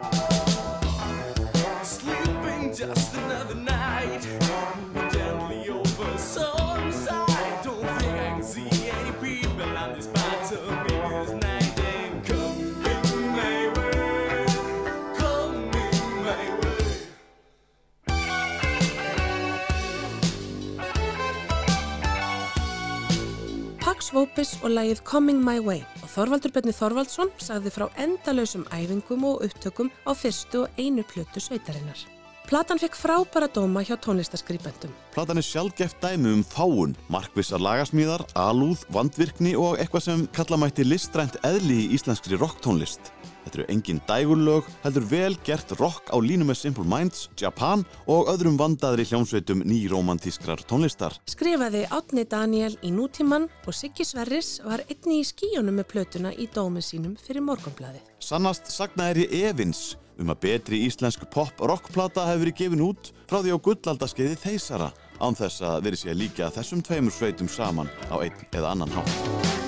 Pax 24.05 24.13
Vopis 24.13 24.51
og 24.61 24.75
lagið 24.77 24.99
Coming 25.09 25.39
My 25.41 25.63
Way 25.65 25.79
og 26.03 26.11
Þorvaldur 26.13 26.53
Bjarni 26.53 26.75
Þorvaldsson 26.77 27.31
sagði 27.41 27.71
frá 27.73 27.87
endalausum 27.97 28.67
æfingum 28.69 29.25
og 29.25 29.47
upptökum 29.47 29.89
á 30.05 30.13
fyrstu 30.13 30.67
og 30.67 30.77
einu 30.77 31.01
plötu 31.09 31.41
sveitarinnar. 31.41 32.03
Platan 32.45 32.77
fekk 32.83 32.99
frábæra 33.01 33.49
dóma 33.49 33.81
hjá 33.81 33.97
tónlistaskrýpendum. 33.97 34.93
Platan 35.17 35.41
er 35.41 35.49
sjálfgeft 35.49 36.05
dæmi 36.05 36.35
um 36.35 36.45
fáun, 36.45 36.93
markvissar 37.09 37.65
lagasmíðar, 37.65 38.27
alúð, 38.37 38.85
vandvirkni 38.93 39.57
og 39.57 39.81
eitthvað 39.81 40.05
sem 40.11 40.29
kalla 40.37 40.61
mætti 40.61 40.85
listrænt 40.85 41.41
eðli 41.41 41.87
í 41.87 41.91
íslenskri 41.97 42.37
rocktónlist. 42.37 43.14
Þetta 43.55 43.69
eru 43.69 43.75
engin 43.77 44.01
dægurlög, 44.09 44.69
heldur 44.83 45.05
vel 45.07 45.37
gert 45.47 45.71
rock 45.79 46.09
á 46.11 46.19
línu 46.19 46.43
með 46.49 46.57
Simple 46.59 46.87
Minds, 46.91 47.29
Japan 47.39 47.85
og 48.11 48.27
öðrum 48.33 48.57
vandaðri 48.59 49.05
hljómsveitum 49.07 49.63
nýromantískrar 49.63 50.65
tónlistar. 50.67 51.15
Skrifaði 51.31 51.85
Átni 51.95 52.25
Daniel 52.27 52.75
í 52.83 52.91
nútíman 52.91 53.47
og 53.63 53.77
Siggi 53.79 54.03
Sverris 54.09 54.57
var 54.65 54.83
einni 54.89 55.21
í 55.21 55.29
skíunum 55.29 55.79
með 55.79 55.87
plötuna 55.93 56.35
í 56.35 56.49
dómi 56.51 56.83
sínum 56.83 57.15
fyrir 57.15 57.47
morgunblæði. 57.47 58.03
Sannast 58.19 58.73
sagna 58.75 59.13
er 59.13 59.23
ég 59.23 59.37
evins 59.53 59.93
um 60.19 60.35
að 60.35 60.43
betri 60.49 60.83
íslensk 60.89 61.23
pop-rockplata 61.31 62.27
hefur 62.27 62.49
verið 62.49 62.59
gefin 62.59 62.87
út 62.89 63.13
frá 63.31 63.39
því 63.39 63.55
á 63.55 63.65
gullaldaskeiði 63.69 64.41
þeysara 64.43 64.91
án 65.23 65.39
þess 65.39 65.63
að 65.63 65.85
verið 65.87 66.03
sé 66.03 66.19
líka 66.19 66.51
þessum 66.55 66.83
tveimur 66.83 67.15
sveitum 67.15 67.51
saman 67.51 67.91
á 68.11 68.19
einn 68.19 68.49
eða 68.51 68.75
annan 68.75 68.99
hátt. 68.99 69.64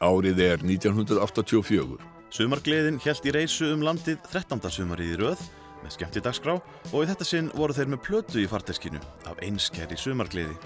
Árið 0.00 0.38
er 0.40 0.62
1984. 0.64 1.98
Sumargleðin 2.32 2.96
hjælt 3.04 3.26
í 3.28 3.32
reysu 3.36 3.66
um 3.74 3.82
landið 3.84 4.22
13. 4.30 4.62
sumarið 4.72 5.10
í 5.12 5.16
röð 5.20 5.40
með 5.82 5.92
skemmtidagskrá 5.92 6.54
og 6.56 6.94
í 7.02 7.08
þetta 7.10 7.26
sinn 7.28 7.50
voru 7.52 7.76
þeir 7.76 7.90
með 7.92 8.00
plötu 8.06 8.40
í 8.40 8.46
farteskinu 8.48 8.96
af 9.28 9.42
einskæri 9.44 9.98
sumargleði 10.00 10.56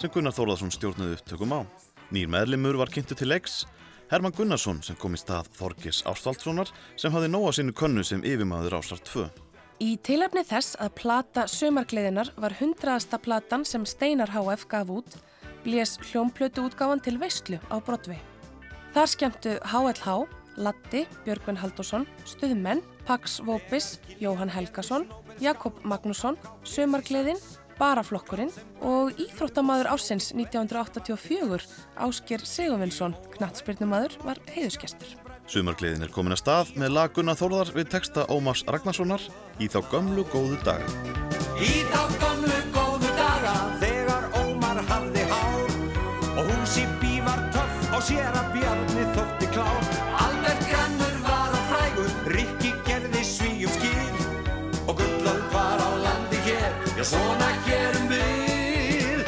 sem 0.00 0.08
Gunnar 0.14 0.32
Þórðarsson 0.32 0.72
stjórnaði 0.72 1.18
upptökum 1.18 1.52
á. 1.52 1.60
Nýr 2.16 2.30
meðlimur 2.32 2.78
var 2.80 2.88
kynntu 2.94 3.18
til 3.18 3.28
leiks, 3.28 3.66
Herman 4.08 4.32
Gunnarsson 4.32 4.80
sem 4.80 4.96
kom 4.96 5.12
í 5.12 5.20
stað 5.20 5.52
Þorgis 5.58 6.00
Ástvaldssonar 6.08 6.72
sem 6.96 7.12
hafði 7.12 7.28
nóa 7.34 7.52
sínu 7.52 7.76
könnu 7.76 8.06
sem 8.08 8.24
yfirmaður 8.24 8.78
ásar 8.80 9.04
2. 9.04 9.26
Í 9.84 9.98
tilefni 10.00 10.46
þess 10.48 10.80
að 10.80 10.96
plata 11.02 11.44
Sumargleðinar 11.44 12.32
var 12.40 12.56
hundraðasta 12.56 13.20
platan 13.20 13.68
sem 13.68 13.84
Steinar 13.84 14.32
HF 14.32 14.64
gaf 14.72 14.96
út, 14.96 15.20
blés 15.68 15.98
hljómplötu 16.08 16.64
útgáfan 16.70 17.04
til 17.04 17.18
veistlu 17.20 17.60
á 17.68 17.76
Broadway. 17.84 18.24
Þar 18.96 19.10
skemmtu 19.12 19.54
HLH, 19.68 20.16
Latti, 20.58 21.04
Björgvin 21.26 21.58
Haldursson, 21.60 22.06
Stuðmenn, 22.26 22.82
Pax 23.06 23.38
Vopis, 23.46 23.98
Jóhann 24.18 24.50
Helgason, 24.50 25.06
Jakob 25.42 25.78
Magnússon, 25.86 26.38
Sumargleðin, 26.66 27.38
Baraflokkurinn 27.78 28.50
og 28.82 29.14
Íþróttamaður 29.22 29.92
ársins 29.92 30.32
1984, 30.34 31.68
Ásker 32.02 32.42
Sigurvinsson, 32.42 33.14
knattspyrnumadur, 33.36 34.18
var 34.26 34.42
heiðusgestur. 34.50 35.14
Sumargleðin 35.48 36.04
er 36.04 36.12
komin 36.12 36.34
að 36.34 36.42
stað 36.42 36.74
með 36.76 36.96
lag 36.96 37.14
Gunnar 37.14 37.38
Þórðar 37.38 37.70
við 37.78 37.92
texta 37.94 38.26
Ómars 38.34 38.66
Ragnarssonar 38.68 39.22
í 39.62 39.70
þá 39.70 39.78
gömlu 39.94 40.26
góðu 40.34 40.58
daga. 40.66 40.90
Í 41.58 41.82
þá 41.90 42.02
gamlu 42.20 42.58
góðu 42.70 43.08
daga 43.18 43.54
Þegar 43.80 44.28
Ómar 44.38 44.78
hafði 44.86 45.24
hár 45.32 45.72
Og 46.38 46.44
hún 46.44 46.66
og 47.98 48.04
sér 48.06 48.36
að 48.38 48.52
Bjarni 48.54 49.04
þótti 49.16 49.46
klár. 49.50 49.86
Albert 50.22 50.60
Grannur 50.70 51.16
var 51.24 51.50
á 51.50 51.60
frægur 51.66 52.12
Rikki 52.30 52.70
gerði 52.86 53.22
svíum 53.26 53.72
skil 53.74 54.20
og 54.86 55.00
gullöld 55.00 55.48
var 55.50 55.82
á 55.82 55.90
landi 56.04 56.38
hér. 56.46 56.70
Já 56.94 57.02
svona 57.10 57.50
gerum 57.66 58.06
við. 58.12 59.26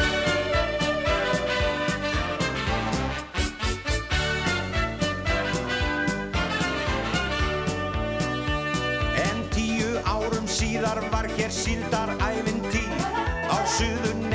En 9.27 9.43
tíu 9.51 9.99
árum 10.07 10.47
síðar 10.47 11.03
var 11.11 11.27
hér 11.35 11.51
síldar 11.51 12.15
ævintýr 12.23 12.70
Á 12.70 12.70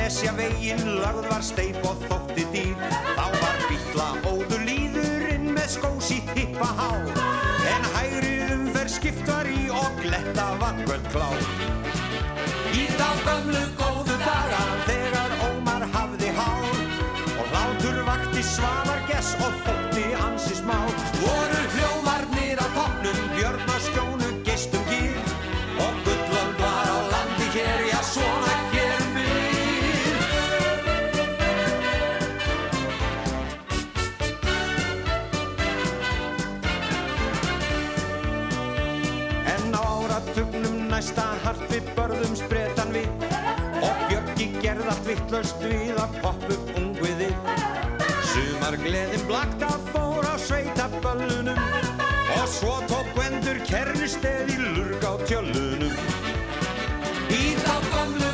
suðurnesja 0.06 0.32
veginn 0.38 1.00
lagð 1.02 1.24
var 1.26 1.42
steip 1.42 1.78
og 1.82 1.98
þótti 2.06 2.44
dýr. 2.52 2.82
Þá 3.16 3.24
var 3.40 3.56
býtla 3.66 4.04
óður 4.30 4.62
líðurinn 4.62 5.48
með 5.56 5.66
skósít 5.72 6.30
hippa 6.36 6.68
há. 6.78 6.92
En 7.72 7.88
hægri 7.96 8.36
umferð 8.54 8.92
skipt 8.94 9.26
var 9.26 9.50
í 9.50 9.66
og 9.66 9.98
gletta 10.04 10.46
var 10.62 10.78
kvöld 10.84 11.10
klá. 11.10 11.26
Í 12.70 12.86
þá 12.94 13.08
gömlu 13.26 13.64
góðu 13.80 14.20
daga 14.22 14.62
þegar 14.86 15.36
Ómar 15.48 15.88
hafði 15.96 16.30
hár. 16.38 16.70
Og 17.34 17.50
hlátur 17.50 18.02
vakti 18.06 18.46
svalar 18.46 19.02
gess 19.10 19.34
og 19.42 19.58
þótti 19.66 20.06
ansi 20.22 20.62
smá 20.62 20.78
næsta 40.96 41.24
hart 41.44 41.64
við 41.68 41.88
börðum 41.96 42.36
spretan 42.38 42.92
við. 42.94 43.08
Og 43.84 43.98
Björki 44.08 44.46
gerð 44.62 44.86
allt 44.88 45.08
vittlaust 45.10 45.58
við 45.60 45.98
að 46.00 46.14
poppu 46.22 46.56
ungviði 46.80 47.28
Sumar 48.30 48.78
gleðin 48.80 49.26
blakta 49.28 49.68
fór 49.90 50.24
á 50.24 50.34
sveita 50.40 50.88
böllunum 51.04 51.60
Og 52.38 52.48
svo 52.48 52.78
tók 52.88 53.12
Gvendur 53.12 53.60
kernisteð 53.68 54.54
í 54.54 54.56
lurg 54.62 55.04
á 55.04 55.12
tjöllunum. 55.28 55.92
Í 57.28 57.44
þá 57.60 57.74
gamlu 57.92 58.32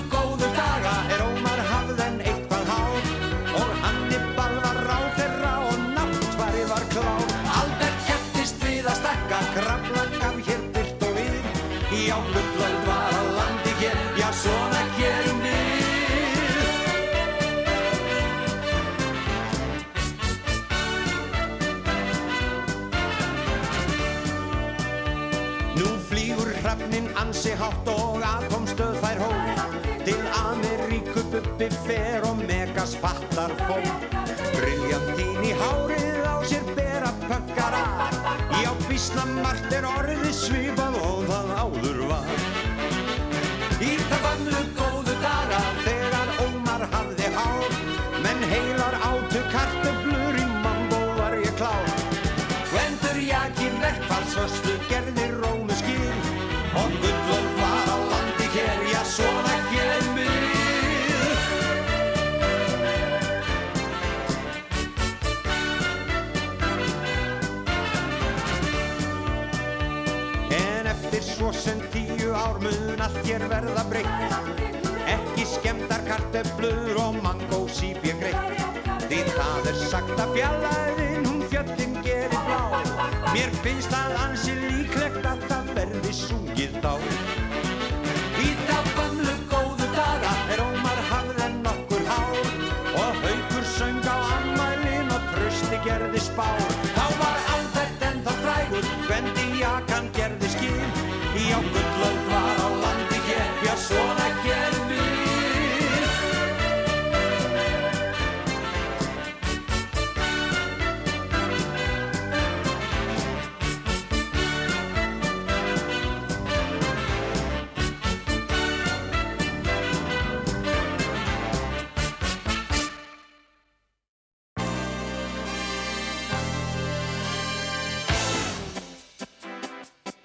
hátt 27.62 27.88
og 27.88 28.22
atomstöð 28.26 28.96
fær 29.02 29.18
hó 29.22 29.30
Til 30.06 30.22
Ameríku 30.34 31.22
bubbi 31.30 31.68
fer 31.86 32.24
og 32.26 32.42
megas 32.48 32.96
fattar 33.02 33.54
fó 33.66 33.78
Briljantín 34.56 35.46
í 35.46 35.52
hárið 35.60 36.26
á 36.26 36.36
sér 36.46 36.66
bera 36.76 37.10
pökkara. 37.22 37.82
Já, 38.62 38.70
bísna 38.88 39.24
margt 39.38 39.72
er 39.74 39.86
orðið 39.88 40.28
svipað 40.36 40.98
og 41.00 41.22
það 41.30 41.52
áður 41.62 42.00
var. 42.10 42.28
Í 43.82 43.92
það 44.10 44.26
gamlu 44.26 44.62
góðu 44.78 45.16
daga 45.24 45.62
þegar 45.86 46.34
Ómar 46.46 46.86
hafði 46.94 47.32
hár 47.38 47.76
Menn 48.22 48.46
heilar 48.52 48.98
átu 49.08 49.42
kartöflur 49.54 50.40
í 50.42 50.46
mambo 50.66 51.02
var 51.18 51.38
ég 51.40 51.54
klár. 51.58 51.92
Gvendur 52.70 53.22
jakir 53.26 53.78
verkfallsvöslu 53.82 54.78
gerði 54.90 55.31
mun 72.62 73.00
allt 73.02 73.18
hér 73.26 73.42
verða 73.50 73.84
breytt. 73.90 74.34
Ekki 75.10 75.44
skemmtar 75.54 76.02
kartöflur 76.06 76.98
og 77.02 77.18
mangó 77.24 77.64
sípja 77.68 78.14
greitt. 78.20 78.62
Því 79.08 79.20
það 79.34 79.68
er 79.72 79.80
sagt 79.90 80.14
að 80.22 80.36
fjallaðin 80.36 81.26
hún 81.28 81.42
fjöllin 81.50 81.96
gerir 82.06 82.44
blá. 82.46 82.62
Mér 83.32 83.54
finnst 83.64 83.90
það 83.92 84.18
ansi 84.26 84.54
líklegt 84.62 85.26
að 85.26 85.46
það 85.50 85.72
verði 85.78 86.14
sungið 86.22 86.78
þá. 86.84 86.92
Í 88.42 88.48
þá 88.66 88.78
gamlu 88.96 89.34
góðu 89.50 89.88
daga 89.96 90.32
er 90.54 90.62
Ómar 90.64 91.02
hafðen 91.10 91.58
nokkur 91.66 92.02
hár 92.08 92.38
Og 92.96 93.20
haukur 93.24 93.66
söng 93.76 94.00
á 94.08 94.16
ammælin 94.38 95.12
og 95.14 95.28
trösti 95.34 95.80
gerði 95.84 96.22
spár 96.24 96.62
Þá 96.96 97.06
var 97.20 97.38
Albert 97.56 98.06
ennþá 98.08 98.36
frægur, 98.42 98.92
Gvendi 99.06 99.48
jakan 99.60 99.91
svona 103.82 104.28
gerum 104.44 104.88
við 104.90 105.02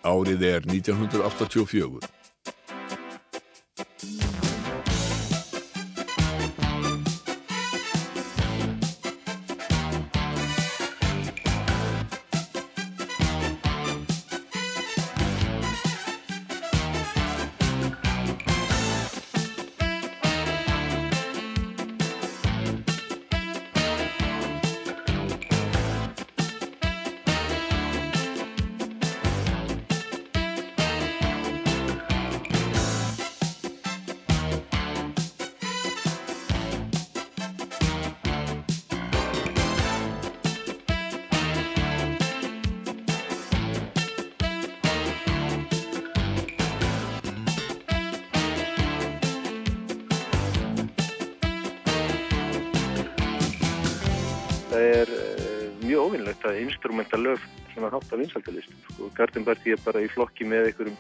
Árið 0.08 0.44
er 0.48 0.64
1984. 0.72 2.27
að 57.00 57.08
instrumenta 57.08 57.18
lög 57.22 57.40
sem 57.74 57.86
er 57.86 57.94
hátt 57.94 58.14
af 58.14 58.20
vinsaldalistum. 58.20 58.78
Sko. 58.90 59.10
Garden 59.16 59.46
Party 59.46 59.72
er 59.72 59.82
bara 59.86 60.02
í 60.02 60.10
flokki 60.10 60.46
með 60.46 60.70
einhverjum 60.72 60.98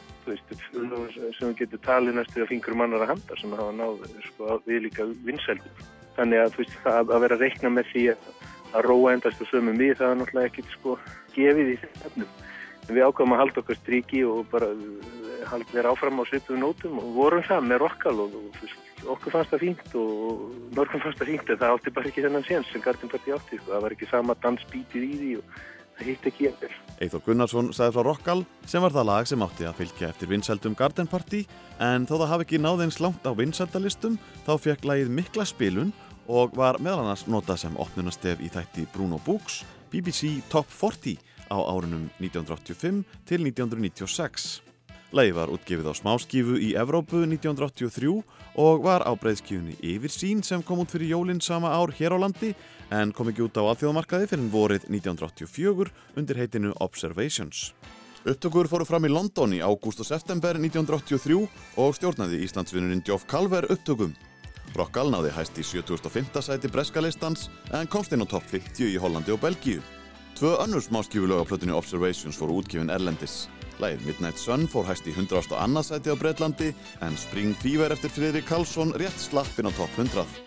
sem 1.37 1.49
við 1.49 1.55
getum 1.61 1.83
talið 1.85 2.17
næstu 2.17 2.43
að 2.43 2.51
fingur 2.51 2.77
mannara 2.77 3.09
handa 3.09 3.37
sem 3.39 3.53
hafa 3.57 3.73
náð 3.73 4.03
sko, 4.27 4.59
við 4.67 4.83
líka 4.87 5.07
vinsaldum. 5.25 5.85
Þannig 6.17 6.43
að, 6.43 6.57
veist, 6.57 6.77
að, 6.85 7.13
að 7.13 7.23
vera 7.25 7.37
að 7.37 7.45
reikna 7.45 7.69
með 7.73 7.91
því 7.91 8.03
að, 8.13 8.31
að 8.73 8.87
róa 8.87 9.13
endast 9.13 9.41
og 9.41 9.49
sömum 9.51 9.77
við, 9.77 9.95
það 9.97 10.11
er 10.11 10.19
náttúrulega 10.21 10.51
ekkit 10.51 10.73
sko, 10.77 10.97
gefið 11.35 11.71
í 11.73 11.77
þessum. 11.83 12.27
En 12.87 12.95
við 12.95 13.03
ákvæmum 13.03 13.35
að 13.35 13.41
halda 13.43 13.63
okkar 13.63 13.79
stríki 13.81 14.23
og 14.23 14.45
bara 14.51 14.69
uh, 14.71 15.15
halda 15.51 15.73
þér 15.73 15.89
áfram 15.91 16.21
á 16.21 16.23
svipuðu 16.29 16.59
nótum 16.61 16.99
og 17.01 17.15
vorum 17.17 17.43
það 17.45 17.65
með 17.67 17.81
rockal 17.83 18.15
og, 18.23 18.37
og 18.37 18.59
veist, 18.61 18.83
okkur 19.05 19.33
fannst 19.35 19.53
það 19.53 19.63
fínt 19.65 19.97
og 19.99 20.45
mörgum 20.77 21.03
fannst 21.03 21.19
það 21.21 21.31
fínt 21.31 21.51
en 21.51 21.59
það 21.61 21.73
átti 21.75 21.93
bara 21.97 22.09
ekki 22.11 22.23
þennan 22.25 22.45
séns 22.47 22.71
sem 22.71 22.83
Garden 22.83 23.11
Party 23.11 23.33
átti 23.35 23.59
sko. 23.59 23.73
það 23.73 23.83
var 23.85 23.95
ekki 23.95 24.09
sama 24.09 24.37
dansbítið 24.43 25.05
í 25.07 25.19
því 25.21 25.33
og 25.41 25.59
hitt 26.05 26.27
ekki 26.29 26.49
eftir 26.51 26.73
Eithor 27.01 27.21
Gunnarsson 27.25 27.71
sagði 27.75 27.95
frá 27.95 28.05
Rockall 28.05 28.43
sem 28.65 28.81
var 28.81 28.93
það 28.95 29.09
lag 29.09 29.29
sem 29.29 29.45
átti 29.45 29.67
að 29.69 29.79
fylgja 29.81 30.09
eftir 30.09 30.31
vinsældum 30.31 30.75
Garden 30.77 31.09
Party 31.09 31.43
en 31.83 32.05
þó 32.09 32.15
það 32.17 32.31
hafi 32.33 32.47
ekki 32.47 32.61
náð 32.61 32.83
eins 32.87 32.99
langt 33.03 33.25
á 33.25 33.31
vinsældalistum 33.37 34.19
þá 34.47 34.53
fekk 34.61 34.85
lagið 34.89 35.13
mikla 35.19 35.45
spilun 35.45 35.93
og 36.27 36.57
var 36.57 36.81
meðal 36.83 37.05
annars 37.05 37.27
notað 37.29 37.63
sem 37.63 37.79
opnunastef 37.79 38.41
í 38.43 38.51
þætti 38.51 38.87
Bruno 38.93 39.21
Books 39.25 39.63
BBC 39.91 40.41
Top 40.51 40.69
40 40.73 41.17
á 41.47 41.57
árunum 41.57 42.09
1985 42.19 43.03
til 43.25 43.43
1996. 43.47 44.61
Lagið 45.15 45.37
var 45.37 45.51
útgefið 45.55 45.87
á 45.87 45.93
smáskífu 45.95 46.57
í 46.59 46.73
Evrópu 46.75 47.23
1983 47.23 48.09
og 48.59 48.83
var 48.83 49.05
á 49.07 49.11
breyðskífunni 49.15 49.77
Yfirsýn 49.79 50.43
sem 50.43 50.63
kom 50.63 50.83
út 50.83 50.91
fyrir 50.91 51.13
jólinn 51.15 51.39
sama 51.39 51.71
ár 51.71 51.93
hér 51.95 52.17
á 52.17 52.19
landi 52.19 52.51
en 52.91 53.11
kom 53.11 53.29
ekki 53.31 53.45
út 53.47 53.59
á 53.59 53.63
alþjóðamarkaði 53.67 54.29
fyrir 54.31 54.49
vorið 54.53 54.87
1984 54.89 55.91
undir 56.19 56.39
heitinu 56.39 56.73
Observations. 56.83 57.73
Upptökur 58.27 58.67
fóru 58.67 58.85
fram 58.87 59.05
í 59.07 59.11
London 59.11 59.53
í 59.55 59.61
ágúst 59.63 60.01
og 60.03 60.07
september 60.09 60.57
1983 60.59 61.37
og 61.79 61.93
stjórnaði 61.95 62.41
Íslandsvinnurinn 62.43 63.03
Geoff 63.07 63.27
Calver 63.29 63.69
upptökum. 63.71 64.15
Rockall 64.75 65.13
náði 65.13 65.31
hæst 65.35 65.57
í 65.57 65.63
75. 65.63 66.41
sæti 66.43 66.71
breskalistans 66.71 67.47
en 67.71 67.87
komst 67.87 68.11
inn 68.11 68.25
á 68.25 68.27
topp 68.27 68.49
50 68.51 68.91
í 68.91 68.97
Hollandi 68.99 69.31
og 69.31 69.39
Belgíu. 69.43 69.79
Tvö 70.37 70.57
önnur 70.61 70.83
smáskífulög 70.83 71.41
á 71.41 71.49
plötunni 71.49 71.73
Observations 71.73 72.37
fóru 72.37 72.59
útgefin 72.59 72.91
Erlendis. 72.93 73.47
Lægið 73.81 74.05
Midnight 74.05 74.41
Sun 74.41 74.67
fór 74.69 74.89
hæst 74.89 75.07
í 75.07 75.13
100. 75.15 75.53
og 75.53 75.61
annað 75.61 75.89
sæti 75.91 76.13
á 76.13 76.17
Breitlandi 76.17 76.73
en 77.01 77.17
Spring 77.17 77.55
Fever 77.57 77.93
eftir 77.93 78.13
Friðrik 78.13 78.49
Karlsson 78.49 78.93
rétt 78.97 79.17
slappin 79.21 79.69
á 79.69 79.71
topp 79.71 79.93
100. 79.97 80.46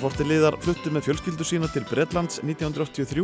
Mezzoforti 0.00 0.24
liðar 0.24 0.54
fluttu 0.64 0.88
með 0.96 1.02
fjölskyldu 1.10 1.44
sína 1.44 1.68
til 1.68 1.82
Bretlands 1.84 2.38
1983 2.40 3.20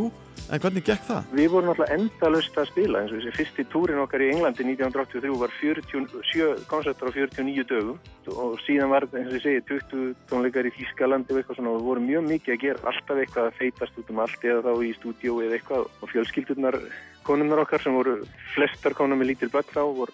en 0.53 0.61
hvernig 0.61 0.83
gekk 0.85 1.07
það? 1.07 1.31
Við 1.33 1.47
vorum 1.49 1.71
alltaf 1.71 1.89
endalust 1.95 2.59
að 2.61 2.67
spila. 2.69 3.01
Eins 3.01 3.15
og 3.15 3.17
þessi 3.17 3.33
fyrsti 3.33 3.65
túrin 3.71 4.01
okkar 4.03 4.21
í 4.21 4.27
Englandi 4.35 4.67
1983 4.75 5.39
var 5.41 5.55
47 5.57 6.67
koncertar 6.69 7.09
á 7.09 7.17
49 7.17 7.65
dögum. 7.73 7.97
Og 8.29 8.61
síðan 8.61 8.93
var 8.93 9.09
eins 9.09 9.25
og 9.25 9.39
ég 9.39 9.43
segi 9.47 9.65
20 9.73 10.13
tónleikar 10.29 10.69
í 10.69 10.75
Þískalandi 10.77 11.33
og 11.33 11.41
eitthvað 11.41 11.61
svona. 11.63 11.73
Og 11.73 11.81
við 11.81 11.89
vorum 11.89 12.09
mjög 12.11 12.29
mikið 12.29 12.53
að 12.59 12.63
gera 12.67 12.93
alltaf 12.93 13.25
eitthvað 13.25 13.49
að 13.49 13.59
feitast 13.63 13.97
út 13.97 14.13
um 14.13 14.25
allt 14.27 14.49
eða 14.53 14.65
þá 14.69 14.73
í 14.77 14.95
stúdíó 15.01 15.41
eða 15.47 15.57
eitthvað. 15.57 15.91
Og 15.97 16.13
fjölskyldunar 16.13 16.81
konunnar 17.25 17.65
okkar 17.65 17.81
sem 17.81 17.97
voru 17.97 18.19
flestar 18.53 18.93
konum 19.01 19.17
með 19.17 19.33
lítil 19.33 19.49
börn 19.49 19.73
þá 19.73 20.11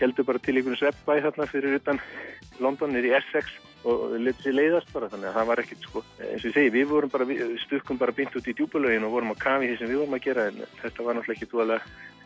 heldur 0.00 0.24
bara 0.24 0.40
til 0.40 0.56
einhvern 0.56 0.80
sveppbæ 0.80 1.18
þarna 1.26 1.46
fyrir 1.50 1.76
utan 1.76 1.98
London 2.64 2.96
er 2.96 3.04
í 3.04 3.12
Essex 3.18 3.52
og 3.88 4.14
letið 4.20 4.44
sér 4.44 4.56
leiðast 4.56 4.92
bara 4.92 5.08
þannig 5.12 5.30
að 5.30 5.36
það 5.38 5.50
var 5.50 5.62
ekkert 5.62 5.86
sko. 5.88 6.02
Eins 6.20 6.42
og 6.44 6.48
ég 6.50 6.56
segi 6.56 6.72
við 6.74 6.88
vorum 6.90 7.12
bara 7.12 7.26
við 7.28 7.54
stukkum 7.64 8.00
bara 8.00 8.16
bynt 8.16 8.36
út 8.36 8.50
í 8.50 8.56
djúbulögin 8.56 9.06
og 9.06 9.14
vorum 9.14 9.32
að 9.34 9.42
kafi 9.44 9.70
því 9.70 9.78
sem 9.78 9.90
við 9.90 10.00
vorum 10.02 10.16
að 10.18 10.26
gera 10.26 10.48
en 10.50 10.58
þetta 10.82 11.06
var 11.06 11.18
náttúrulega 11.18 11.38
ekki 11.38 11.52
dúalega 11.54 11.80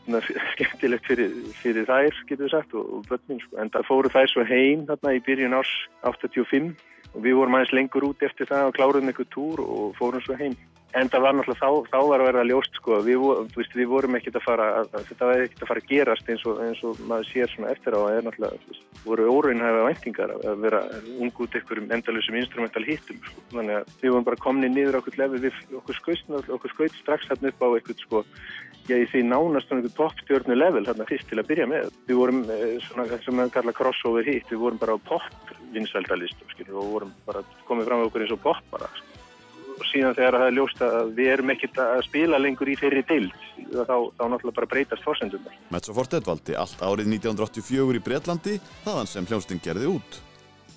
skemmtilegt 0.55 1.07
fyrir, 1.09 1.37
fyrir 1.63 1.87
þær 1.89 2.19
getur 2.29 2.45
við 2.45 2.55
sagt 2.57 2.75
og, 2.75 2.91
og 2.99 3.07
börnin 3.11 3.45
sko. 3.45 3.61
En 3.63 3.71
það 3.75 3.89
fóru 3.91 4.13
þær 4.13 4.33
svo 4.33 4.49
heim 4.49 4.85
þarna 4.91 5.15
í 5.15 5.23
byrjun 5.29 5.57
árs 5.61 5.75
85 6.03 6.75
og 7.15 7.21
við 7.25 7.39
vorum 7.39 7.59
aðeins 7.59 7.75
lengur 7.79 8.09
út 8.11 8.23
eftir 8.27 8.51
það 8.51 8.71
og 8.71 8.79
kláruðum 8.79 9.11
einhver 9.13 9.31
túr 9.35 9.63
og 9.65 9.95
fórum 9.99 10.25
svo 10.25 10.39
heim 10.39 10.57
en 10.95 11.11
það 11.11 11.25
var 11.25 11.35
náttúrulega 11.35 11.61
þá, 11.61 11.89
þá 11.91 11.99
var 12.09 12.23
að 12.23 12.29
verða 12.29 12.45
ljóst 12.49 12.77
sko 12.79 12.99
við, 13.03 13.23
veist, 13.57 13.73
við 13.75 13.89
vorum 13.91 14.17
ekkert 14.19 14.39
að 14.39 14.45
fara 14.47 14.67
þetta 14.95 15.29
var 15.29 15.43
ekkert 15.43 15.65
að 15.65 15.71
fara 15.71 15.83
að 15.83 15.89
gerast 15.91 16.31
eins 16.31 16.45
og, 16.47 16.61
eins 16.63 16.83
og 16.87 17.01
maður 17.11 17.31
sér 17.31 17.51
svona 17.51 17.73
eftir 17.75 17.97
á 17.97 18.01
að 18.01 18.19
er 18.19 18.27
náttúrulega 18.29 18.69
veist, 18.69 18.85
voru 19.05 19.27
óraunhæfa 19.33 19.87
væntingar 19.89 20.35
að, 20.37 20.61
vera 20.63 20.83
ung 21.19 21.43
út 21.45 21.59
einhverjum 21.59 21.95
endalusum 21.97 22.39
instrumental 22.39 22.85
hittum 22.87 23.19
sko. 23.27 23.47
þannig 23.57 23.81
að 23.81 23.97
við 24.03 24.15
vorum 24.15 24.29
bara 24.31 24.43
komni 24.47 24.71
niður 24.71 24.99
á 24.99 25.01
okkur 25.03 25.19
lefi 25.23 25.43
við 25.49 25.59
okkur 25.81 26.75
skaut 26.77 27.01
strax 27.01 27.31
þarna 27.33 27.51
upp 27.51 27.67
á 27.67 27.69
eitthvað 27.75 28.05
sko 28.07 28.25
Já, 28.85 28.99
ég 29.01 29.09
því 29.09 29.23
nánast 29.25 29.71
svona 29.71 29.81
einhver 29.81 29.95
toppstjörnu 29.97 30.57
level 30.59 30.85
þarna 30.85 31.07
fyrst 31.09 31.31
til 31.31 31.39
að 31.41 31.49
byrja 31.49 31.67
með. 31.71 31.87
Við 32.05 32.19
vorum 32.21 32.43
eh, 32.53 32.75
svona 32.85 33.07
það 33.09 33.23
sem 33.25 33.39
maður 33.39 33.55
kalla 33.55 33.73
crossover 33.79 34.29
hit, 34.29 34.51
við 34.51 34.61
vorum 34.61 34.81
bara 34.83 34.97
á 34.97 34.99
pop 35.09 35.53
vinsældalistum, 35.73 36.51
skilur, 36.53 36.77
og 36.83 36.91
vorum 36.93 37.15
bara 37.25 37.41
komið 37.65 37.89
fram 37.89 38.03
með 38.03 38.11
okkur 38.11 38.27
eins 38.27 38.35
og 38.37 38.43
pop 38.45 38.61
bara, 38.75 38.91
sko. 38.99 39.23
Og 39.75 39.89
síðan 39.89 40.15
þegar 40.15 40.39
það 40.39 40.47
er 40.51 40.55
ljóst 40.59 40.85
að 40.87 41.15
við 41.17 41.31
erum 41.33 41.55
ekkert 41.57 41.81
að 41.83 42.05
spila 42.07 42.43
lengur 42.45 42.71
í 42.71 42.77
þeirri 42.79 43.03
deild, 43.09 43.41
þá, 43.73 43.97
þá 44.21 44.23
náttúrulega 44.29 44.59
bara 44.61 44.71
breytast 44.75 45.09
fórsendum. 45.09 45.49
Mezzoforte 45.75 46.21
dvaldi 46.23 46.61
allt 46.61 46.85
árið 46.85 47.11
1984 47.17 47.99
í 47.99 48.05
Bretlandi 48.05 48.61
þaðan 48.85 49.11
sem 49.11 49.33
hljómsdyn 49.33 49.65
gerði 49.65 49.91
út. 49.97 50.23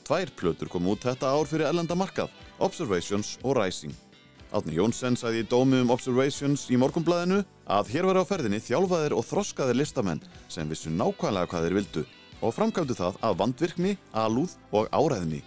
Tvær 0.08 0.32
plötur 0.40 0.72
kom 0.72 0.88
út 0.88 1.04
þetta 1.04 1.36
ár 1.36 1.46
fyrir 1.52 1.68
ellenda 1.68 2.00
markað, 2.00 2.32
Observations 2.64 3.36
og 3.44 3.60
Rising. 3.60 4.07
Átni 4.56 4.78
Jónsson 4.78 5.18
sagði 5.20 5.42
í 5.44 5.48
dómi 5.52 5.82
um 5.84 5.90
Observations 5.92 6.70
í 6.72 6.78
morgunblæðinu 6.80 7.42
að 7.68 7.90
hér 7.92 8.08
var 8.08 8.22
á 8.24 8.30
ferðinni 8.30 8.62
þjálfaðir 8.64 9.16
og 9.18 9.26
þroskaðir 9.28 9.76
listamenn 9.76 10.22
sem 10.48 10.70
vissu 10.72 10.92
nákvæmlega 10.94 11.52
hvað 11.52 11.68
þeir 11.68 11.76
vildu 11.76 12.04
og 12.40 12.56
framkvæmdu 12.56 12.96
það 12.96 13.20
af 13.28 13.38
vandvirkni, 13.42 13.98
alúð 14.16 14.56
og 14.72 14.88
áræðni. 14.96 15.42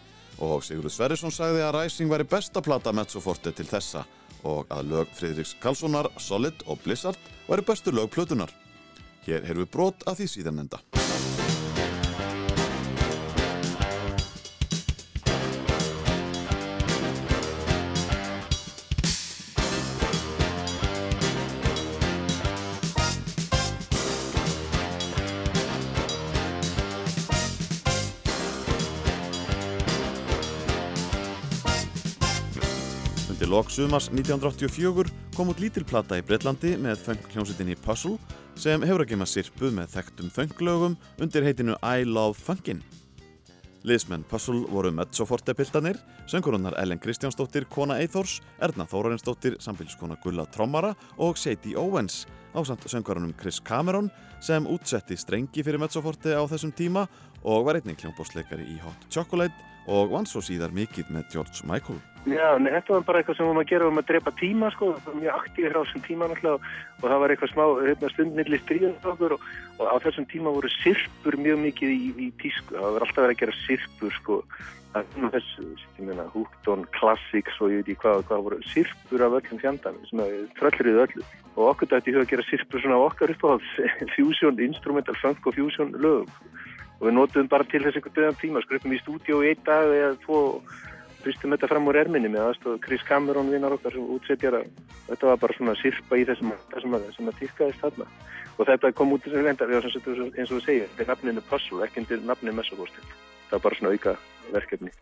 Og 0.44 0.60
Sigurður 0.66 0.92
Sverrisson 0.92 1.32
sagði 1.32 1.64
að 1.64 1.78
Rising 1.78 2.12
væri 2.12 2.28
besta 2.28 2.60
plata 2.64 2.92
Mezzoforte 2.92 3.54
til 3.56 3.68
þessa 3.70 4.04
og 4.44 4.68
að 4.68 4.92
lög 4.92 5.16
Friðriks 5.16 5.56
Karlssonar, 5.62 6.10
Solid 6.20 6.60
og 6.66 6.80
Blizzard 6.84 7.30
væri 7.48 7.64
bestu 7.72 7.96
lög 7.96 8.12
plötunar. 8.12 8.52
Hér 9.24 9.44
heyrðum 9.48 9.64
við 9.64 9.74
brot 9.78 10.08
af 10.08 10.20
því 10.20 10.28
síðan 10.34 10.64
enda. 10.66 10.84
Undir 33.50 33.64
lok 33.64 33.70
sumars 33.74 34.06
1984 34.14 35.10
kom 35.34 35.48
út 35.50 35.58
lítil 35.58 35.82
plata 35.82 36.14
í 36.14 36.22
Breitlandi 36.22 36.76
með 36.78 37.00
funk 37.02 37.24
hljómsveitinni 37.32 37.74
Puzzle 37.82 38.12
sem 38.54 38.78
hefur 38.86 39.02
að 39.02 39.10
gema 39.10 39.26
sirpu 39.26 39.72
með 39.74 39.90
þekktum 39.96 40.28
funklögum 40.30 40.94
undir 41.18 41.42
heitinu 41.42 41.74
I 41.82 42.06
Love 42.06 42.38
Funkin. 42.38 42.78
Liðsmenn 43.82 44.22
Puzzle 44.30 44.70
voru 44.70 44.92
mezzoforte 44.94 45.56
piltanir, 45.58 45.98
söngurunnar 46.30 46.76
Ellen 46.78 47.02
Kristjánsdóttir, 47.02 47.66
kona 47.66 47.96
Eithors, 47.98 48.36
Erna 48.62 48.86
Þórarinsdóttir, 48.86 49.58
samfélskona 49.58 50.20
Gulla 50.22 50.46
Trommara 50.54 50.94
og 51.18 51.34
Sadie 51.34 51.74
Owens 51.74 52.28
ásamt 52.54 52.86
söngurunum 52.86 53.34
Chris 53.34 53.58
Cameron 53.58 54.12
sem 54.40 54.66
útsetti 54.66 55.18
strengi 55.18 55.66
fyrir 55.66 55.82
mezzoforte 55.82 56.38
á 56.38 56.42
þessum 56.46 56.70
tíma 56.70 57.08
og 57.42 57.66
var 57.66 57.80
einnig 57.80 57.98
kljómbósleikari 57.98 58.66
í 58.76 58.78
Hot 58.84 59.10
Chocolate 59.10 59.70
og 59.90 60.14
vann 60.14 60.28
svo 60.28 60.42
síðar 60.44 60.72
mikið 60.74 61.10
með 61.14 61.34
George 61.34 61.66
Michael. 61.68 61.98
Já, 62.28 62.58
nei, 62.60 62.68
þetta 62.74 62.98
var 62.98 63.04
bara 63.08 63.20
eitthvað 63.20 63.38
sem 63.38 63.46
við 63.46 63.48
varum 63.48 63.62
að 63.62 63.70
gera 63.70 63.86
um 63.88 63.98
að 64.00 64.08
drepa 64.10 64.32
tíma, 64.36 64.68
sko, 64.74 64.90
það 64.98 65.06
var 65.08 65.20
mjög 65.22 65.36
aktífir 65.38 65.72
á 65.72 65.80
þessum 65.80 66.02
tíma 66.04 66.26
náttúrulega 66.28 66.74
og 67.00 67.06
það 67.06 67.22
var 67.22 67.32
eitthvað 67.32 67.52
smá 67.54 67.62
hérna, 67.80 68.10
stundmilli 68.12 68.58
stríðan 68.60 69.08
okkur 69.12 69.34
og, 69.36 69.46
og 69.78 69.86
á 69.88 69.94
þessum 70.04 70.26
tíma 70.28 70.52
voru 70.52 70.72
sirpur 70.74 71.38
mjög 71.40 71.62
mikið 71.64 71.94
í, 71.94 72.10
í 72.12 72.28
tísku, 72.42 72.76
það 72.76 72.98
var 72.98 73.06
alltaf 73.06 73.24
verið 73.24 73.34
að 73.38 73.40
gera 73.40 73.56
sirpur, 73.62 74.18
sko, 74.18 74.38
það 74.92 75.16
þessu, 75.38 75.66
ég 75.96 76.04
meina, 76.10 76.28
Hookton, 76.34 76.84
Classics 76.98 77.64
og 77.64 77.72
ég 77.72 77.80
veit 77.80 77.88
ekki 77.88 78.04
hvað, 78.04 78.22
hvað 78.28 78.46
voru 78.50 78.62
sirpur 78.68 79.24
af 79.24 79.40
öllum 79.40 79.64
fjandan, 79.64 80.00
að 80.12 80.38
tröllriðu 80.60 81.04
öllu. 81.06 81.28
Og 81.56 81.72
okkur 81.72 81.88
dætti 81.90 82.12
í 82.12 82.18
hug 82.18 82.26
að 82.26 82.32
gera 82.34 82.48
sirpur 82.50 82.84
svona 82.84 83.00
á 83.00 83.06
okkar 83.08 83.32
uppáhalds, 83.32 83.72
fusion, 84.16 84.60
instrumental, 84.60 85.16
funk 85.24 85.48
og 85.48 85.56
fusion 85.56 85.96
lögum 85.96 86.28
og 87.00 87.08
við 87.08 87.16
notuðum 87.16 87.50
bara 87.50 87.66
til 87.66 87.82
þess 87.82 87.98
einhvern 87.98 88.16
döðan 88.18 88.40
tíma, 88.40 88.62
skrupum 88.64 88.94
í 88.94 89.00
stúdíu 89.00 89.42
í 89.42 89.50
einn 89.50 89.66
dag 89.66 89.94
eða 89.96 90.14
tvo 90.24 90.40
hristum 91.24 91.54
þetta 91.54 91.68
fram 91.68 91.88
úr 91.90 91.98
erminni 92.00 92.30
með 92.32 92.46
aðstof 92.46 92.80
Chris 92.84 93.02
Cameron 93.08 93.50
vinnar 93.52 93.74
okkar 93.76 93.96
sem 93.96 94.12
útsetjara. 94.14 94.62
Þetta 95.08 95.30
var 95.30 95.42
bara 95.42 95.56
svona 95.56 95.76
sirpa 95.80 96.20
í 96.20 96.26
þessum 96.28 96.54
sem 96.76 96.96
að, 96.96 97.06
að 97.24 97.38
týrkaðist 97.40 97.84
þarna. 97.84 98.08
Og 98.56 98.68
þetta 98.68 98.94
kom 98.96 99.14
út 99.16 99.28
sem 99.28 99.36
sagt, 99.36 99.66
eins 99.66 100.48
og 100.48 100.56
þú 100.56 100.62
segir, 100.64 100.90
þetta 100.96 101.06
er 101.06 101.12
nafninu 101.14 101.46
Puzzle, 101.50 101.84
ekki 101.86 102.04
undir 102.04 102.26
nafninu 102.28 102.58
Messabóstil. 102.60 103.06
Það 103.48 103.56
var 103.56 103.64
bara 103.68 103.80
svona 103.80 103.96
auka 103.96 104.18
verkefni. 104.52 104.92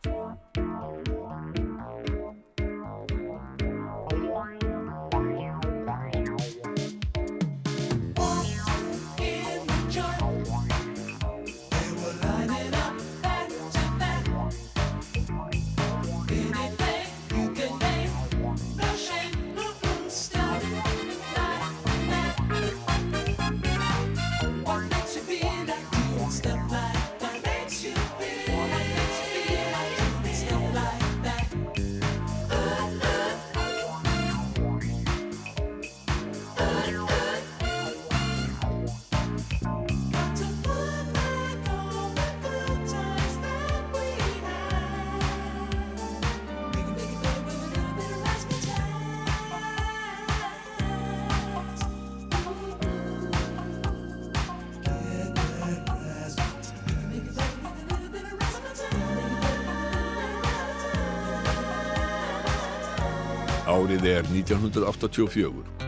Árið 63.98 64.12
er 64.14 64.28
1984. 64.30 65.87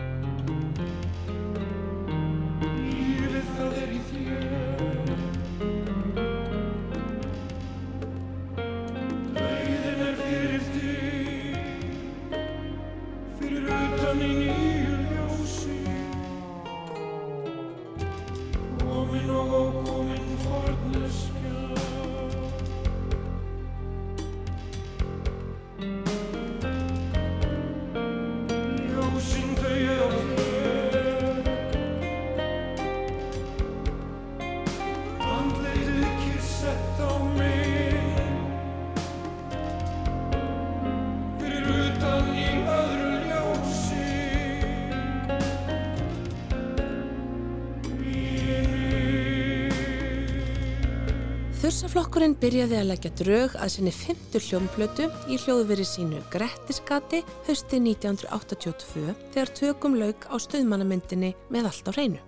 Þursaflokkurinn 51.71 52.33
byrjaði 52.35 52.75
að 52.75 52.87
leggja 52.89 53.09
drög 53.15 53.53
að 53.55 53.69
sinni 53.71 53.91
fymtu 53.95 54.41
hljómplötu 54.43 55.05
í 55.31 55.37
hljóðveri 55.39 55.85
sínu 55.87 56.17
Grettiskati 56.33 57.21
haustið 57.45 57.85
1982 57.93 59.13
þegar 59.31 59.51
tökum 59.55 59.93
lauk 59.95 60.25
á 60.27 60.35
stöðmannamyndinni 60.35 61.29
með 61.47 61.69
allt 61.69 61.87
á 61.87 61.91
hreinu. 61.95 62.19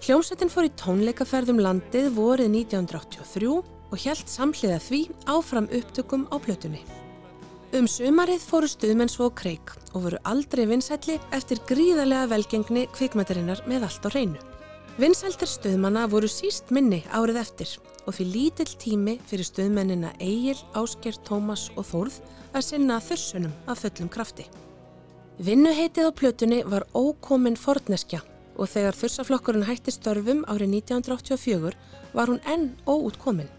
Hljómsettin 0.00 0.48
fór 0.48 0.70
í 0.70 0.72
tónleikaferðum 0.80 1.60
landið 1.60 2.08
vorið 2.16 2.48
1983 2.62 3.50
og 3.52 4.00
hjælt 4.00 4.32
samhliða 4.32 4.78
því 4.86 5.00
áfram 5.28 5.68
upptökum 5.76 6.24
á 6.32 6.40
plötunni. 6.40 6.80
Um 7.76 7.84
sumarið 7.84 8.46
fóru 8.48 8.70
stuðmenn 8.72 9.12
svo 9.12 9.28
kreik 9.28 9.74
og 9.90 10.06
voru 10.06 10.22
aldrei 10.24 10.64
vinsælli 10.70 11.18
eftir 11.36 11.60
gríðarlega 11.68 12.30
velgengni 12.32 12.86
kvikmættarinnar 12.96 13.60
með 13.68 13.90
allt 13.90 14.08
á 14.08 14.10
hreinu. 14.16 14.40
Vinsæltir 14.96 15.52
stuðmanna 15.52 16.06
voru 16.08 16.32
síst 16.32 16.72
minni 16.72 17.02
árið 17.12 17.42
eftir 17.42 17.76
og 18.06 18.14
því 18.14 18.26
lítill 18.30 18.72
tími 18.78 19.16
fyrir 19.26 19.46
stuðmennina 19.48 20.12
Egil, 20.22 20.58
Ásker, 20.78 21.18
Tómas 21.26 21.68
og 21.76 21.88
Þórð 21.90 22.20
að 22.54 22.64
sinna 22.68 23.00
þursunum 23.02 23.52
af 23.66 23.82
fullum 23.82 24.08
krafti. 24.12 24.46
Vinnuheitið 25.42 26.08
á 26.08 26.12
plötunni 26.16 26.62
var 26.64 26.86
ókomin 26.94 27.58
forneskja 27.60 28.22
og 28.56 28.70
þegar 28.72 28.96
þursaflokkurinn 28.96 29.66
hætti 29.68 29.92
störfum 29.92 30.44
árið 30.48 30.78
1984 30.78 31.74
var 32.16 32.30
hún 32.32 32.40
enn 32.48 32.70
óútkomin. 32.88 33.50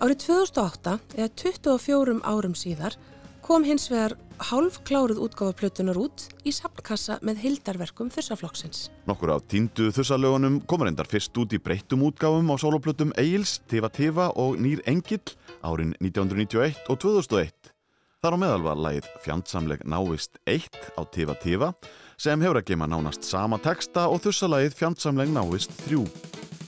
Árið 0.00 0.22
2008, 0.24 0.96
eða 1.18 1.28
24 1.42 2.20
árum 2.24 2.54
síðar, 2.56 2.96
kom 3.44 3.66
hins 3.68 3.90
vegar 3.92 4.16
hálf 4.48 4.80
kláruð 4.88 5.20
útgáfa 5.26 5.54
plötunar 5.56 5.98
út 6.00 6.24
í 6.48 6.52
sapnkassa 6.54 7.18
með 7.26 7.42
hildarverkum 7.44 8.10
þursaflokksins. 8.12 8.88
Nokkur 9.08 9.34
af 9.34 9.44
tíndu 9.52 9.90
þussalögunum 9.94 10.60
komur 10.70 10.90
endar 10.90 11.08
fyrst 11.10 11.36
út 11.40 11.52
í 11.52 11.60
breyttum 11.60 12.04
útgáfum 12.08 12.48
á 12.48 12.56
soloplötum 12.60 13.12
Egils, 13.20 13.58
Tiva 13.68 13.90
Tiva 13.92 14.30
og 14.40 14.56
Nýr 14.60 14.80
Engill 14.88 15.36
árin 15.60 15.92
1991 16.00 16.88
og 16.88 17.00
2001. 17.04 17.72
Þar 18.20 18.36
á 18.36 18.38
meðal 18.42 18.64
var 18.66 18.80
lagið 18.84 19.06
Fjandsamleg 19.24 19.84
návist 19.88 20.36
1 20.44 20.66
á 20.96 21.02
Tiva 21.08 21.36
Tiva 21.40 21.72
sem 22.20 22.40
hefur 22.44 22.60
að 22.60 22.68
geima 22.72 22.88
nánast 22.88 23.24
sama 23.24 23.60
texta 23.60 24.08
og 24.12 24.20
þussalagið 24.26 24.76
Fjandsamleg 24.76 25.32
návist 25.32 25.72
3. 25.86 26.04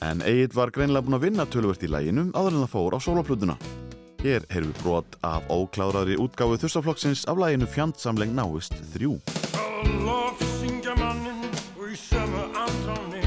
En 0.03 0.25
Egil 0.27 0.51
var 0.57 0.73
greinlega 0.75 1.05
búin 1.05 1.20
að 1.20 1.29
vinna 1.29 1.47
tölvört 1.47 1.85
í 1.85 1.93
laginu 1.93 2.31
áður 2.33 2.57
en 2.57 2.64
það 2.64 2.75
fór 2.75 2.97
á 2.97 2.99
soloplötuna. 3.05 3.59
Hér 4.23 4.45
heyrðum 4.53 4.70
við 4.70 4.83
brot 4.85 5.16
af 5.27 5.49
ókláraðri 5.51 6.14
útgáfu 6.23 6.55
þursaflokksins 6.62 7.25
af 7.27 7.41
laginu 7.43 7.66
Fjandsamleg 7.66 8.31
návist 8.31 8.77
3. 8.93 9.09
Og 9.59 9.89
lofsyngja 10.07 10.95
mannin 10.95 11.43
og 11.75 11.89
í 11.91 11.99
sömu 11.99 12.45
andráni 12.55 13.25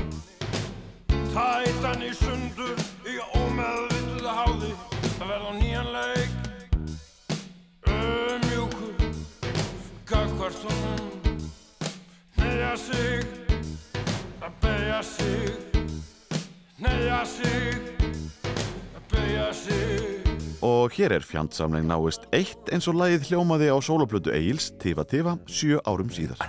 Tætan 1.34 2.00
í 2.00 2.14
sundur 2.16 2.80
í 3.12 3.18
ómeðvituða 3.36 4.38
háði 4.39 4.72
að 5.20 5.28
verða 5.34 5.52
á 5.52 5.54
nýjan 5.60 5.91
leik 5.98 6.32
Ömjúkur 7.91 8.96
gagvart 10.08 10.64
honum 10.64 11.46
Neyja 12.39 12.74
sig 12.80 13.28
að 14.39 14.60
beigja 14.64 15.04
sig 15.12 15.80
Neyja 16.80 17.24
sig 17.36 17.82
að 18.96 19.10
beigja 19.12 19.52
sig 19.60 20.14
Og 20.66 20.95
hér 20.97 21.13
er 21.20 21.26
fjandsamleg 21.26 21.86
náist 21.86 22.26
eitt 22.34 22.74
eins 22.74 22.89
og 22.89 22.97
lagið 22.97 23.30
hljómaði 23.30 23.70
á 23.70 23.78
soloplötu 23.86 24.34
Egils 24.34 24.72
Tiva 24.82 25.05
Tiva 25.05 25.38
sjö 25.45 25.78
árum 25.86 26.09
síðar. 26.09 26.41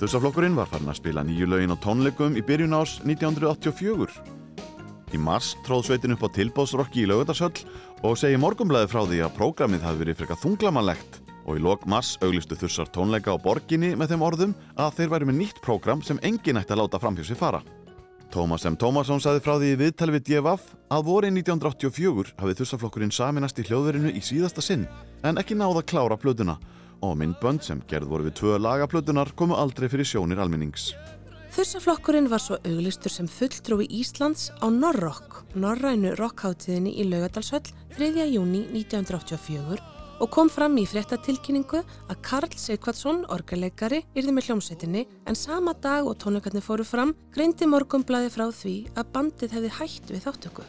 Þursaflokkurinn 0.00 0.54
var 0.56 0.64
farin 0.64 0.88
að 0.88 0.96
spila 0.96 1.20
nýju 1.28 1.44
lögin 1.44 1.74
á 1.74 1.76
tónleikum 1.76 2.32
í 2.32 2.40
byrjun 2.40 2.72
ás 2.72 2.94
1984. 3.04 4.14
Í 5.12 5.18
mars 5.20 5.50
tróð 5.66 5.90
sveitin 5.90 6.14
upp 6.14 6.24
á 6.24 6.32
tilbóðsrokki 6.38 7.02
í 7.02 7.10
lögutarsöll 7.10 7.66
og 8.08 8.16
segi 8.16 8.38
morgumblæði 8.40 8.88
frá 8.88 9.02
því 9.04 9.18
að 9.26 9.34
prógramið 9.36 9.84
hafi 9.84 10.00
verið 10.00 10.22
frekar 10.22 10.40
þunglamanlegt 10.40 11.20
og 11.44 11.60
í 11.60 11.64
lok 11.66 11.84
mars 11.84 12.14
auglistu 12.24 12.56
þursar 12.56 12.88
tónleika 12.96 13.36
á 13.36 13.44
borginni 13.44 13.92
með 13.92 14.14
þeim 14.14 14.24
orðum 14.30 14.56
að 14.80 14.96
þeir 15.02 15.12
væri 15.12 15.28
með 15.28 15.38
nýtt 15.42 15.62
prógram 15.68 16.00
sem 16.00 16.22
enginn 16.24 16.62
ætti 16.62 16.72
að 16.72 16.80
láta 16.80 17.02
framhjá 17.04 17.28
sér 17.28 17.42
fara. 17.42 17.60
Tómas 18.32 18.64
M. 18.64 18.80
Tómasson 18.80 19.20
saði 19.20 19.44
frá 19.44 19.58
því 19.58 19.74
í 19.74 19.78
viðtali 19.84 20.16
við 20.16 20.28
DFF 20.30 20.76
að 20.96 21.08
vorin 21.12 21.36
1984 21.36 22.38
hafið 22.40 22.62
þursaflokkurinn 22.62 23.12
saminast 23.12 23.60
í 23.60 23.68
hljóðverinu 23.68 24.16
í 24.16 24.24
síðasta 24.24 24.64
sinn 24.64 24.88
en 25.26 25.36
ekki 25.36 25.58
náða 25.58 25.82
að 25.82 25.90
klára 25.92 26.16
plötuna 26.16 26.56
og 27.02 27.16
myndbönd 27.20 27.64
sem 27.64 27.82
gerð 27.90 28.10
voru 28.12 28.28
við 28.28 28.36
tvö 28.40 28.58
lagaplötunar 28.60 29.32
komu 29.36 29.56
aldrei 29.58 29.88
fyrir 29.92 30.08
sjónir 30.08 30.40
almennings. 30.42 30.92
Þursaflokkurinn 31.50 32.28
var 32.30 32.38
svo 32.38 32.60
auglistur 32.62 33.10
sem 33.10 33.26
fulltrúi 33.26 33.88
Íslands 33.90 34.52
á 34.62 34.70
Norrock, 34.70 35.42
norrænu 35.58 36.14
rockháttíðinni 36.20 36.94
í 37.02 37.08
Laugadalshöll 37.10 37.72
3. 37.96 38.28
júni 38.30 38.66
1984 38.70 39.80
og 40.20 40.28
kom 40.30 40.50
fram 40.52 40.76
í 40.78 40.86
fréttatilkynningu 40.86 41.80
að 41.82 42.18
Karl 42.22 42.54
Seikvatsson, 42.54 43.24
orgeleikari, 43.32 44.02
yrði 44.14 44.34
með 44.36 44.50
hljómsveitinni 44.50 45.06
en 45.26 45.38
sama 45.38 45.74
dag 45.74 46.06
og 46.06 46.18
tónleikarnir 46.22 46.64
fóru 46.64 46.86
fram 46.86 47.16
greindi 47.34 47.66
morgumblaði 47.66 48.30
frá 48.34 48.46
því 48.52 48.76
að 48.94 49.16
bandið 49.16 49.56
hefði 49.56 49.72
hætt 49.80 50.12
við 50.12 50.28
þáttöku. 50.28 50.66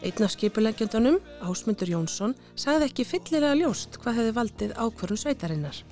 Einn 0.00 0.24
af 0.24 0.32
skipulegjöndunum, 0.32 1.18
Ásmundur 1.44 1.90
Jónsson, 1.92 2.32
sagði 2.56 2.86
ekki 2.88 3.04
fyllilega 3.04 3.56
ljóst 3.58 3.98
hvað 4.00 4.20
hefði 4.20 4.36
valdið 4.38 4.70
ákvörun 4.80 5.20
sveitarinnar. 5.20 5.82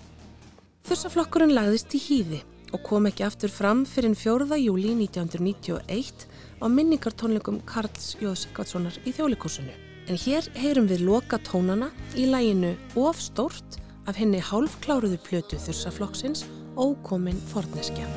Þursaflokkurinn 0.88 1.52
lagðist 1.52 1.92
í 1.92 2.00
hýði 2.00 2.38
og 2.72 2.82
kom 2.86 3.08
ekki 3.08 3.26
aftur 3.26 3.52
fram 3.52 3.84
fyrir 3.88 4.16
4. 4.16 4.48
júli 4.62 4.94
1991 4.96 6.24
á 6.60 6.66
minningartónleikum 6.72 7.60
Karls 7.68 8.14
Jóðsikvatssonar 8.22 8.96
í 9.04 9.12
þjólikúsinu. 9.12 9.76
En 10.08 10.16
hér 10.16 10.48
heyrum 10.56 10.88
við 10.88 11.04
loka 11.04 11.36
tónana 11.44 11.90
í 12.16 12.24
læginu 12.32 12.72
Of 12.96 13.20
stórt 13.20 13.80
af 14.08 14.16
henni 14.16 14.40
hálfkláruðu 14.40 15.20
plötu 15.28 15.60
Þursaflokksins 15.60 16.46
Ókomin 16.78 17.40
forneskja. 17.52 18.08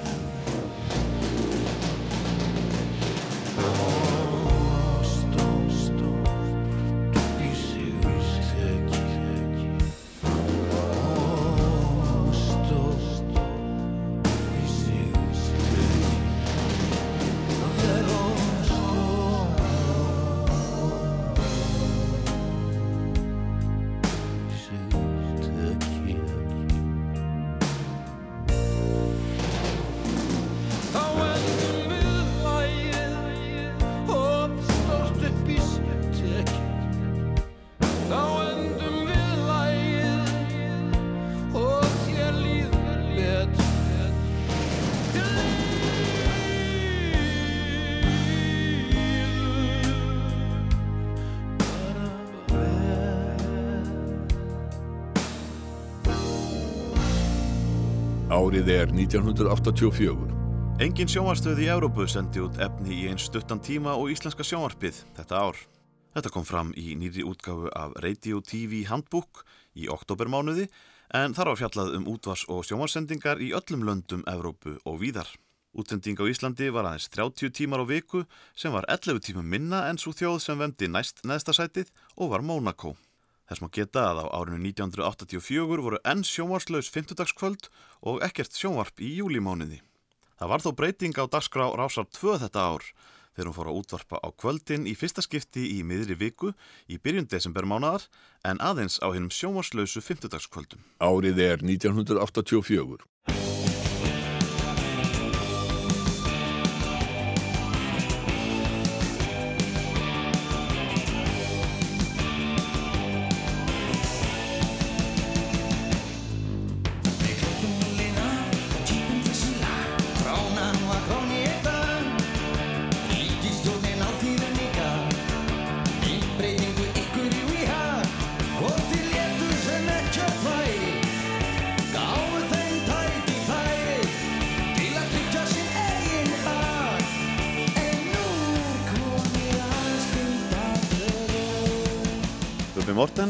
Árið 58.62 58.76
er 58.78 58.92
1984. 58.94 60.12
Engin 60.86 61.10
sjónvarstöð 61.10 61.64
í 61.64 61.70
Európu 61.74 62.04
sendi 62.06 62.44
út 62.46 62.60
efni 62.62 62.94
í 62.94 63.08
einn 63.10 63.18
stuttan 63.18 63.58
tíma 63.58 63.96
og 63.98 64.12
íslenska 64.14 64.46
sjónvarpið 64.46 65.00
þetta 65.18 65.40
ár. 65.48 65.58
Þetta 66.14 66.32
kom 66.36 66.46
fram 66.46 66.70
í 66.78 66.94
nýri 66.94 67.26
útgáfu 67.26 67.72
af 67.74 67.98
Radio 68.06 68.38
TV 68.46 68.84
Handbook 68.86 69.42
í 69.74 69.90
oktobermánuði 69.90 70.68
en 71.10 71.34
þar 71.34 71.50
var 71.50 71.62
fjallað 71.64 71.98
um 71.98 72.08
útvars- 72.14 72.46
og 72.54 72.62
sjónvarsendingar 72.70 73.42
í 73.42 73.50
öllum 73.58 73.82
löndum 73.82 74.22
Evrópu 74.30 74.78
og 74.86 75.02
víðar. 75.02 75.34
Útsending 75.74 76.22
á 76.22 76.30
Íslandi 76.30 76.70
var 76.70 76.86
aðeins 76.86 77.10
30 77.10 77.58
tímar 77.58 77.82
á 77.82 77.90
viku 77.90 78.28
sem 78.54 78.70
var 78.70 78.86
11 78.86 79.26
tímum 79.26 79.50
minna 79.50 79.88
en 79.90 79.98
svo 79.98 80.14
þjóð 80.14 80.38
sem 80.38 80.62
vemdi 80.62 80.86
næst 80.86 81.26
neðsta 81.26 81.58
sætið 81.58 81.90
og 82.14 82.36
var 82.36 82.46
Monaco. 82.46 82.94
Þess 83.52 83.60
má 83.60 83.68
geta 83.76 84.02
að 84.08 84.20
á 84.24 84.26
árinu 84.32 84.62
1984 84.64 85.66
voru 85.84 85.98
enn 86.08 86.22
sjónvarslaus 86.24 86.88
50 86.88 87.68
og 88.08 88.22
ekkert 88.24 88.56
sjónvarp 88.56 89.04
í 89.04 89.10
júlimániði. 89.18 89.82
Það 90.40 90.52
var 90.54 90.64
þó 90.64 90.70
breyting 90.80 91.20
á 91.20 91.28
dagskrá 91.28 91.66
rásar 91.76 92.08
2 92.16 92.38
þetta 92.46 92.64
ár 92.64 92.88
þegar 93.36 93.50
hún 93.50 93.58
fór 93.60 93.72
að 93.74 93.82
útvarpa 93.82 94.24
á 94.24 94.28
kvöldin 94.32 94.88
í 94.88 94.96
fyrsta 94.96 95.20
skipti 95.28 95.68
í 95.76 95.84
miðri 95.84 96.16
viku 96.16 96.54
í 96.88 96.96
byrjun 96.96 97.28
desembermánaðar 97.28 98.08
en 98.48 98.64
aðeins 98.64 99.02
á 99.04 99.12
hennum 99.12 99.28
sjónvarslausu 99.36 100.00
50 100.00 100.48
kvöldum. 100.48 100.88
Árið 101.04 101.44
er 101.44 101.68
1984. 101.68 103.04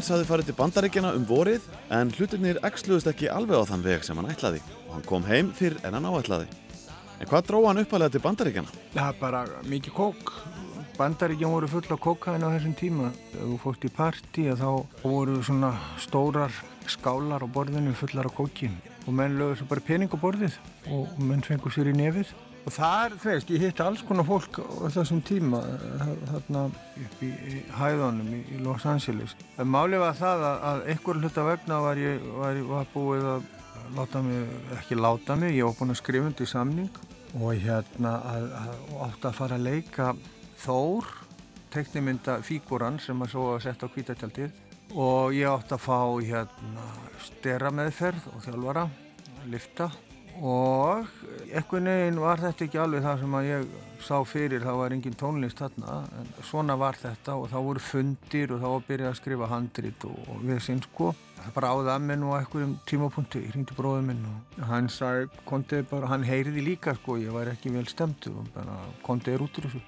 Mortens 0.02 0.15
hafði 0.15 0.26
farið 0.32 0.48
til 0.48 0.53
bandaríkjana 0.57 1.10
um 1.14 1.26
vorið 1.30 1.65
en 1.94 2.10
hlutirnir 2.18 2.57
eksluðust 2.65 3.06
ekki 3.11 3.28
alveg 3.30 3.60
á 3.61 3.69
þann 3.69 3.84
veg 3.86 4.02
sem 4.07 4.18
hann 4.18 4.32
ætlaði 4.34 4.61
og 4.88 4.95
hann 4.95 5.03
kom 5.06 5.28
heim 5.28 5.52
fyrr 5.53 5.76
en 5.86 5.94
hann 5.94 6.07
áætlaði. 6.10 6.48
En 7.22 7.30
hvað 7.30 7.44
dróð 7.52 7.68
hann 7.68 7.82
uppalega 7.84 8.15
til 8.15 8.23
bandaríkjana? 8.23 8.73
Það 8.95 9.11
er 9.11 9.19
bara 9.19 9.44
mikið 9.69 9.94
kók. 9.99 10.34
Bandaríkjum 10.98 11.53
voru 11.53 11.69
full 11.69 11.86
af 11.94 12.02
kókain 12.02 12.41
á 12.41 12.49
þessum 12.49 12.73
tíma. 12.82 13.11
Ef 13.36 13.44
þú 13.45 13.61
fórst 13.61 13.86
í 13.86 13.94
partí 13.94 14.48
þá 14.49 14.68
voru 15.03 15.38
svona 15.45 15.76
stórar 16.02 16.57
skálar 16.90 17.45
á 17.45 17.53
borðinu 17.53 17.94
fullar 17.94 18.32
af 18.32 18.40
kókin 18.41 18.82
og 19.06 19.14
menn 19.14 19.38
lögur 19.38 19.61
svo 19.61 19.69
bara 19.69 19.86
pening 19.86 20.10
á 20.10 20.18
borðið 20.18 20.57
og 20.98 21.14
menn 21.22 21.45
fengur 21.45 21.78
sér 21.78 21.94
í 21.94 21.99
nefið. 22.02 22.34
Og 22.61 22.73
þar, 22.75 23.15
þú 23.17 23.29
veist, 23.31 23.49
ég 23.55 23.63
hitti 23.65 23.81
alls 23.81 24.03
konar 24.05 24.27
fólk 24.27 24.59
á 24.61 24.85
þessum 24.93 25.21
tíma 25.25 25.63
þa- 25.65 26.17
þarna 26.29 26.59
upp 27.05 27.23
í, 27.25 27.29
í 27.31 27.61
hæðunum 27.73 28.27
í, 28.38 28.41
í 28.53 28.59
Los 28.61 28.85
Angeles. 28.85 29.33
Málið 29.57 30.03
var 30.03 30.13
það 30.19 30.43
að, 30.49 30.59
að 30.69 30.83
einhver 30.93 31.21
hluta 31.23 31.45
vegna 31.47 31.79
var 31.81 32.01
ég 32.01 32.27
var, 32.38 32.59
var 32.69 32.91
búið 32.93 33.25
að 33.31 33.47
láta 33.97 34.21
mig, 34.21 34.51
ekki 34.77 34.99
láta 34.99 35.35
mig, 35.41 35.55
ég 35.57 35.65
var 35.65 35.73
búin 35.79 35.95
að 35.95 35.99
skrifa 36.03 36.29
undir 36.29 36.51
samning. 36.51 36.91
Og 37.33 37.55
hérna 37.63 38.13
að, 38.29 38.45
að, 38.59 38.71
og 38.91 39.01
átti 39.07 39.27
að 39.31 39.38
fara 39.39 39.57
að 39.57 39.65
leika 39.69 40.11
Þór, 40.61 41.07
teknimynda 41.73 42.35
fígúran 42.45 42.99
sem 43.01 43.21
að 43.25 43.31
svo 43.33 43.47
að 43.55 43.63
setja 43.65 43.88
á 43.89 43.93
kvítatjaldið 43.95 44.51
og 45.01 45.33
ég 45.33 45.47
átti 45.49 45.73
að 45.73 45.85
fá 45.88 45.97
hérna 46.27 46.85
stera 47.25 47.71
meðferð 47.73 48.27
og 48.35 48.41
þjálfara, 48.45 48.83
lifta 49.49 49.88
og 50.39 51.07
einhvern 51.51 51.89
veginn 51.89 52.19
var 52.21 52.41
þetta 52.41 52.65
ekki 52.65 52.79
alveg 52.81 53.03
það 53.05 53.23
sem 53.23 53.33
að 53.37 53.47
ég 53.49 53.73
sá 54.01 54.15
fyrir, 54.25 54.63
það 54.63 54.79
var 54.79 54.95
engin 54.95 55.17
tónlist 55.19 55.59
þarna 55.61 55.97
en 56.19 56.29
svona 56.47 56.77
var 56.79 56.97
þetta 56.97 57.35
og 57.37 57.49
þá 57.51 57.57
voru 57.67 57.83
fundir 57.85 58.53
og 58.53 58.61
þá 58.61 58.67
var 58.67 58.85
byrjað 58.87 59.11
að 59.11 59.17
skrifa 59.19 59.49
handrit 59.51 60.05
og, 60.07 60.21
og 60.31 60.45
við 60.47 60.61
sinn 60.65 60.81
sko. 60.85 61.11
Það 61.41 61.55
bara 61.55 61.71
áði 61.73 61.91
að 61.93 62.05
minn 62.05 62.27
og 62.27 62.35
einhverjum 62.37 62.77
tímapunkti 62.89 63.41
ég 63.41 63.55
hringdi 63.55 63.77
bróðum 63.77 64.11
minn 64.11 64.23
og 64.29 64.63
hann 64.69 64.89
sagði 64.93 65.29
kontið 65.49 65.87
bara, 65.89 66.11
hann 66.13 66.25
heyriði 66.25 66.65
líka 66.65 66.95
sko 66.99 67.17
ég 67.21 67.33
var 67.33 67.51
ekki 67.51 67.73
vel 67.73 67.87
stemtu 67.89 68.33
kontið 69.05 69.35
er 69.35 69.45
út 69.45 69.61
úr 69.61 69.69
þessu. 69.69 69.83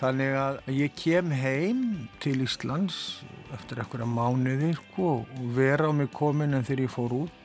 Þannig 0.00 0.36
að 0.40 0.60
ég 0.72 0.94
kem 0.96 1.34
heim 1.36 1.82
til 2.24 2.38
Íslands 2.40 3.20
eftir 3.52 3.82
einhverja 3.82 4.08
mánuði 4.08 4.72
sko 4.78 5.18
og 5.20 5.42
vera 5.56 5.90
á 5.90 5.92
mig 5.92 6.08
komin 6.14 6.56
en 6.56 6.64
þegar 6.64 6.86
ég 6.86 6.94
fór 6.94 7.16
út 7.18 7.39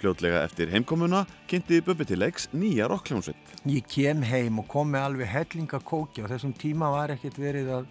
Fljótlega 0.00 0.44
eftir 0.46 0.70
heimkomuna 0.72 1.24
kynnti 1.50 1.80
Bubbi 1.84 2.06
til 2.08 2.20
leiks 2.22 2.46
nýja 2.56 2.86
rockljónsveit. 2.88 3.50
ég 3.68 3.84
kem 3.90 4.22
heim 4.24 4.58
og 4.62 4.68
kom 4.68 4.88
með 4.94 5.04
alveg 5.10 5.28
hellinga 5.28 5.80
kóki 5.84 6.22
og 6.24 6.30
þessum 6.32 6.54
tíma 6.56 6.88
var 6.94 7.12
ekkert 7.12 7.36
verið 7.38 7.68
að 7.76 7.86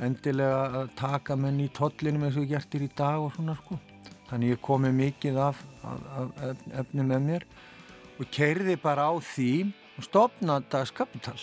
endilega 0.00 0.60
að 0.80 0.92
taka 0.96 1.36
menn 1.36 1.58
í 1.60 1.68
tollinum 1.74 2.22
eins 2.28 2.36
og 2.38 2.44
ég 2.46 2.54
gertir 2.54 2.84
í 2.86 2.90
dag 2.96 3.18
og 3.20 3.32
svona 3.34 3.56
sko. 3.58 3.80
Þannig 4.30 4.54
ég 4.54 4.60
kom 4.62 4.84
með 4.86 4.94
mikið 5.00 5.40
af, 5.42 5.64
af, 5.82 6.00
af 6.20 6.44
ef- 6.52 6.66
efni 6.84 7.02
með 7.10 7.26
mér 7.26 7.44
og 8.20 8.30
keirði 8.30 8.76
bara 8.78 9.08
á 9.10 9.14
því 9.18 9.50
og 9.98 10.06
stopnaði 10.06 10.70
Dags 10.70 10.92
Kapital 10.94 11.34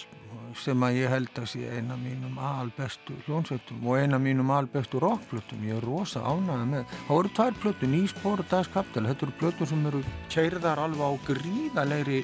sem 0.56 0.84
að 0.88 0.98
ég 1.02 1.12
held 1.12 1.42
að 1.42 1.50
sé 1.52 1.68
eina 1.76 1.98
mínum 2.00 2.40
albestu 2.40 3.16
hljónsveitum 3.26 3.86
og 3.88 4.00
eina 4.00 4.20
mínum 4.22 4.52
albestu 4.56 5.02
rockplötum. 5.04 5.66
Ég 5.68 5.78
er 5.78 5.88
rosa 5.88 6.24
ánægða 6.24 6.68
með. 6.72 6.84
Það 7.08 7.16
voru 7.18 7.34
tvær 7.36 7.54
plötu, 7.64 7.92
Nýspor 7.92 8.44
og 8.44 8.50
Das 8.52 8.72
Kapital. 8.74 9.08
Þetta 9.12 9.28
eru 9.28 9.38
plötu 9.42 9.70
sem 9.70 9.86
eru 9.92 10.04
keirðar 10.34 10.84
alveg 10.86 11.06
á 11.08 11.12
gríðalegri 11.28 12.22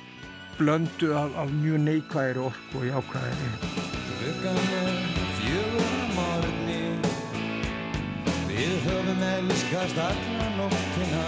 blöndu 0.58 1.14
af, 1.18 1.30
af 1.38 1.50
mjög 1.50 1.80
neikvæðri 1.88 2.40
orku 2.40 2.78
og 2.94 3.04
morgni 6.16 6.84
Við 8.48 8.74
höfum 8.86 9.24
elskast 9.30 9.98
alla 9.98 10.48
nóttina 10.58 11.26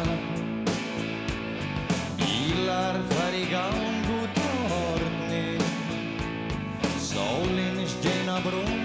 Bílar 2.21 3.01
fær 3.11 3.39
í 3.41 3.45
Sólinn 7.35 7.87
skeina 7.87 8.39
brúna 8.39 8.84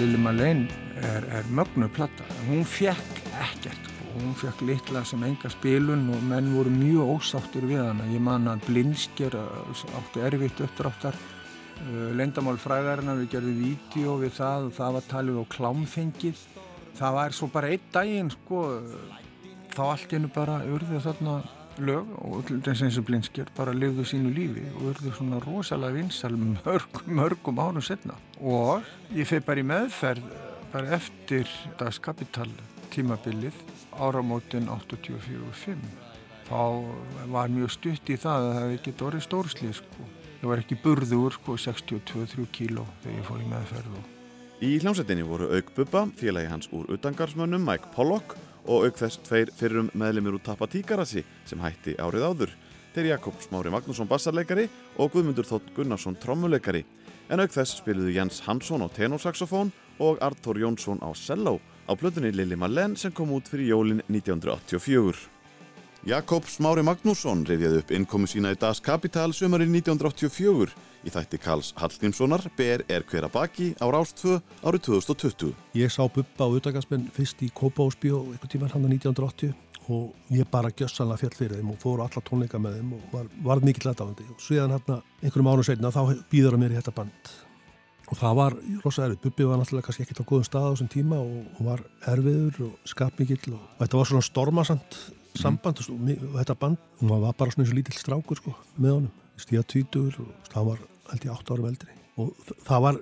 Lili 0.00 0.16
Marlene 0.16 0.64
er, 0.96 1.24
er 1.28 1.48
mögnu 1.52 1.84
platta. 1.92 2.24
Hún 2.46 2.62
fekk 2.64 3.18
ekkert 3.36 3.88
og 4.14 4.22
hún 4.22 4.32
fekk 4.38 4.62
litla 4.64 5.02
sem 5.04 5.20
enga 5.26 5.50
spilun 5.52 6.06
og 6.14 6.22
menn 6.24 6.48
voru 6.54 6.72
mjög 6.72 7.10
ósáttur 7.18 7.66
við 7.68 7.82
hana. 7.82 8.06
Ég 8.08 8.22
man 8.24 8.48
að 8.48 8.64
Blinsker 8.70 9.36
áttu 9.36 10.24
erfitt 10.24 10.62
uppdráttar. 10.64 11.18
Lendamál 12.16 12.56
fræðarinn 12.60 13.12
við 13.20 13.28
gerðum 13.34 13.60
vídeo 13.60 14.16
við 14.22 14.34
það 14.38 14.70
og 14.70 14.74
það 14.78 14.96
var 14.96 15.08
talið 15.12 15.40
á 15.40 15.44
klámfengið. 15.56 16.44
Það 16.96 17.16
var 17.20 17.36
svo 17.36 17.52
bara 17.52 17.72
einn 17.74 17.88
daginn 17.92 18.32
sko, 18.32 18.66
þá 19.76 19.82
allt 19.90 20.16
innu 20.16 20.32
bara 20.32 20.62
urðu 20.64 21.04
þarna 21.04 21.40
lög 21.84 22.12
og 22.20 22.50
eins 22.56 22.98
og 22.98 23.06
Blinsker 23.08 23.50
bara 23.56 23.74
lifðu 23.76 24.04
sínu 24.08 24.32
lífi 24.34 24.66
og 24.74 24.92
urðu 24.92 25.14
svona 25.16 25.40
rosalega 25.44 25.96
vinsal 25.96 26.36
mörgum, 26.36 27.08
mörgum 27.20 27.60
árum 27.62 27.84
setna. 27.84 28.18
Og 28.40 28.86
ég 29.16 29.28
feg 29.28 29.44
bara 29.46 29.62
í 29.62 29.66
meðferð 29.66 30.30
bara 30.72 30.94
eftir 30.96 31.48
Das 31.78 31.98
Kapital 31.98 32.50
tímabilið 32.90 33.56
áramótin 33.98 34.68
84-5 34.70 35.82
þá 36.50 36.62
var 37.30 37.50
mjög 37.52 37.74
stutt 37.74 38.10
í 38.10 38.16
það 38.18 38.46
að 38.46 38.48
það 38.48 38.60
hefði 38.60 38.78
ekki 38.78 38.94
orðið 39.06 39.26
stórslið 39.26 39.74
sko. 39.78 40.06
ég 40.40 40.48
var 40.50 40.62
ekki 40.62 40.78
burður 40.82 41.36
sko 41.36 41.58
62-3 41.66 42.46
kíló 42.54 42.86
þegar 43.02 43.18
ég 43.18 43.28
fór 43.28 43.44
í 43.44 43.50
meðferð 43.50 43.98
og 43.98 44.16
Í 44.60 44.74
hljómsveitinni 44.82 45.22
voru 45.24 45.46
auk 45.56 45.70
Bubba, 45.72 46.02
félagi 46.20 46.50
hans 46.50 46.68
úr 46.76 46.90
utangarsmönnum 46.92 47.62
Mike 47.64 47.94
Pollock 47.94 48.34
og 48.66 48.86
auk 48.86 48.98
þess 49.00 49.20
tveir 49.26 49.52
fyrrum 49.56 49.90
meðlimir 49.94 50.36
úr 50.36 50.44
Tappa 50.44 50.68
Tíkarassi 50.70 51.24
sem 51.48 51.60
hætti 51.62 51.96
árið 52.00 52.26
áður. 52.26 52.54
Þeir 52.94 53.12
Jakob 53.12 53.40
Smári 53.42 53.70
Magnússon 53.70 54.08
bassarleikari 54.10 54.68
og 54.98 55.12
Guðmundur 55.14 55.46
Þótt 55.46 55.72
Gunnarsson 55.76 56.18
trommuleikari. 56.20 56.84
En 57.30 57.40
auk 57.40 57.52
þess 57.54 57.78
spiluðu 57.78 58.16
Jens 58.16 58.42
Hansson 58.46 58.82
á 58.82 58.88
tenorsaxofón 58.90 59.70
og 60.02 60.18
Artur 60.24 60.58
Jónsson 60.58 60.98
á 61.04 61.10
cello 61.14 61.60
á 61.86 61.92
plötunni 61.94 62.32
Lili 62.34 62.58
Marlene 62.58 62.98
sem 62.98 63.12
kom 63.12 63.30
út 63.36 63.48
fyrir 63.50 63.70
jólin 63.70 64.02
1984. 64.08 65.39
Jakob 66.08 66.46
Smári 66.48 66.80
Magnússon 66.80 67.42
reyðjaði 67.44 67.80
upp 67.82 67.90
innkomu 67.92 68.28
sína 68.30 68.54
í 68.54 68.56
Das 68.56 68.78
Kapital 68.80 69.34
sömarinn 69.36 69.74
1984 69.74 70.72
í 71.04 71.10
þætti 71.12 71.40
Karls 71.44 71.74
Hallgrímssonar 71.76 72.46
Ber 72.56 72.86
er 72.88 73.04
hver 73.04 73.26
að 73.28 73.34
baki 73.34 73.66
á 73.76 73.84
Rástfö 73.92 74.38
árið 74.64 74.86
2020. 74.86 75.52
Ég 75.76 75.92
sá 75.92 76.00
Bubba 76.08 76.48
og 76.48 76.56
Utagarsmenn 76.56 77.10
fyrst 77.12 77.44
í 77.44 77.50
Kópásbjó 77.52 78.22
einhvern 78.30 78.52
tíman 78.54 78.72
hann 78.72 78.88
1980 78.88 79.52
og 79.92 80.32
ég 80.32 80.48
bara 80.48 80.72
gjössanlega 80.72 81.20
fjall 81.20 81.36
fyrir 81.36 81.60
þeim 81.60 81.76
og 81.76 81.84
fór 81.84 82.00
alla 82.06 82.24
tónleika 82.24 82.62
með 82.62 82.80
þeim 82.80 82.96
og 82.96 83.14
var, 83.18 83.30
var 83.44 83.64
mikill 83.68 83.92
aðdáðandi 83.92 84.32
og 84.32 84.40
síðan 84.40 84.76
hérna 84.78 85.00
einhverjum 85.20 85.52
ánum 85.52 85.68
setna 85.68 85.92
þá 85.92 86.02
býður 86.32 86.56
að 86.56 86.64
mér 86.64 86.78
í 86.78 86.80
þetta 86.80 86.96
band. 86.96 87.32
Og 88.08 88.18
það 88.18 88.40
var 88.40 88.60
rosa 88.80 89.04
erfið, 89.04 89.22
Bubbi 89.28 89.52
var 89.52 89.60
náttúrulega 89.60 89.90
kannski 89.90 90.08
ekkert 90.08 90.24
á 90.24 90.30
góðum 90.32 90.48
stað 90.48 90.64
á 90.64 90.70
þessum 90.72 90.92
tíma 90.96 91.20
og, 91.20 91.40
og 91.60 91.66
var 91.68 91.84
erfiður 92.08 92.70
og 92.70 92.88
skapmikill 92.88 93.52
og, 93.52 93.60
og 93.60 93.82
þetta 93.84 94.00
var 94.00 94.14
svona 94.14 94.30
stormasand 94.32 95.02
samband 95.38 95.80
og, 95.82 95.90
og, 95.94 96.26
og 96.30 96.36
þetta 96.40 96.58
band, 96.58 96.82
hún 97.00 97.12
var 97.12 97.34
bara 97.38 97.54
svona 97.54 97.66
eins 97.66 97.72
og 97.74 97.78
lítill 97.78 97.98
strákur 97.98 98.40
sko 98.40 98.54
með 98.76 98.96
honum, 98.96 99.12
stíða 99.40 99.66
tvítur 99.70 100.20
og 100.22 100.50
það 100.50 100.70
var 100.70 100.84
held 101.10 101.26
ég 101.26 101.34
8 101.34 101.54
árum 101.54 101.70
eldri. 101.70 101.96
Og 102.20 102.50
það 102.66 102.82
var 102.84 102.98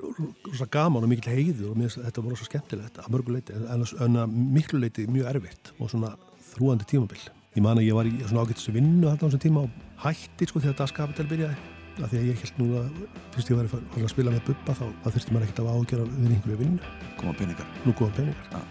rosa 0.47 0.69
gaman 0.71 1.07
og 1.07 1.11
mikill 1.11 1.33
heiður 1.33 1.73
og 1.73 1.81
mér, 1.81 1.95
þetta 1.95 2.23
var 2.23 2.35
rosa 2.35 2.47
skemmtilegt 2.47 3.01
að 3.03 3.11
mörgu 3.15 3.35
leiti 3.35 3.57
en, 3.57 3.87
en 4.05 4.21
að 4.23 4.37
miklu 4.59 4.83
leiti 4.83 5.09
mjög 5.11 5.33
erfitt 5.33 5.73
og 5.79 5.91
svona 5.91 6.13
þrúandi 6.53 6.87
tímabil. 6.89 7.25
Ég 7.57 7.65
man 7.65 7.81
að 7.81 7.89
ég 7.89 7.97
var 7.99 8.07
í 8.07 8.15
svona 8.21 8.45
ágættis 8.45 8.71
vinnu 8.71 9.09
þarna 9.09 9.19
á 9.19 9.25
þessum 9.25 9.43
tíma 9.43 9.65
og 9.65 10.05
hætti 10.05 10.49
sko 10.51 10.63
þegar 10.63 10.79
Das 10.83 10.95
Kapital 10.95 11.27
byrjaði. 11.31 11.75
Af 11.99 12.13
því 12.13 12.21
að 12.21 12.29
ég 12.29 12.43
held 12.45 12.61
nú 12.61 12.69
að 12.79 13.01
fyrst 13.35 13.51
ég 13.51 13.59
var 13.59 13.67
að, 13.67 13.89
að 13.99 14.13
spila 14.13 14.35
með 14.37 14.45
Bubba 14.53 14.77
þá, 14.79 14.85
þá 15.03 15.09
þurfti 15.09 15.35
maður 15.35 15.49
ekkert 15.49 15.65
að 15.65 15.73
ágjöra 15.73 16.07
við 16.13 16.37
einhverju 16.37 16.61
vinnu. 16.61 16.95
Koma 17.19 17.35
peningar. 17.41 17.75
Nú 17.83 17.97
koma 17.99 18.15
peningar. 18.21 18.55
Ja. 18.55 18.63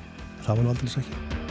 Það 0.47 0.53
var 0.53 0.63
nú 0.63 0.73
aldrei 0.75 0.93
sækja 0.95 1.46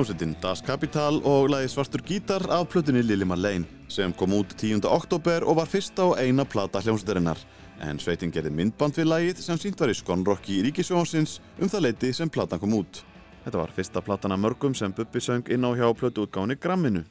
Hljómsveitin 0.00 0.36
Das 0.40 0.62
Kapital 0.64 1.18
og 1.28 1.50
lagi 1.52 1.68
Svartur 1.68 2.00
gítar 2.00 2.40
af 2.48 2.68
plötunni 2.72 3.02
Lili 3.02 3.24
Marlene 3.24 3.66
sem 3.88 4.12
kom 4.12 4.32
út 4.32 4.54
10. 4.56 4.80
oktober 4.88 5.44
og 5.44 5.58
var 5.58 5.68
fyrsta 5.68 6.06
og 6.08 6.16
eina 6.16 6.44
plata 6.48 6.80
hljómsveitarinnar. 6.80 7.36
En 7.84 8.00
sveitin 8.00 8.32
gerði 8.32 8.48
myndband 8.48 8.96
við 8.96 9.10
lagið 9.10 9.42
sem 9.44 9.58
sínt 9.60 9.76
var 9.76 9.92
í 9.92 9.96
Skonrokki 9.98 10.56
í 10.56 10.62
Ríkisjónsins 10.64 11.36
um 11.60 11.68
það 11.68 11.84
leiti 11.84 12.14
sem 12.16 12.32
platan 12.32 12.62
kom 12.62 12.78
út. 12.78 13.02
Þetta 13.44 13.60
var 13.60 13.74
fyrsta 13.76 14.00
platan 14.00 14.32
af 14.32 14.40
mörgum 14.40 14.72
sem 14.74 14.88
Bubbi 14.96 15.20
söng 15.20 15.52
inn 15.52 15.68
á 15.68 15.70
hjá 15.76 15.92
plötuútgáni 15.92 16.56
Gramminu. 16.56 17.04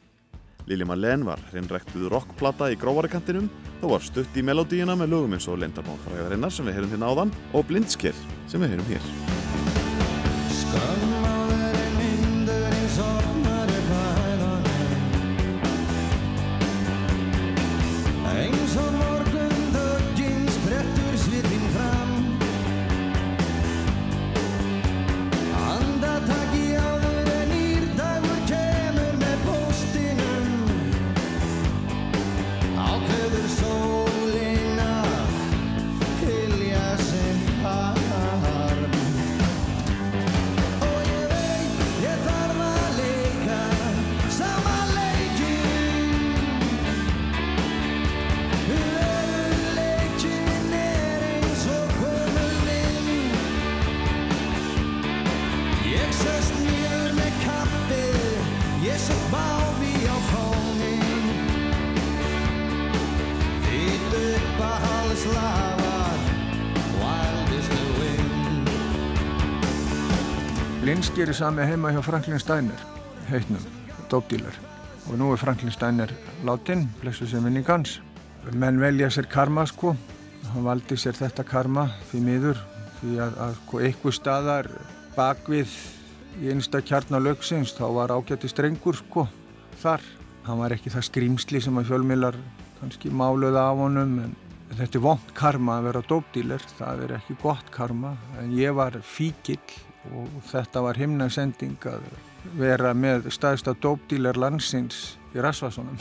Lili 0.65 0.85
Marlene 0.89 1.29
var 1.29 1.45
hreinræktuð 1.51 2.09
rockplata 2.09 2.71
í 2.73 2.79
grófarikantinum 2.79 3.51
þó 3.83 3.85
var 3.93 4.01
stutt 4.01 4.33
í 4.33 4.41
melodíuna 4.41 4.97
með 4.97 5.13
lögum 5.13 5.37
eins 5.37 5.45
og 5.45 5.61
Lendabón 5.61 6.01
fræðarinnar 6.07 6.57
sem 6.57 6.65
við 6.65 6.79
heyrum 6.79 6.97
hérna 6.97 7.13
áðan 7.13 7.37
og 7.53 7.69
Blindsker 7.69 8.17
sem 8.49 8.65
við 8.65 8.73
heyrum 8.73 8.89
hér. 8.95 9.13
Eins 10.49 11.18
Blinsker 70.89 71.29
er 71.29 71.37
sami 71.37 71.61
heima 71.69 71.91
hjá 71.93 71.99
Franklin 72.01 72.39
Steiner 72.41 72.79
heitnum, 73.27 73.61
dópdílar 74.09 74.55
og 75.05 75.19
nú 75.21 75.27
er 75.29 75.37
Franklin 75.37 75.69
Steiner 75.69 76.09
látin, 76.47 76.87
blessu 76.97 77.27
sem 77.29 77.43
minni 77.45 77.61
gans. 77.61 77.99
Menn 78.57 78.79
velja 78.81 79.11
sér 79.13 79.27
karma 79.29 79.67
sko, 79.69 79.91
hann 80.49 80.63
valdi 80.65 80.97
sér 80.97 81.13
þetta 81.13 81.43
karma 81.45 81.83
því 82.09 82.21
miður, 82.25 82.63
því 83.03 83.19
að, 83.21 83.37
að 83.45 83.53
sko, 83.59 83.81
eitthvað 83.85 84.15
staðar 84.17 84.69
bakvið 85.13 85.75
í 86.41 86.49
einsta 86.55 86.81
kjarnalögsins 86.81 87.75
þá 87.77 87.85
var 87.99 88.15
ágætti 88.15 88.49
strengur 88.49 88.97
sko 88.97 89.27
þar. 89.83 90.01
Hann 90.47 90.63
var 90.63 90.73
ekki 90.73 90.89
það 90.95 91.05
skrýmsli 91.11 91.61
sem 91.67 91.77
að 91.77 91.91
fjölmiðlar 91.91 92.39
kannski 92.79 93.13
máluða 93.13 93.67
af 93.67 93.83
honum 93.83 94.17
en 94.23 94.33
þetta 94.71 94.97
er 94.97 95.05
vond 95.05 95.37
karma 95.37 95.77
að 95.77 95.91
vera 95.91 96.03
dópdíler, 96.15 96.65
það 96.81 97.05
er 97.05 97.15
ekki 97.19 97.37
gott 97.45 97.69
karma 97.77 98.15
en 98.41 98.57
ég 98.57 98.73
var 98.73 98.97
fíkill 99.05 99.61
og 100.07 100.41
þetta 100.49 100.83
var 100.85 100.99
himnasending 100.99 101.87
að 101.89 102.05
vera 102.59 102.93
með 102.95 103.29
staðista 103.35 103.75
dópdíler 103.75 104.39
landsins 104.39 105.17
í 105.35 105.43
Rasvassonum. 105.43 105.99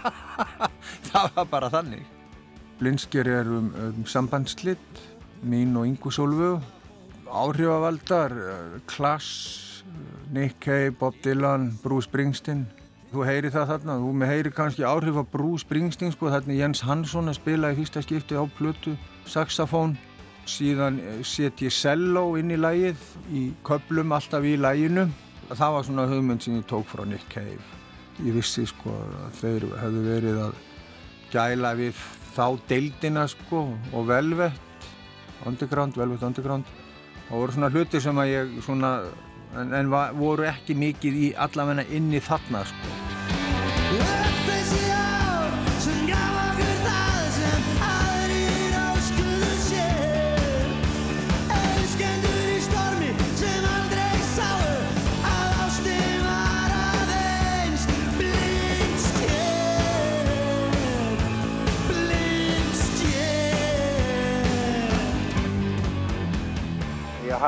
það 1.10 1.30
var 1.36 1.48
bara 1.50 1.70
þannig. 1.72 2.04
Blinsker 2.80 3.28
er 3.28 3.48
um, 3.48 3.70
um 3.76 4.04
sambandslitt, 4.08 5.00
mín 5.44 5.76
og 5.76 5.88
Ingu 5.88 6.12
Solvögu, 6.12 6.60
áhrifavaldar, 7.30 8.34
Klass, 8.88 9.84
Nick 10.32 10.60
Cave, 10.60 10.92
Bob 10.92 11.16
Dylan, 11.24 11.72
Bruce 11.82 12.08
Springsteen. 12.08 12.66
Þú 13.10 13.24
heyri 13.26 13.50
það 13.50 13.72
þarna, 13.72 13.96
þú 13.98 14.12
með 14.14 14.30
heyri 14.30 14.52
kannski 14.54 14.86
áhrif 14.86 15.18
af 15.18 15.30
Bruce 15.32 15.64
Springsteen, 15.66 16.14
sko, 16.14 16.30
þarna 16.30 16.56
Jens 16.60 16.84
Hansson 16.86 17.30
að 17.32 17.40
spila 17.40 17.72
í 17.72 17.78
fyrsta 17.80 18.04
skipti 18.04 18.38
á 18.38 18.44
plötu, 18.56 18.94
saxofón, 19.26 19.96
síðan 20.50 20.98
set 21.26 21.62
ég 21.64 21.74
cello 21.74 22.34
inn 22.40 22.52
í 22.54 22.58
lægið, 22.60 23.02
í 23.32 23.42
köplum 23.66 24.14
alltaf 24.16 24.46
í 24.46 24.56
læginu. 24.60 25.06
Það 25.50 25.76
var 25.76 25.86
svona 25.86 26.06
hugmynd 26.10 26.44
sem 26.44 26.58
ég 26.58 26.66
tók 26.70 26.88
frá 26.90 27.04
Nick 27.08 27.26
Cave. 27.32 27.62
Ég 28.20 28.36
vissi 28.36 28.66
sko 28.68 28.92
að 28.94 29.38
þeir 29.40 29.66
hefðu 29.80 30.04
verið 30.06 30.40
að 30.44 30.58
gæla 31.32 31.74
við 31.78 32.04
þá 32.34 32.44
deildina 32.70 33.26
sko 33.30 33.64
og 33.92 34.06
Velvet, 34.10 34.86
Underground, 35.46 35.98
Velvet 35.98 36.26
Underground. 36.26 36.70
Það 37.28 37.36
voru 37.42 37.56
svona 37.56 37.74
hluti 37.74 38.02
sem 38.02 38.22
að 38.22 38.32
ég 38.34 38.56
svona, 38.66 38.96
en, 39.56 39.76
en 39.80 39.92
va, 39.92 40.08
voru 40.16 40.48
ekki 40.50 40.78
mikið 40.78 41.22
í 41.26 41.30
allavegna 41.46 41.86
inni 41.90 42.22
þarna 42.22 42.66
sko. 42.68 42.99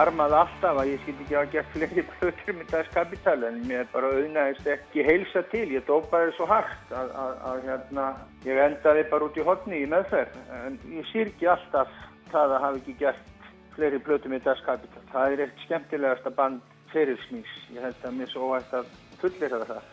Ég 0.03 0.09
harmaði 0.09 0.35
alltaf 0.35 0.79
að 0.81 0.89
ég 0.91 1.03
skildi 1.05 1.23
ekki 1.23 1.37
hafa 1.37 1.51
gert 1.53 1.69
fleiri 1.71 2.03
plötur 2.11 2.57
með 2.59 2.71
Das 2.73 2.89
Kapital 2.91 3.45
en 3.47 3.59
mér 3.69 3.85
bara 3.93 4.09
auðnaðist 4.11 4.71
ekki 4.73 5.05
heilsa 5.07 5.43
til. 5.53 5.69
Ég 5.77 5.85
dópaði 5.87 6.33
svo 6.35 6.49
hart 6.51 6.91
að, 6.91 7.13
að, 7.23 7.37
að 7.47 7.61
hérna, 7.69 8.07
ég 8.43 8.59
endaði 8.65 9.05
bara 9.13 9.29
út 9.29 9.39
í 9.39 9.45
hodni 9.47 9.79
í 9.79 9.91
meðferð. 9.93 10.41
En 10.57 10.81
ég 10.91 11.07
sýrki 11.13 11.47
alltaf 11.53 11.93
það 12.33 12.55
að 12.57 12.65
hafa 12.65 12.81
ekki 12.81 12.97
gert 13.05 13.47
fleiri 13.77 14.01
plötur 14.09 14.35
með 14.35 14.43
Das 14.49 14.65
Kapital. 14.67 15.05
Það 15.13 15.37
er 15.37 15.45
eitt 15.47 15.63
skemmtilegasta 15.69 16.35
band 16.41 16.75
ferilsmís. 16.91 17.55
Ég 17.77 17.87
held 17.87 18.03
að 18.11 18.19
mér 18.19 18.35
svo 18.35 18.51
óætt 18.51 18.75
að 18.81 18.91
fullera 19.23 19.63
það. 19.71 19.87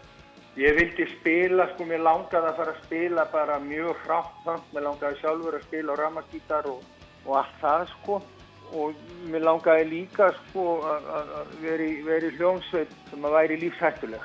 Ég 0.58 0.76
vildi 0.80 1.10
spila, 1.14 1.70
sko, 1.76 1.86
mér 1.86 2.02
langaði 2.10 2.50
að 2.50 2.60
fara 2.64 2.74
að 2.74 2.82
spila 2.88 3.30
bara 3.30 3.62
mjög 3.62 4.02
hrátt. 4.08 4.52
Mér 4.74 4.90
langaði 4.90 5.22
sjálfur 5.22 5.62
að 5.62 5.70
spila 5.70 5.94
á 5.94 6.02
rammagítar 6.02 6.74
og, 6.74 6.82
og 7.28 7.42
allt 7.44 7.58
það, 7.62 7.88
sko 8.00 8.22
og 8.74 8.94
mér 9.32 9.44
langaði 9.48 9.86
líka 9.90 10.30
sko 10.42 10.66
að 10.84 11.08
að- 11.18 11.32
að 11.40 11.56
vera 11.62 11.84
í, 11.84 12.32
hljómsveit 12.38 12.92
sem 13.10 13.26
að 13.26 13.36
væri 13.38 13.58
lífshættuleg. 13.64 14.22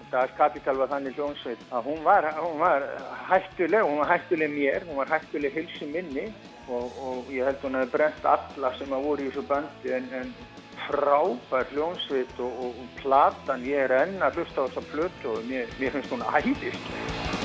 Og 0.00 0.06
Das 0.10 0.30
Kapital 0.36 0.76
var 0.76 0.88
þannig 0.88 1.14
hljómsveit 1.16 1.58
að 1.72 1.84
hún 1.90 2.02
var, 2.04 2.30
hún 2.38 2.58
var 2.58 2.82
hættuleg, 3.28 3.82
hún 3.82 3.98
var 3.98 4.08
hættuleg 4.12 4.50
mér, 4.50 4.86
hún 4.88 4.96
var 4.96 5.08
hættuleg 5.08 5.52
hilsu 5.52 5.86
minni 5.86 6.32
og, 6.68 6.92
og 7.02 7.30
ég 7.30 7.44
held 7.44 7.62
hún 7.62 7.78
hefði 7.80 7.92
brent 7.96 8.24
alla 8.24 8.72
sem 8.78 8.92
að 8.92 9.04
voru 9.04 9.22
í 9.22 9.30
þessu 9.30 9.46
bandi 9.48 9.92
en, 9.92 10.08
en 10.20 10.34
frábær 10.86 11.70
hljómsveit 11.72 12.40
og, 12.40 12.52
og, 12.64 12.74
og 12.82 12.98
platan, 13.02 13.64
ég 13.66 13.86
er 13.86 13.96
enn 14.02 14.22
að 14.22 14.40
hlusta 14.40 14.64
á 14.64 14.66
þessa 14.66 14.86
plötu 14.92 15.32
og 15.36 15.44
mér, 15.48 15.70
mér 15.78 15.96
finnst 15.96 16.10
hún 16.12 16.26
æðist. 16.26 17.41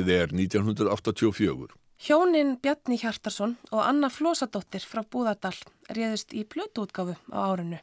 Árið 0.00 0.14
er 0.16 0.30
1984. 0.32 1.74
Hjónin 2.00 2.54
Bjarni 2.62 2.96
Hjartarsson 2.96 3.58
og 3.68 3.82
Anna 3.84 4.08
Flósadóttir 4.08 4.80
frá 4.88 5.02
Búðardal 5.04 5.52
réðust 5.92 6.32
í 6.32 6.46
plötuútgáfu 6.48 7.18
á 7.28 7.38
árinu. 7.52 7.82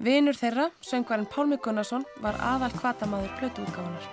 Vinur 0.00 0.32
þeirra, 0.32 0.70
söngvarinn 0.80 1.28
Pálmi 1.28 1.60
Gunnarsson, 1.60 2.08
var 2.24 2.40
aðal 2.40 2.72
kvatamaður 2.72 3.36
plötuútgáfunar. 3.36 4.08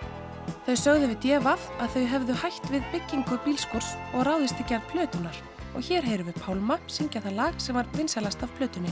Þau 0.68 0.76
sögðu 0.76 1.12
við 1.14 1.20
djefaf 1.24 1.72
að 1.80 1.95
þau 1.95 2.06
hefðu 2.12 2.40
hætt 2.44 2.72
við 2.76 2.88
byggingu 2.91 3.41
bílskurs 3.48 3.95
og 4.12 4.28
ráðist 4.28 4.60
í 4.60 4.68
gerð 4.68 4.90
plötunar 4.91 5.44
og 5.78 5.88
hér 5.88 6.04
heyrum 6.04 6.28
við 6.28 6.41
Pálma 6.44 6.82
syngja 6.91 7.24
það 7.24 7.40
lag 7.40 7.56
sem 7.64 7.80
var 7.80 7.88
vinsælast 7.95 8.44
af 8.44 8.52
plötunni. 8.60 8.91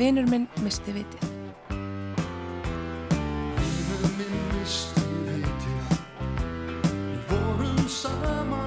Vinur 0.00 0.24
minn 0.32 0.48
misti 0.64 0.96
vitið. 0.96 1.37
Vorum 7.88 8.57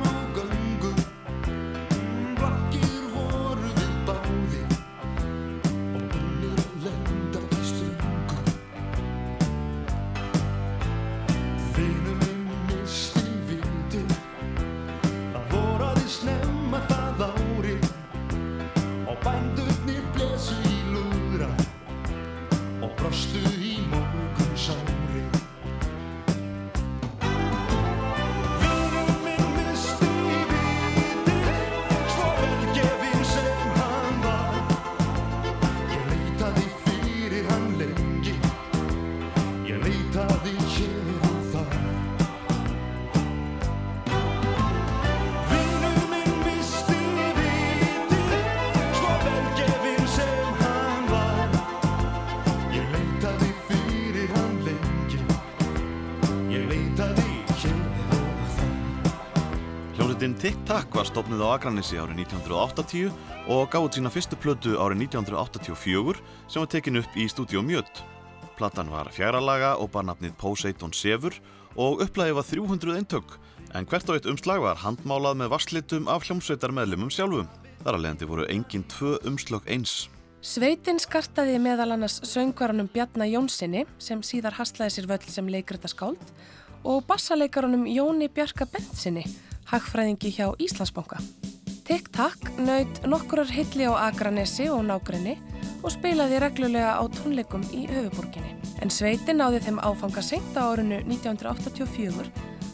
Tac 60.41 60.89
var 60.97 61.05
stopnið 61.05 61.41
á 61.45 61.53
Akranissi 61.53 61.99
árið 62.01 62.23
1980 62.23 63.11
og 63.53 63.67
gáði 63.69 63.99
sína 63.99 64.09
fyrstu 64.09 64.37
plötu 64.41 64.71
árið 64.73 65.03
1984 65.05 66.15
sem 66.49 66.63
var 66.63 66.69
tekin 66.71 66.97
upp 66.97 67.13
í 67.13 67.27
stúdíu 67.29 67.61
Mjöt. 67.61 68.01
Platan 68.57 68.89
var 68.89 69.11
fjáralaga 69.13 69.75
og 69.77 69.91
bar 69.93 70.07
nafnið 70.07 70.33
Poseidon 70.41 70.95
Sefur 70.97 71.37
og 71.77 72.01
upplæði 72.01 72.33
var 72.39 72.47
300 72.49 72.97
eintök 72.97 73.35
en 73.77 73.85
hvert 73.85 74.09
á 74.09 74.17
eitt 74.17 74.29
umslag 74.31 74.63
var 74.65 74.81
handmálað 74.81 75.37
með 75.43 75.51
vasslitum 75.53 76.09
af 76.09 76.25
hljómsveitar 76.25 76.73
meðlumum 76.73 77.13
sjálfum. 77.13 77.45
Þar 77.85 77.99
að 77.99 78.01
leiðandi 78.07 78.31
voru 78.33 78.49
engin 78.49 78.87
tvö 78.89 79.19
umslög 79.29 79.69
eins. 79.69 80.09
Sveitin 80.41 80.97
skartaði 80.97 81.61
meðal 81.61 81.91
annars 81.93 82.17
söngvaranum 82.25 82.89
Bjarnar 82.89 83.29
Jónssoni 83.29 83.85
sem 84.01 84.25
síðar 84.25 84.57
haslaði 84.57 84.97
sér 84.97 85.11
völl 85.13 85.29
sem 85.29 85.53
leikritaskáld 85.53 86.33
og 86.81 87.05
bassaleikaranum 87.05 87.85
Jóni 87.85 88.25
Bjarka 88.33 88.65
Bentsinni, 88.65 89.27
hagfræðingi 89.71 90.31
hjá 90.35 90.51
Íslandsbanka. 90.59 91.21
Tic-Tac 91.87 92.59
naut 92.63 93.01
nokkurar 93.07 93.49
hilli 93.51 93.87
á 93.87 93.93
Akranesi 94.07 94.67
og 94.71 94.83
nágrinni 94.87 95.37
og 95.81 95.91
spilaði 95.95 96.39
reglulega 96.43 96.93
á 96.99 97.03
tónleikum 97.15 97.63
í 97.75 97.87
höfuborginni. 97.89 98.55
En 98.83 98.91
sveitin 98.93 99.39
náði 99.41 99.61
þeim 99.65 99.79
áfanga 99.83 100.23
seint 100.25 100.57
á 100.59 100.63
árinu 100.71 101.01
1984 101.07 102.27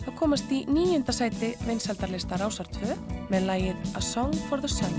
að 0.08 0.16
komast 0.20 0.52
í 0.54 0.64
nýjunda 0.72 1.14
sæti 1.16 1.54
vinsaldarlista 1.68 2.40
Rásar 2.42 2.70
2 2.80 2.96
með 3.32 3.50
lægið 3.52 3.96
A 3.96 4.02
Song 4.02 4.34
for 4.50 4.62
the 4.64 4.72
Sun. 4.72 4.96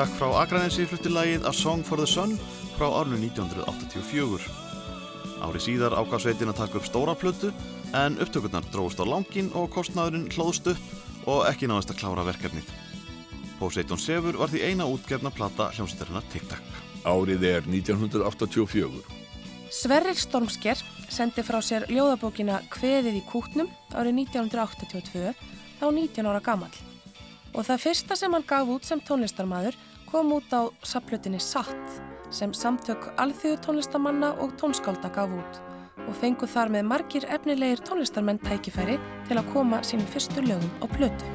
Tac 0.00 0.14
frá 0.16 0.30
Akranesi 0.40 0.86
flutti 0.88 1.10
lagið 1.12 1.42
A 1.44 1.50
Song 1.52 1.82
for 1.84 2.00
the 2.00 2.06
Sun 2.08 2.30
frá 2.78 2.86
árnu 2.88 3.18
1984. 3.20 4.46
Ári 5.44 5.60
síðar 5.60 5.92
ákvað 5.92 6.22
sveitin 6.22 6.48
að 6.48 6.62
taka 6.62 6.78
upp 6.80 6.86
stóra 6.88 7.12
plötu 7.20 7.50
en 7.92 8.16
upptökurnar 8.16 8.64
dróðust 8.72 9.02
á 9.04 9.04
langin 9.04 9.50
og 9.52 9.68
kostnaðurinn 9.74 10.30
hlóðst 10.32 10.70
upp 10.72 11.28
og 11.28 11.44
ekki 11.50 11.68
náðist 11.68 11.92
að 11.92 12.00
klára 12.00 12.24
verkefnið. 12.30 12.70
Poseidon 13.58 14.00
Sefur 14.00 14.40
var 14.40 14.48
því 14.48 14.62
eina 14.70 14.86
útgefna 14.88 15.34
plata 15.36 15.68
hljómsveitarinnar 15.76 16.24
Tic 16.32 16.48
Tac. 16.48 16.64
Árið 17.04 17.44
er 17.50 17.68
1984. 17.68 19.04
Sverrir 19.68 20.16
Stormsker 20.16 20.80
sendi 21.12 21.44
frá 21.44 21.60
sér 21.60 21.84
ljóðabókina 21.92 22.62
Kveðið 22.72 23.20
í 23.20 23.26
kútnum 23.28 23.68
árið 23.92 24.22
1982, 24.24 25.36
þá 25.76 25.86
19 25.92 26.32
ára 26.32 26.40
gamall. 26.40 26.72
Og 27.50 27.66
það 27.66 27.80
fyrsta 27.82 28.14
sem 28.14 28.32
hann 28.32 28.46
gaf 28.46 28.68
út 28.70 28.84
sem 28.86 29.00
tónlistarmaður 29.02 29.76
kom 30.10 30.32
út 30.32 30.50
á 30.50 30.66
saplutinni 30.82 31.38
Satt 31.38 32.02
sem 32.30 32.52
samtök 32.52 33.10
alþjóðu 33.18 33.58
tónlistamanna 33.64 34.32
og 34.42 34.54
tónskálda 34.58 35.10
gaf 35.14 35.30
út 35.34 35.60
og 36.06 36.14
fengu 36.18 36.46
þar 36.50 36.72
með 36.74 36.86
margir 36.90 37.26
efnilegir 37.30 37.82
tónlistarmenn 37.86 38.42
tækifæri 38.42 38.98
til 39.28 39.38
að 39.38 39.50
koma 39.54 39.82
sínum 39.86 40.08
fyrstu 40.10 40.42
lögum 40.46 40.70
á 40.82 40.86
plötu. 40.90 41.26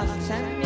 Þér 0.00 0.59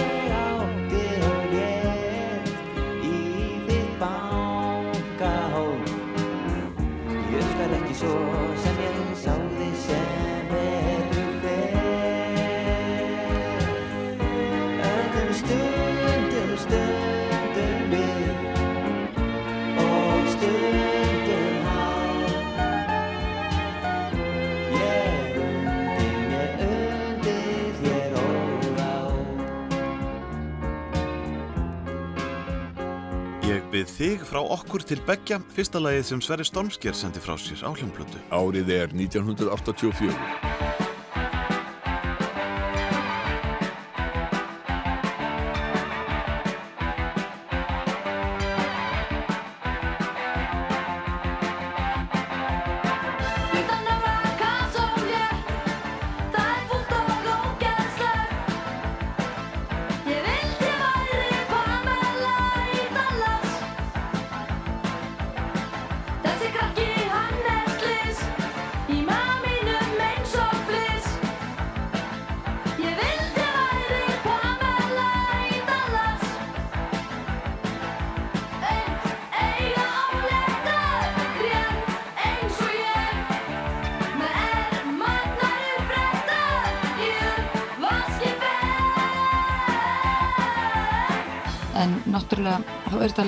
Byrð 33.85 33.99
þig 34.01 34.23
frá 34.25 34.39
okkur 34.41 34.81
til 34.89 34.97
beggja 35.05 35.37
fyrsta 35.53 35.83
lagið 35.83 36.07
sem 36.09 36.23
Sverri 36.25 36.47
Stormsker 36.49 36.97
sendi 36.97 37.21
frá 37.21 37.37
sér 37.37 37.67
á 37.69 37.71
hljómplötu. 37.77 38.17
Árið 38.33 38.73
er 38.73 38.97
1984. 38.97 40.84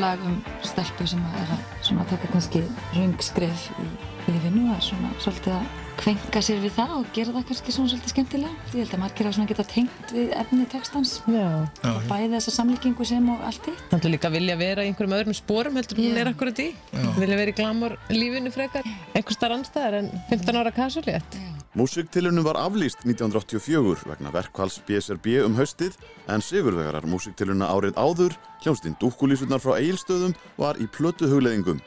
lag 0.07 0.23
um 0.27 0.37
stelpu 0.67 1.07
sem 1.11 1.25
að 1.27 1.41
er 1.41 1.57
að 1.57 1.65
svona 1.89 2.07
taka 2.11 2.31
kannski 2.31 2.63
röngskref 2.95 3.67
í 3.83 3.89
lífinu 4.31 4.69
og 4.75 4.81
svona 4.85 5.11
svolítið 5.23 5.57
að 5.57 5.83
kvenka 5.97 6.43
sér 6.45 6.61
við 6.61 6.75
það 6.77 6.93
og 6.99 7.07
gera 7.17 7.33
það 7.35 7.47
kannski 7.49 7.75
svona 7.75 7.91
svolítið 7.93 8.13
skemmtilega. 8.13 8.67
Ég 8.69 8.83
held 8.83 8.95
að 8.95 9.03
margir 9.03 9.29
hafa 9.29 9.37
svona 9.39 9.51
geta 9.51 9.67
tengt 9.71 10.13
við 10.15 10.35
efni 10.43 10.67
textans 10.73 11.15
Já. 11.25 11.47
og 11.91 12.07
bæði 12.11 12.31
þessa 12.35 12.55
samlíkingu 12.59 13.09
sem 13.09 13.31
og 13.33 13.45
allt 13.49 13.71
hitt. 13.71 13.83
Það 13.91 14.09
er 14.11 14.15
líka 14.15 14.31
að 14.31 14.39
vilja 14.39 14.59
vera 14.61 14.85
í 14.85 14.93
einhverjum 14.93 15.17
öðrum 15.19 15.39
spórum 15.39 15.81
heldur 15.81 16.03
hún 16.03 16.21
er 16.23 16.33
akkurat 16.33 16.63
í. 16.63 16.69
Vilja 17.17 17.41
vera 17.43 17.55
í 17.55 17.57
glamur 17.57 17.97
lífinu 18.13 18.53
frekar, 18.55 18.87
einhvers 19.15 19.41
þar 19.41 19.59
anstæðar 19.61 20.01
en 20.03 20.13
15 20.31 20.61
ára 20.63 20.75
kasulétt. 20.77 21.41
Músiktilunum 21.77 22.45
var 22.47 22.57
aflýst 22.57 23.03
1984 23.05 24.07
vegna 24.09 24.31
verkvals 24.33 24.79
BSRB 24.89 25.43
um 25.45 25.59
haustið 25.59 25.99
en 26.33 26.41
sigurvegarar 26.41 27.05
músiktiluna 27.05 27.69
árið 27.69 27.99
áður, 28.01 28.37
hljómsdinn 28.65 28.97
dúkkulísurnar 28.97 29.61
frá 29.61 29.75
Egilstöðum, 29.77 30.33
var 30.57 30.81
í 30.81 30.89
plötu 30.89 31.29
hugleðingum. 31.29 31.83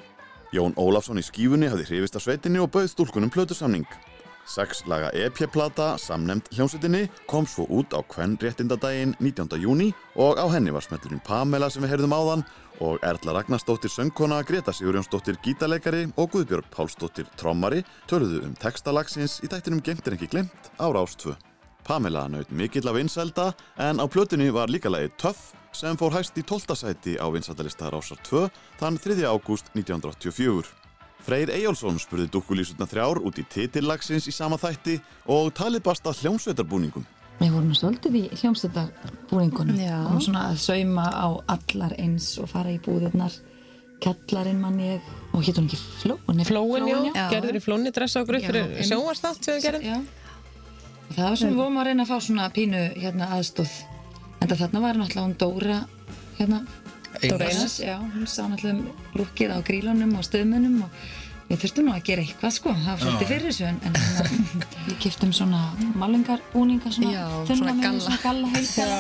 Jón 0.53 0.77
Ólafsson 0.77 1.17
í 1.17 1.25
skífunni 1.25 1.71
hafði 1.73 1.87
hrifist 1.89 2.21
af 2.21 2.27
sveitinni 2.27 2.61
og 2.61 2.69
bauð 2.75 2.91
stúlkunum 2.93 3.33
plötusamning. 3.33 3.89
Sex 4.49 4.81
laga 4.89 5.11
EP-plata, 5.13 5.91
samnemnd 6.01 6.47
hljómsveitinni, 6.55 7.03
kom 7.29 7.45
svo 7.45 7.67
út 7.69 7.93
á 7.93 8.01
Kvenn 8.09 8.33
réttindadaginn 8.41 9.13
19. 9.21 9.59
júni 9.61 9.91
og 10.17 10.41
á 10.41 10.49
henni 10.49 10.73
var 10.73 10.81
smellurinn 10.81 11.21
Pamela 11.21 11.69
sem 11.69 11.85
við 11.85 11.93
heyrðum 11.93 12.15
áðan 12.17 12.43
og 12.81 12.97
Erla 13.05 13.35
Ragnarsdóttir 13.37 13.93
söngkona, 13.93 14.41
Greta 14.41 14.73
Sigurjónsdóttir 14.73 15.37
gítarleikari 15.45 16.07
og 16.17 16.33
Guðbjörg 16.33 16.65
Pálsdóttir 16.73 17.29
trommari 17.37 17.83
töluðu 18.09 18.41
um 18.47 18.57
textalagsins 18.57 19.37
í 19.45 19.51
tættinum 19.51 19.83
Gengt 19.85 20.09
er 20.09 20.17
ekki 20.17 20.31
glemt 20.33 20.73
á 20.81 20.89
Rástvö. 20.89 21.37
Pamela 21.85 22.25
naut 22.27 22.49
mikill 22.49 22.89
af 22.89 22.97
vinselda 22.97 23.51
en 23.77 24.01
á 24.01 24.05
plötunni 24.09 24.49
var 24.49 24.73
líka 24.73 24.89
lagið 24.89 25.13
Töff 25.21 25.53
sem 25.77 25.97
fór 25.97 26.17
hæst 26.17 26.37
í 26.41 26.43
12. 26.43 26.73
sæti 26.73 27.19
á 27.21 27.29
vinsaldalista 27.29 27.93
Rásar 27.93 28.17
2 28.25 28.47
þann 28.81 28.97
3. 28.97 29.21
ágúst 29.29 29.69
1984. 29.77 30.88
Freyr 31.25 31.51
Eyjálsson 31.53 31.99
spurði 32.01 32.29
dúkkulísutna 32.33 32.87
þrjár 32.89 33.21
út 33.27 33.39
í 33.41 33.45
titillagsins 33.51 34.27
í 34.29 34.33
sama 34.33 34.57
þætti 34.61 34.97
og 35.29 35.51
talið 35.57 35.83
basta 35.85 36.13
hljómsveitarbúningum. 36.15 37.05
Við 37.39 37.53
vorum 37.55 37.75
svolítið 37.77 38.17
í 38.19 38.23
hljómsveitarbúningunum 38.39 39.77
Já. 39.79 39.99
og 40.09 40.23
svona 40.23 40.49
að 40.49 40.57
sauma 40.63 41.05
á 41.11 41.27
allar 41.55 41.95
eins 41.99 42.33
og 42.41 42.49
fara 42.51 42.73
í 42.73 42.81
búðirnar 42.83 43.35
Kjallarinn 43.99 44.59
mann 44.61 44.79
ég 44.79 45.03
og 45.35 45.43
hétt 45.43 45.57
hún 45.59 45.67
ekki 45.67 45.79
Flóin 45.99 46.45
Flóin, 46.47 46.87
já, 47.11 47.25
gerður 47.33 47.57
í 47.59 47.61
flóni 47.63 47.91
dressa 47.91 48.23
okkur 48.23 48.37
upp 48.39 48.45
fyrir 48.47 48.87
sjónvarstátt 48.87 49.43
sem 49.43 49.57
við 49.57 49.65
gerðum. 49.67 49.87
Já. 49.89 49.97
Það 51.09 51.25
var 51.25 51.39
sem 51.41 51.51
við 51.51 51.59
vorum 51.59 51.79
að 51.81 51.89
reyna 51.89 52.05
að 52.05 52.11
fá 52.13 52.23
svona 52.23 52.49
pínu 52.55 52.83
hérna 52.95 53.31
aðstóð 53.35 53.73
en 54.39 54.53
þarna 54.53 54.83
var 54.85 54.99
náttúrulega 55.01 55.25
hún 55.25 55.35
Dóra 55.41 55.79
hérna 56.39 56.61
Dóra 57.23 57.45
Einars, 57.49 57.79
já, 57.81 57.95
hún 57.99 58.27
sá 58.29 58.43
náttúrulega 58.47 58.79
um 58.79 58.85
lúkið 59.17 59.49
á 59.55 59.57
grílunum 59.65 60.11
og 60.19 60.23
stöðmunum 60.27 60.75
og 60.85 60.89
við 61.49 61.57
þurftum 61.63 61.83
nú 61.89 61.93
að 61.95 62.03
gera 62.05 62.21
eitthvað 62.23 62.51
sko, 62.53 62.69
það 62.77 62.91
var 62.91 62.99
svolítið 63.03 63.27
fyrir 63.31 63.45
þessu 63.49 63.65
en, 63.65 63.77
en 63.89 63.93
hérna, 63.97 64.25
við 64.85 64.95
kiptum 65.05 65.31
svona 65.33 65.61
malingarbúninga 65.97 66.89
svona 66.93 67.11
Já, 67.15 67.23
þunna 67.49 67.57
svona 67.57 67.73
með 67.73 67.81
galla. 67.87 68.01
svona 68.05 68.19
galla 68.23 68.47
heitara 68.53 68.97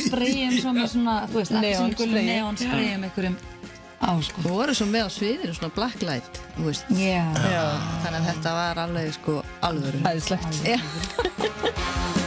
spreyjum 0.00 0.54
svona, 0.64 0.84
svona, 0.94 1.14
þú 1.28 1.36
veist, 1.42 1.52
Neonsprey. 1.60 2.24
neonspreyjum 2.30 3.02
einhverjum 3.10 3.36
á 4.00 4.10
sko 4.24 4.38
Þú 4.46 4.50
voru 4.56 4.72
svo 4.78 4.86
með 4.88 5.02
á 5.04 5.08
sviðinu, 5.12 5.52
svona 5.58 5.74
blacklight, 5.76 6.34
þú 6.56 6.62
veist. 6.70 6.84
Já. 6.96 7.20
Þannig 8.00 8.16
að 8.22 8.26
þetta 8.30 8.50
var 8.56 8.76
alveg 8.86 9.08
sko 9.18 9.32
alvöru. 9.68 9.98
Æðislegt. 10.08 10.52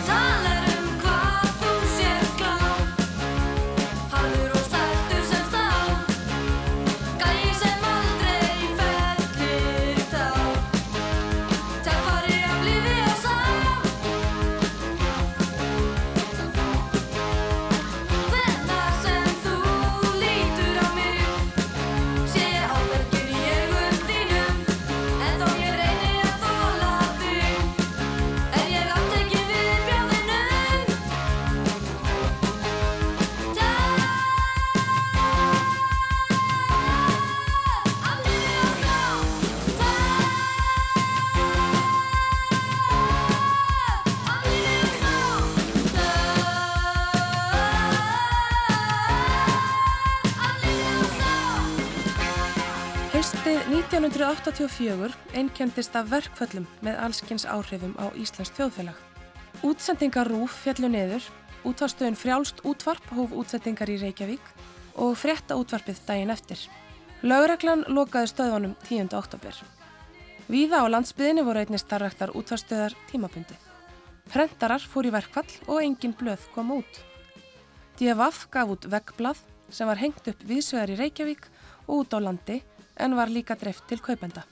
1984 53.94 55.14
einkendist 55.38 55.94
af 55.94 56.07
verkföllum 56.10 56.64
með 56.82 56.95
allskins 56.98 57.44
áhrifum 57.45 57.91
á 58.02 58.10
Íslands 58.18 58.49
þjóðfélag. 58.57 58.95
Útsendingar 59.61 60.32
RÚF 60.32 60.56
fjallu 60.64 60.90
niður, 60.90 61.28
útvarstöðun 61.61 62.18
frjálst 62.18 62.64
útvarp 62.65 63.06
hóf 63.14 63.36
útsendingar 63.38 63.91
í 63.94 63.99
Reykjavík 64.02 64.49
og 64.98 65.14
frétta 65.22 65.60
útvarpið 65.61 66.02
daginn 66.07 66.34
eftir. 66.34 66.57
Lögreglan 67.22 67.86
lokaði 67.86 68.34
stöðunum 68.34 68.74
10. 68.90 69.14
oktober. 69.14 69.61
Víða 70.49 70.82
á 70.82 70.90
landsbyðinni 70.90 71.45
voru 71.45 71.61
einnig 71.61 71.86
starraktar 71.86 72.34
útvarstöðar 72.34 72.98
tímabundið. 73.14 73.61
Prentarar 74.34 74.82
fór 74.82 75.06
í 75.06 75.14
verkfall 75.14 75.53
og 75.70 75.84
engin 75.86 76.18
blöð 76.18 76.49
kom 76.57 76.74
út. 76.82 77.03
DFF 78.02 78.49
gaf 78.49 78.74
út 78.74 78.90
veggblað 78.90 79.45
sem 79.70 79.86
var 79.86 80.02
hengt 80.02 80.34
upp 80.34 80.45
viðsvegar 80.49 80.98
í 80.98 81.02
Reykjavík 81.06 81.52
og 81.86 81.99
út 82.02 82.18
á 82.18 82.26
landi 82.26 82.64
en 82.98 83.15
var 83.15 83.32
líka 83.32 83.56
dreift 83.60 83.88
til 83.88 84.02
kaupenda. 84.03 84.44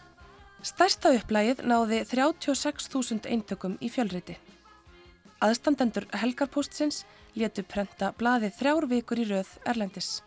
Stærsta 0.61 1.13
upplægið 1.17 1.63
náði 1.65 2.03
36.000 2.05 3.25
eintökum 3.25 3.77
í 3.81 3.89
fjölriti. 3.89 4.37
Aðstandendur 5.41 6.05
Helgarpóstsins 6.13 7.03
létu 7.33 7.63
prenta 7.65 8.11
blaðið 8.17 8.59
þrjár 8.59 8.85
vikur 8.91 9.21
í 9.23 9.25
röð 9.31 9.55
Erlendis. 9.65 10.19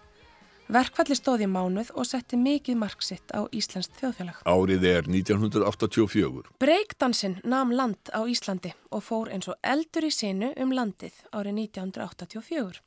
Verkfalli 0.74 1.12
stóði 1.12 1.44
mánuð 1.44 1.90
og 1.92 2.06
setti 2.08 2.38
mikið 2.40 2.78
marksitt 2.80 3.34
á 3.36 3.44
Íslands 3.52 3.90
þjóðfélag. 3.98 4.38
Árið 4.48 4.86
er 4.88 5.08
1984. 5.12 6.54
Breakdansinn 6.58 7.36
nam 7.44 7.70
land 7.70 8.10
á 8.16 8.24
Íslandi 8.24 8.72
og 8.88 9.04
fór 9.04 9.28
eins 9.28 9.50
og 9.52 9.58
eldur 9.60 10.08
í 10.08 10.12
sinu 10.14 10.54
um 10.56 10.72
landið 10.72 11.20
árið 11.36 11.60
1984. 11.68 12.80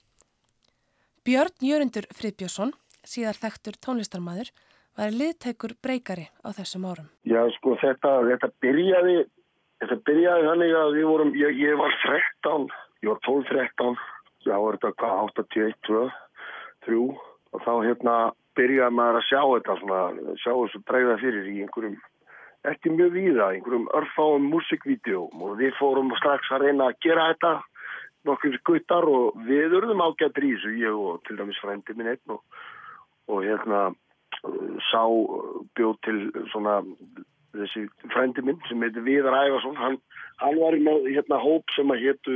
Björn 1.21 1.67
Jörundur 1.69 2.09
Friðbjörnsson, 2.17 2.73
síðar 3.05 3.37
þekktur 3.37 3.77
tónlistarmaður, 3.77 4.49
var 4.97 5.13
liðtækur 5.13 5.75
breykari 5.83 6.27
á 6.41 6.49
þessum 6.57 6.87
árum. 6.89 7.09
Já, 7.29 7.41
sko, 7.57 7.75
þetta, 7.81 8.13
þetta 8.31 8.49
byrjaði, 8.63 9.17
þetta 9.83 9.97
byrjaði 10.09 10.49
þannig 10.49 10.75
að 10.81 10.97
við 10.97 11.07
vorum, 11.11 11.33
ég, 11.37 11.61
ég 11.61 11.77
var 11.79 11.93
13, 12.03 12.67
ég 13.05 13.11
var 13.13 13.21
12-13, 13.27 14.01
þá 14.47 14.55
var 14.63 14.79
þetta 14.79 14.93
hvað, 15.03 15.15
81, 15.37 15.79
2, 15.87 16.03
3 16.87 16.99
og 17.53 17.63
þá 17.63 17.73
hérna 17.85 18.17
byrjaði 18.57 18.97
maður 18.97 19.19
að 19.19 19.27
sjá 19.29 19.41
þetta 19.53 19.79
svona, 19.81 20.03
sjá 20.41 20.51
þessu 20.51 20.83
bregða 20.89 21.17
fyrir 21.21 21.49
í 21.51 21.57
einhverjum, 21.65 21.97
ekki 22.67 22.93
mjög 22.95 23.13
víða, 23.13 23.51
einhverjum 23.53 23.89
örfáum 23.99 24.49
músikvídeóm 24.51 25.45
og 25.45 25.59
við 25.61 25.77
fórum 25.77 26.09
strax 26.17 26.49
að 26.55 26.65
reyna 26.65 26.89
að 26.89 26.97
gera 27.05 27.29
þetta 27.31 27.53
nokkur 28.27 28.57
skuttar 28.57 29.05
og 29.07 29.37
við 29.47 29.77
urðum 29.77 30.01
ágættir 30.03 30.49
í 30.49 30.55
þessu, 30.55 30.73
ég 30.81 30.97
og 30.97 31.21
til 31.27 31.37
dæmis 31.37 31.61
frændi 31.61 31.95
minn 31.95 32.11
einn 32.15 32.33
og, 32.33 32.41
og 33.29 33.45
hérna 33.45 33.85
sá 34.91 35.03
bjóð 35.77 35.95
til 36.05 36.19
svona 36.51 36.79
þessi 37.57 37.87
frændi 38.13 38.43
minn 38.45 38.59
sem 38.67 38.83
heitir 38.85 39.05
Viðar 39.05 39.37
Ævarsson 39.37 39.77
hann, 39.79 39.97
hann 40.41 40.59
var 40.59 40.77
í 40.77 40.81
með 40.83 41.07
hérna 41.15 41.39
hóp 41.41 41.73
sem 41.75 41.93
að 41.93 42.03
hétu 42.05 42.35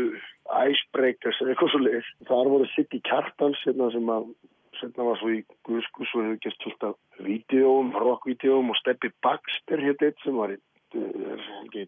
Icebreakers 0.51 1.41
eða 1.41 1.53
eitthvað 1.53 1.73
svo 1.73 1.83
leiðis 1.83 2.09
þar 2.29 2.51
voru 2.53 2.69
Siggi 2.71 3.01
Kjartans 3.07 3.61
hérna 3.67 3.91
sem 3.93 4.09
að 4.15 4.31
setna 4.79 5.05
var 5.05 5.19
svo 5.21 5.31
í 5.35 5.43
Guðskus 5.67 6.13
og 6.15 6.25
hefur 6.25 6.41
gert 6.45 6.65
fullt 6.65 6.87
af 6.89 7.25
vídeóm, 7.27 7.93
rockvídeóm 7.93 8.71
og 8.73 8.79
Steppi 8.79 9.11
Baxter 9.23 9.83
hétt 9.83 10.05
eitt 10.05 10.21
sem 10.25 10.37
var 10.37 10.55
í 10.55 10.59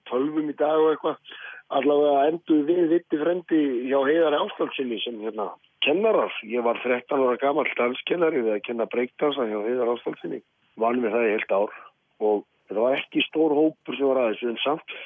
tölvum 0.09 0.49
í 0.51 0.55
dag 0.59 0.79
og 0.79 0.93
eitthvað. 0.93 1.35
Allavega 1.73 2.29
endur 2.29 2.65
við 2.67 2.81
vitti 2.91 3.19
frendi 3.19 3.61
hjá 3.89 3.99
Heiðar 4.05 4.37
Ástaldsinni 4.37 4.99
sem 5.01 5.21
hérna 5.23 5.49
kennarar, 5.83 6.31
ég 6.47 6.63
var 6.63 6.79
13 6.83 7.23
ára 7.23 7.39
gammal 7.41 7.67
danskennari 7.75 8.43
við 8.43 8.57
að 8.57 8.65
kenna 8.67 8.87
breakdansa 8.91 9.47
hjá 9.49 9.59
Heiðar 9.65 9.93
Ástaldsinni, 9.95 10.41
vann 10.79 11.01
við 11.03 11.15
það 11.15 11.27
í 11.27 11.31
heilt 11.35 11.55
ár. 11.55 11.77
Og 12.23 12.43
þetta 12.69 12.83
var 12.85 12.99
ekki 12.99 13.23
stór 13.27 13.55
hópur 13.57 13.97
sem 13.97 14.11
var 14.11 14.21
aðeins 14.23 14.43
en 14.53 14.59
samt 14.63 14.97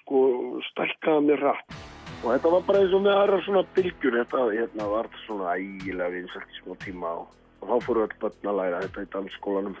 sko 0.00 0.22
stælkaði 0.70 1.28
mér 1.28 1.44
rætt 1.48 1.82
og 2.24 2.30
þetta 2.32 2.52
var 2.54 2.62
bara 2.64 2.80
eins 2.80 2.94
og 2.96 3.02
með 3.04 3.18
aðra 3.20 3.38
svona 3.44 3.62
bylgjur. 3.76 4.14
Þetta 4.16 4.44
hérna, 4.54 4.86
var 4.88 5.08
svona 5.26 5.56
ægilega 5.58 6.12
vinsalt 6.14 6.54
í 6.54 6.60
smá 6.62 6.78
tíma 6.84 7.10
og, 7.20 7.34
og 7.60 7.68
þá 7.68 7.88
fóru 7.88 8.04
öll 8.06 8.16
börn 8.22 8.50
að 8.52 8.60
læra 8.60 8.80
þetta 8.86 9.04
í 9.04 9.10
dansskólanum. 9.12 9.76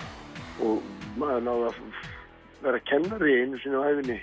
Og 0.64 0.90
maður 1.20 1.46
náði 1.48 1.70
að 1.70 1.80
vera 2.64 2.80
kennari 2.88 3.36
einu 3.42 3.60
sinni 3.62 3.80
á 3.80 3.84
æfinni 3.90 4.18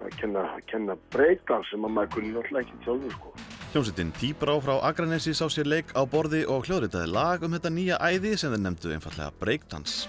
að 0.00 0.16
kenna, 0.16 0.44
kenna 0.70 0.96
breakdans 1.12 1.68
sem 1.70 1.84
að 1.84 1.92
maður 1.96 2.12
kunni 2.14 2.32
náttúrulega 2.34 2.64
ekki 2.64 2.84
sjálfur 2.86 3.14
sko. 3.16 3.32
Hljómsveitin 3.70 4.12
Tíbrá 4.18 4.56
frá 4.64 4.72
Akranesi 4.88 5.34
sá 5.36 5.44
sér 5.52 5.68
leik 5.68 5.92
á 5.94 6.02
borði 6.08 6.40
og 6.48 6.66
hljóðritaði 6.66 7.12
lag 7.12 7.44
um 7.44 7.54
þetta 7.54 7.72
nýja 7.74 8.00
æði 8.00 8.32
sem 8.40 8.54
þeir 8.54 8.64
nefndu 8.64 8.94
einfallega 8.96 9.36
breakdans. 9.42 10.00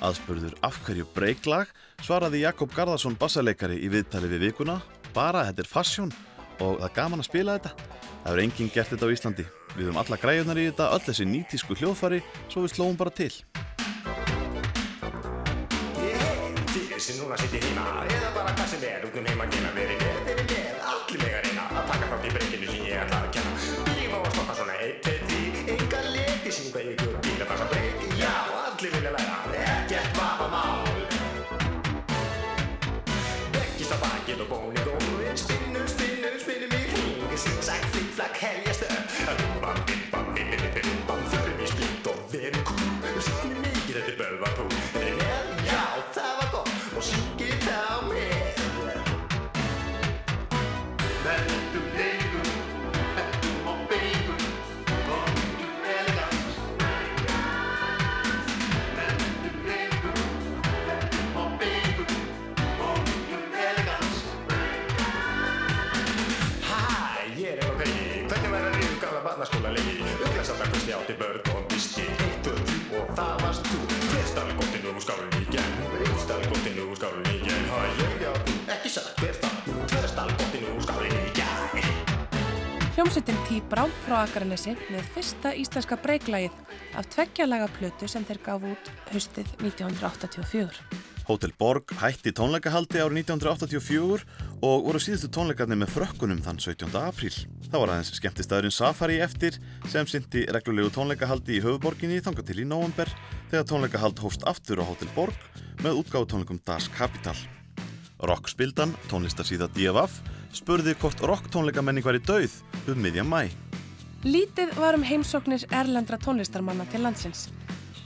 Aðspurður 0.00 0.56
af 0.64 0.80
hverju 0.86 1.06
breaklag 1.14 1.70
svaraði 2.00 2.42
Jakob 2.46 2.72
Garðarsson 2.74 3.18
bassaleikari 3.20 3.76
í 3.84 3.92
viðtali 3.92 4.32
við 4.32 4.46
vikuna 4.48 4.80
bara 5.14 5.44
þetta 5.50 5.66
er 5.66 5.70
fasjón 5.70 6.12
og 6.60 6.80
það 6.80 6.86
er 6.88 6.96
gaman 6.96 7.22
að 7.22 7.28
spila 7.28 7.58
þetta. 7.58 7.74
Það 8.20 8.30
hefur 8.30 8.44
enginn 8.44 8.74
gert 8.74 8.94
þetta 8.94 9.08
á 9.08 9.14
Íslandi. 9.14 9.48
Við 9.76 9.86
höfum 9.86 10.00
alla 10.02 10.18
græjunar 10.20 10.60
í 10.60 10.68
þetta, 10.68 10.90
öll 10.96 11.04
þessi 11.06 11.26
nýtísku 11.28 11.76
hljóðfari, 11.78 12.24
svo 12.50 12.64
við 12.64 12.74
slóum 12.74 12.98
bara 12.98 13.12
til. 13.14 13.30
Fyrir 17.00 17.16
sem 17.16 17.24
núna 17.24 17.36
sittir 17.40 17.62
heima 17.64 17.84
Eða 18.12 18.28
bara 18.34 18.52
hvað 18.58 18.74
sem 18.74 18.84
er 18.90 19.08
út 19.08 19.16
um 19.16 19.28
heima 19.32 19.46
að 19.46 19.56
gera 19.56 19.72
Verið 19.78 20.09
Gottinu 80.28 80.76
úr 80.76 80.84
skálinni 80.84 81.20
í 81.24 81.34
gegn 81.38 81.60
Hljómsveitin 83.00 83.38
Tíbrá 83.48 83.86
frá 84.04 84.18
Akranesi 84.26 84.74
með 84.90 85.06
fyrsta 85.14 85.54
íslenska 85.56 85.96
breyklægið 86.02 86.56
af 87.00 87.06
tveggjalaga 87.14 87.68
plötu 87.78 88.08
sem 88.10 88.26
þeir 88.28 88.40
gaf 88.44 88.66
út 88.66 88.90
haustið 89.12 89.46
1984. 89.62 90.82
Hotel 91.30 91.54
Borg 91.56 91.94
hætti 92.00 92.32
tónleikahaldi 92.36 92.98
árið 93.00 93.22
1984 93.22 94.26
og 94.66 94.84
voru 94.88 95.00
síðustu 95.00 95.30
tónleikarnir 95.32 95.78
með 95.80 95.92
frökkunum 95.94 96.42
þann 96.44 96.58
17. 96.60 96.90
apríl. 96.98 97.32
Það 97.70 97.84
var 97.84 97.92
aðeins 97.94 98.10
skemmtistæðurinn 98.18 98.74
Safari 98.74 99.20
eftir 99.24 99.56
sem 99.88 100.10
syndi 100.10 100.42
reglulegu 100.50 100.90
tónleikahaldi 100.96 101.56
í 101.56 101.62
höfuborginni 101.64 102.18
þanga 102.26 102.44
til 102.50 102.58
í 102.64 102.66
nóvember 102.66 103.14
þegar 103.52 103.70
tónleikahald 103.70 104.20
hófst 104.26 104.44
aftur 104.50 104.82
á 104.82 104.90
Hotel 104.90 105.08
Borg 105.14 105.48
með 105.80 106.02
útgáðu 106.02 106.34
tónleikum 106.34 106.60
Das 106.66 106.90
Kapital. 106.98 107.38
Rockspildan, 108.28 108.92
tónlistarsíða 109.08 109.70
DFF, 109.74 110.20
spurði 110.52 110.94
hvort 111.00 111.22
rocktónleikamenning 111.24 112.04
var 112.04 112.18
í 112.18 112.24
dauð 112.24 112.60
um 112.90 113.00
miðja 113.00 113.24
mæ. 113.24 113.48
Lítið 114.24 114.74
var 114.76 114.98
um 114.98 115.06
heimsóknir 115.06 115.64
erlendra 115.72 116.18
tónlistarmanna 116.20 116.84
til 116.92 117.06
landsins 117.06 117.48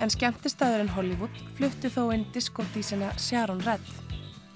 en 0.02 0.10
skemmtistæðurinn 0.12 0.92
Hollywood 0.94 1.42
fluttu 1.58 1.90
þó 1.92 2.08
inn 2.14 2.26
diskódísina 2.34 3.12
Sharon 3.20 3.62
Red. 3.66 3.84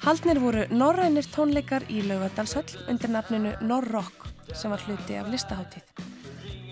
Haldnir 0.03 0.39
voru 0.43 0.65
norrænir 0.71 1.27
tónleikar 1.35 1.87
í 1.91 2.03
Laugadalshöll 2.07 2.79
undir 2.91 3.11
nafninu 3.13 3.55
Norrock 3.67 4.29
sem 4.55 4.71
var 4.73 4.83
hluti 4.87 5.19
af 5.19 5.31
listaháttíð. 5.33 6.05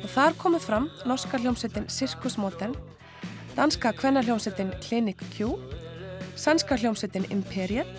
Og 0.05 0.11
þar 0.13 0.37
komu 0.39 0.61
fram 0.63 0.89
norska 1.07 1.41
hljómsveitin 1.41 1.89
Circus 1.91 2.37
Modern, 2.39 2.77
danska 3.57 3.93
kvennarhljómsveitin 3.97 4.73
Clinic 4.85 5.23
Q, 5.35 5.57
sænska 6.37 6.79
hljómsveitin 6.79 7.27
Imperiet, 7.35 7.91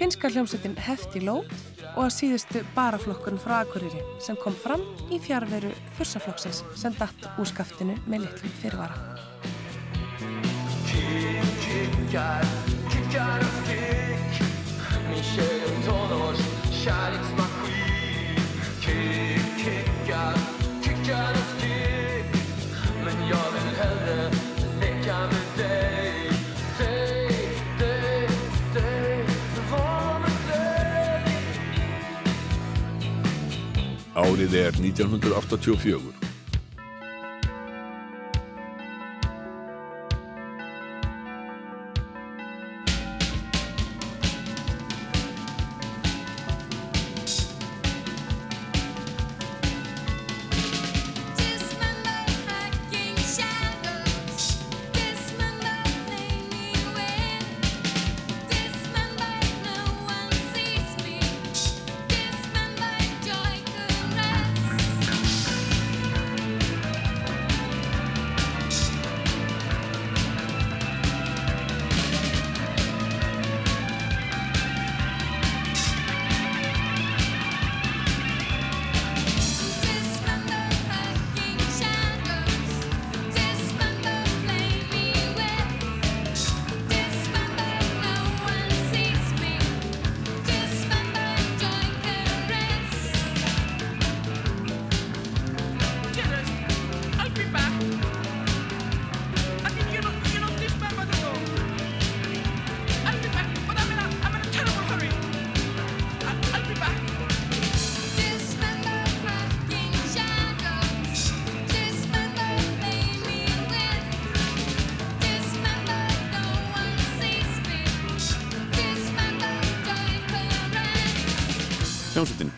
finska 0.00 0.28
hljómsveitin 0.32 0.78
Hefti 0.80 1.20
Load 1.20 1.50
og 1.90 2.06
að 2.06 2.14
síðustu 2.14 2.62
baraflokkurinn 2.72 3.40
frá 3.42 3.58
Akureyri 3.58 4.00
sem 4.24 4.38
kom 4.40 4.54
fram 4.56 4.80
í 5.12 5.18
fjárveru 5.20 5.74
þursaflokksins 5.98 6.62
sem 6.80 6.96
datt 6.96 7.26
úr 7.36 7.48
skaftinu 7.50 7.98
með 8.08 8.24
litlum 8.24 8.54
fyrvara. 8.62 8.96
Kickar, 11.60 12.48
kickar 12.88 13.44
och 13.44 13.80
Árið 34.14 34.54
er 34.58 34.74
1984. 34.74 36.19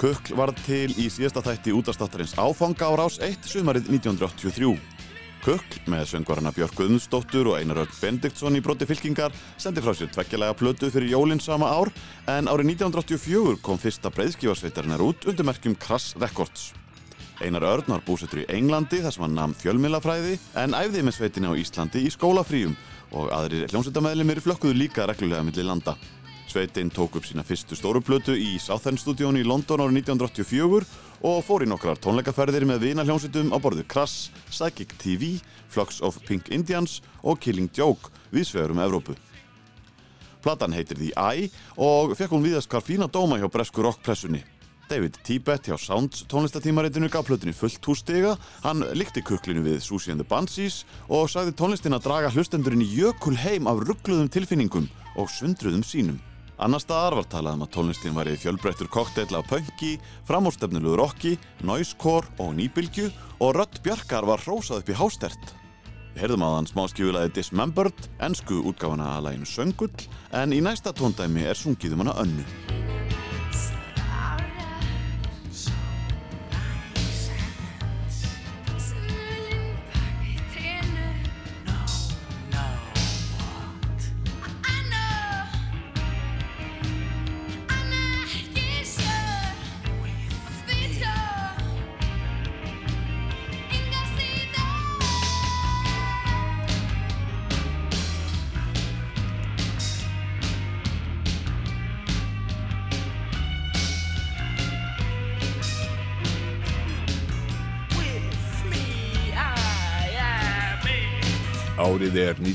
Kukl 0.03 0.35
varð 0.35 0.57
til 0.67 0.89
í 0.99 1.05
síðasta 1.07 1.45
þætti 1.47 1.73
útastáttarins 1.79 2.33
áfanga 2.35 2.89
á 2.91 2.93
rás 2.99 3.21
1 3.23 3.45
sumarið 3.47 3.87
1983. 3.87 4.73
Kukl 5.45 5.77
með 5.93 6.09
söngvarana 6.11 6.51
Björk 6.57 6.75
Guðmundsdóttur 6.75 7.53
og 7.53 7.61
Einar 7.61 7.85
Örn 7.85 7.93
Bendiktsson 8.01 8.59
í 8.59 8.63
broti 8.67 8.89
fylkingar 8.91 9.31
sendi 9.63 9.79
frá 9.79 9.95
sér 9.95 10.11
tveggjalega 10.11 10.57
plötu 10.59 10.91
fyrir 10.91 11.13
jólinn 11.13 11.39
sama 11.39 11.69
ár 11.71 11.93
en 12.27 12.51
árið 12.51 12.73
1984 12.73 13.61
kom 13.63 13.79
fyrsta 13.79 14.11
breyðskífarsveitarinnar 14.17 15.05
út 15.07 15.29
undir 15.31 15.47
merkjum 15.47 15.77
Krass 15.79 16.17
Records. 16.19 16.73
Einar 17.39 17.63
Örn 17.63 17.95
var 17.95 18.03
búsettur 18.03 18.43
í 18.43 18.49
Englandi 18.51 19.05
þar 19.05 19.15
sem 19.15 19.27
hann 19.29 19.39
nam 19.39 19.55
fjölmilafræði 19.55 20.35
en 20.65 20.75
æfði 20.81 21.05
með 21.07 21.19
sveitinni 21.21 21.55
á 21.55 21.55
Íslandi 21.63 22.03
í 22.03 22.11
skólafríum 22.11 22.75
og 23.15 23.31
aðrir 23.39 23.71
hljómsveitamæðlimir 23.71 24.43
flökkuðu 24.43 24.81
líka 24.83 25.07
reglulega 25.07 25.47
milli 25.47 25.69
landa. 25.71 25.95
Sveitin 26.53 26.91
tók 26.93 27.15
upp 27.17 27.25
sína 27.25 27.41
fyrstu 27.41 27.73
stóru 27.73 28.03
plötu 28.05 28.35
í 28.37 28.59
Southern 28.61 28.99
Studión 29.01 29.39
í 29.41 29.45
London 29.47 29.81
árið 29.81 30.03
1984 30.03 30.85
og 31.25 31.39
fór 31.47 31.63
í 31.65 31.69
nokkrar 31.71 31.97
tónleikaferðir 31.97 32.67
með 32.69 32.83
vina 32.91 33.05
hljómsveitum 33.09 33.55
á 33.55 33.57
borðu 33.57 33.87
Crass, 33.89 34.29
Psychic 34.51 34.93
TV, 35.01 35.39
Flux 35.73 36.03
of 36.05 36.19
Pink 36.29 36.51
Indians 36.53 36.99
og 37.25 37.41
Killing 37.41 37.71
Joke 37.73 38.13
við 38.35 38.51
svegurum 38.51 38.83
Evrópu. 38.85 39.15
Platan 40.45 40.77
heitir 40.77 40.99
The 41.01 41.15
Eye 41.17 41.49
og 41.81 42.13
fekk 42.19 42.35
hún 42.35 42.45
viðast 42.45 42.69
hvar 42.69 42.85
fína 42.85 43.09
dóma 43.09 43.39
hjá 43.41 43.49
bresku 43.49 43.87
rockpressunni. 43.87 44.43
David 44.91 45.17
Tibet 45.25 45.71
hjá 45.71 45.79
Sounds 45.81 46.27
tónlistatímaritinu 46.29 47.09
gaf 47.09 47.31
plötinu 47.31 47.55
fullt 47.57 47.81
hússtiga, 47.89 48.35
hann 48.61 48.85
líkti 48.93 49.23
kuklinu 49.25 49.65
við 49.65 49.79
Susie 49.81 50.13
and 50.13 50.21
the 50.21 50.29
Banshees 50.29 50.83
og 51.09 51.31
sagði 51.33 51.57
tónlistin 51.57 51.97
að 51.97 52.11
draga 52.11 52.35
hlustendurinn 52.35 52.85
í 52.85 52.91
jökul 52.99 53.39
heim 53.41 53.73
af 53.73 53.81
ruggluðum 53.87 54.29
tilfinningum 54.29 54.91
og 55.17 55.33
sundruðum 55.33 55.87
sínum. 55.87 56.21
Annar 56.63 56.79
staðar 56.79 57.17
var 57.19 57.27
talað 57.27 57.57
um 57.57 57.63
að 57.65 57.71
tónlistin 57.75 58.15
væri 58.15 58.37
fjölbreyttur 58.39 58.87
kokteill 58.93 59.35
af 59.35 59.49
punki, 59.51 59.97
framúrstefnulegu 60.29 60.95
rocki, 61.01 61.33
noisecore 61.67 62.31
og 62.39 62.53
nýbylgju 62.55 63.09
og 63.43 63.57
rödd 63.57 63.81
Bjarkar 63.83 64.29
var 64.29 64.45
hrósað 64.45 64.85
upp 64.85 64.93
í 64.93 64.99
hástert. 65.01 65.51
Við 66.13 66.23
heyrðum 66.23 66.47
að 66.47 66.55
hann 66.61 66.71
smáskjúlaði 66.71 67.35
Dismembered, 67.35 68.07
ennsku 68.23 68.61
útgáfana 68.71 69.17
að 69.17 69.27
læginu 69.27 69.51
Söngull, 69.51 70.07
en 70.31 70.55
í 70.55 70.63
næsta 70.63 70.95
tóndæmi 70.95 71.49
er 71.51 71.59
sungið 71.59 71.99
um 71.99 72.07
hana 72.07 72.15
önnu. 72.23 72.47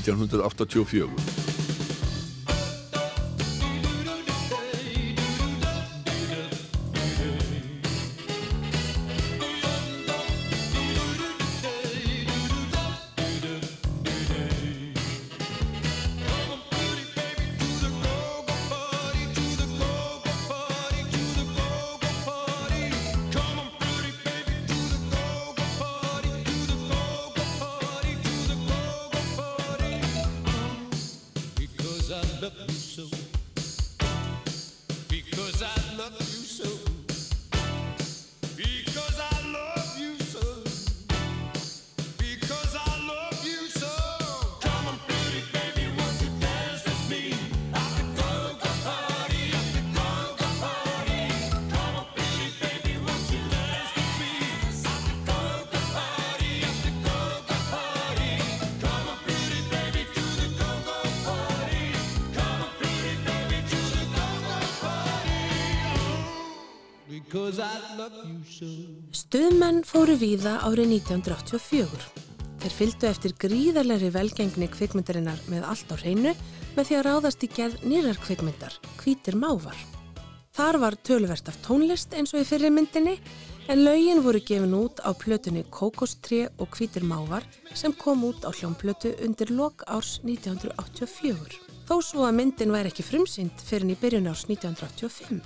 1984. 0.00 1.47
víða 70.38 70.60
árið 70.62 70.92
1984. 71.02 72.04
Þeir 72.62 72.74
fylgdu 72.74 73.06
eftir 73.08 73.32
gríðarlegri 73.42 74.10
velgengni 74.14 74.68
kvikmyndarinnar 74.70 75.40
með 75.50 75.66
allt 75.66 75.90
á 75.90 75.96
hreinu 75.98 76.34
með 76.76 76.86
því 76.86 76.96
að 76.98 77.04
ráðast 77.06 77.42
í 77.42 77.48
gerð 77.56 77.82
nýrar 77.82 78.18
kvikmyndar, 78.22 78.76
Hvítir 79.00 79.34
mávar. 79.34 79.74
Þar 80.54 80.78
var 80.84 80.96
töluvert 81.02 81.50
af 81.50 81.58
tónlist 81.66 82.14
eins 82.14 82.34
og 82.34 82.44
í 82.44 82.46
fyrri 82.46 82.70
myndinni 82.70 83.16
en 83.66 83.82
lögin 83.82 84.22
voru 84.22 84.38
gefin 84.38 84.78
út 84.78 85.02
á 85.02 85.10
plötunni 85.10 85.64
Kókostré 85.74 86.46
og 86.58 86.70
Hvítir 86.70 87.02
mávar 87.02 87.42
sem 87.74 87.94
kom 87.94 88.22
út 88.30 88.46
á 88.46 88.54
hljómplötu 88.54 89.16
undir 89.26 89.50
lok 89.50 89.82
árs 89.90 90.20
1984. 90.22 91.58
Þó 91.88 91.96
svo 91.98 92.28
að 92.28 92.38
myndin 92.38 92.74
væri 92.74 92.92
ekki 92.92 93.06
frumsýnd 93.06 93.58
fyrir 93.58 93.90
í 93.90 93.98
byrjun 93.98 94.30
árs 94.30 94.46
1985. 94.46 95.42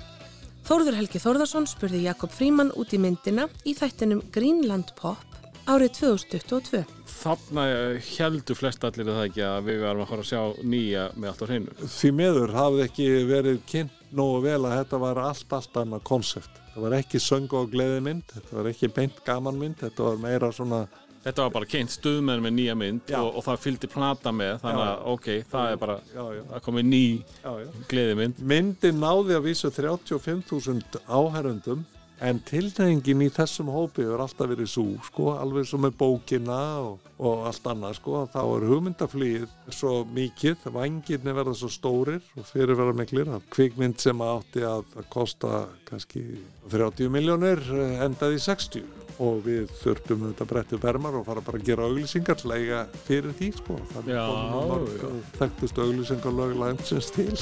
Þórður 0.63 0.95
Helgi 1.01 1.19
Þórðarsson 1.19 1.65
spurði 1.67 2.05
Jakob 2.05 2.31
Fríman 2.31 2.69
út 2.79 2.93
í 2.95 2.99
myndina 3.03 3.49
í 3.67 3.73
þættinum 3.75 4.21
Greenland 4.35 4.93
Pop 4.95 5.33
árið 5.67 5.97
2022. 5.99 6.83
Þarna 7.11 7.65
heldur 8.07 8.59
flest 8.59 8.87
allir 8.87 9.11
það 9.11 9.25
ekki 9.25 9.43
að 9.47 9.67
við 9.67 9.83
varum 9.83 10.05
að 10.05 10.13
fara 10.13 10.25
að 10.25 10.31
sjá 10.31 10.63
nýja 10.63 11.09
með 11.17 11.29
allt 11.33 11.43
á 11.43 11.47
hreinu. 11.51 11.77
Því 11.97 12.13
miður 12.19 12.55
hafði 12.55 12.87
ekki 12.87 13.09
verið 13.27 13.61
kynnt 13.73 13.99
nógu 14.15 14.41
vel 14.47 14.61
að 14.61 14.77
þetta 14.79 15.03
var 15.03 15.23
allt, 15.25 15.57
allt 15.59 15.79
annað 15.83 16.07
konsept. 16.13 16.63
Það 16.73 16.87
var 16.87 16.97
ekki 17.01 17.21
söngu 17.21 17.59
og 17.59 17.73
gleðimynd, 17.75 18.25
þetta 18.31 18.59
var 18.59 18.71
ekki 18.71 18.93
beint 18.95 19.19
gamanmynd, 19.27 19.81
þetta 19.83 20.07
var 20.07 20.23
meira 20.23 20.53
svona 20.55 20.85
Þetta 21.23 21.45
var 21.45 21.55
bara 21.55 21.71
kynnt 21.71 21.95
stuðmenn 21.95 22.43
með 22.43 22.55
nýja 22.57 22.77
mynd 22.79 23.15
og, 23.15 23.29
og 23.39 23.47
það 23.47 23.63
fylgdi 23.63 23.91
plata 23.93 24.33
með 24.35 24.57
þannig 24.65 24.85
að 24.89 25.09
ok, 25.13 25.29
það 25.53 25.73
er 25.75 25.81
bara 25.83 25.97
það 26.11 26.63
komið 26.67 26.89
ný 26.89 27.05
já. 27.23 27.53
gleðimynd. 27.93 28.45
Myndin 28.53 29.03
náði 29.03 29.39
að 29.39 29.47
vísu 29.47 29.71
35.000 29.71 31.05
áherundum 31.07 31.85
en 32.23 32.39
tilnefingin 32.47 33.25
í 33.25 33.31
þessum 33.35 33.71
hópi 33.73 34.05
hefur 34.05 34.23
alltaf 34.23 34.51
verið 34.51 34.69
svo, 34.71 34.85
sko, 35.09 35.33
alveg 35.43 35.67
svo 35.67 35.81
með 35.83 35.97
bókina 35.99 36.59
og, 36.85 37.09
og 37.19 37.47
allt 37.49 37.67
annað, 37.73 37.97
sko, 37.99 38.23
þá 38.31 38.41
er 38.43 38.67
hugmyndaflýð 38.71 39.47
svo 39.75 39.95
mikið, 40.15 40.69
vangirni 40.77 41.35
verða 41.35 41.57
svo 41.59 41.71
stórir 41.73 42.23
og 42.39 42.47
fyrir 42.51 42.79
verða 42.79 42.97
miklir 43.01 43.33
að 43.35 43.47
kvikmynd 43.57 44.03
sem 44.03 44.23
átti 44.27 44.67
að, 44.69 44.87
kosta 45.13 45.65
kannski 45.89 46.25
30 46.71 47.11
miljónir 47.13 47.63
endaði 48.07 48.39
í 48.39 48.45
60 48.47 49.02
og 49.23 49.43
við 49.47 49.71
þurftum 49.83 50.25
þetta 50.29 50.47
bretti 50.53 50.79
bermar 50.83 51.15
og 51.21 51.27
fara 51.29 51.43
bara 51.45 51.61
að 51.61 51.67
gera 51.71 51.87
auglýsingar 51.89 52.43
lega 52.51 52.81
fyrir 53.07 53.33
því, 53.39 53.49
sko, 53.61 53.79
þannig 53.95 54.15
Já, 54.17 54.25
komum 54.29 54.47
við 54.53 54.53
já. 54.59 54.63
mörg 54.73 54.93
þekktust 55.41 55.83
auglýsingar 55.87 56.39
lög 56.41 56.53
landsins 56.63 57.09
til 57.15 57.37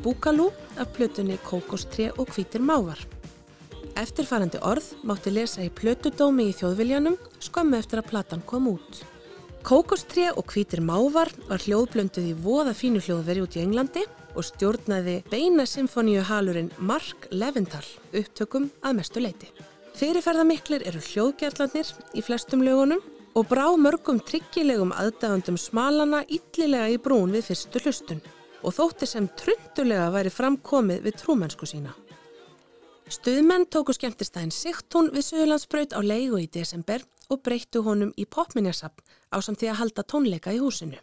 Búkalú 0.00 0.48
af 0.80 0.88
plötunni 0.96 1.36
Kókostré 1.44 2.08
og 2.16 2.30
Hvítir 2.32 2.62
mávar. 2.64 2.96
Eftirfarandi 4.00 4.56
orð 4.64 4.94
mátti 5.04 5.28
lesa 5.28 5.60
í 5.60 5.68
plötudómi 5.68 6.46
í 6.48 6.54
þjóðviljanum 6.56 7.18
skömmu 7.44 7.76
eftir 7.76 8.00
að 8.00 8.08
platan 8.08 8.40
kom 8.48 8.70
út. 8.70 9.02
Kókostré 9.60 10.30
og 10.32 10.48
hvítir 10.48 10.80
mávar 10.80 11.28
var 11.50 11.60
hljóðblönduð 11.60 12.30
í 12.30 12.32
voða 12.32 12.72
fínu 12.72 13.04
hljóðveri 13.04 13.44
út 13.44 13.60
í 13.60 13.62
Englandi 13.66 14.06
og 14.32 14.48
stjórnaði 14.48 15.18
beina 15.28 15.68
symfoníu 15.68 16.24
halurinn 16.24 16.72
Mark 16.78 17.28
Leventhal 17.28 17.84
upptökum 18.16 18.70
að 18.80 18.96
mestu 19.02 19.20
leiti. 19.20 19.52
Fyrirferðamiklir 20.00 20.88
eru 20.88 21.04
hljóðgerðlanir 21.10 21.92
í 22.16 22.24
flestum 22.24 22.64
lögunum 22.64 23.04
og 23.36 23.52
brá 23.52 23.68
mörgum 23.76 24.24
tryggilegum 24.24 24.96
aðdæfandum 24.96 25.60
smalana 25.60 26.24
illilega 26.24 26.88
í 26.88 26.96
brún 26.96 27.36
við 27.36 27.50
fyrstu 27.52 27.84
hlustun 27.84 28.28
og 28.62 28.74
þótti 28.76 29.08
sem 29.08 29.28
trundulega 29.40 30.10
væri 30.14 30.32
framkomið 30.32 31.04
við 31.06 31.18
trúmennsku 31.22 31.68
sína. 31.68 31.94
Stuðmenn 33.10 33.66
tóku 33.66 33.94
skemmtistæðin 33.96 34.52
Sigtún 34.54 35.08
við 35.10 35.24
Suðurlandsbraut 35.26 35.96
á 35.98 36.00
leigu 36.04 36.38
í 36.38 36.46
desember 36.46 37.02
og 37.30 37.40
breyttu 37.42 37.82
honum 37.82 38.12
í 38.14 38.26
popminjasapn 38.26 39.02
á 39.34 39.36
samt 39.42 39.62
því 39.62 39.72
að 39.72 39.80
halda 39.80 40.04
tónleika 40.06 40.54
í 40.54 40.60
húsinu. 40.62 41.00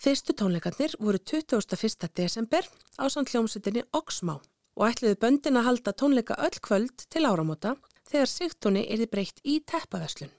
Fyrstu 0.00 0.32
tónleikarnir 0.32 0.96
voru 0.98 1.20
21. 1.20 2.08
desember 2.16 2.64
á 2.96 3.04
samt 3.12 3.34
hljómsutinni 3.34 3.84
Oxmá 3.92 4.38
og 4.38 4.86
ætluðu 4.88 5.18
böndin 5.20 5.60
að 5.60 5.68
halda 5.68 5.92
tónleika 5.92 6.38
öll 6.40 6.56
kvöld 6.64 7.04
til 7.12 7.26
áramóta 7.28 7.76
þegar 8.08 8.32
Sigtúni 8.32 8.86
erði 8.88 9.10
breytt 9.12 9.44
í 9.44 9.60
teppaveslun. 9.60 10.32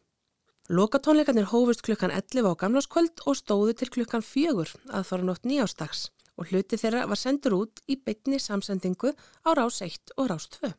Lokatónleikarnir 0.73 1.51
hófust 1.51 1.85
klukkan 1.85 2.11
11 2.11 2.49
á 2.49 2.53
gamláskvöld 2.57 3.21
og 3.27 3.37
stóðu 3.37 3.77
til 3.77 3.91
klukkan 3.93 4.25
4 4.25 4.65
að 4.89 5.07
fara 5.09 5.29
nótt 5.29 5.45
nýjástags 5.45 6.07
og 6.37 6.49
hluti 6.49 6.79
þeirra 6.79 7.05
var 7.09 7.19
sendur 7.19 7.57
út 7.59 7.81
í 7.87 7.97
bytni 7.99 8.39
samsendingu 8.41 9.13
á 9.45 9.49
rás 9.57 9.81
1 9.85 10.15
og 10.17 10.29
rás 10.31 10.47
2. 10.59 10.71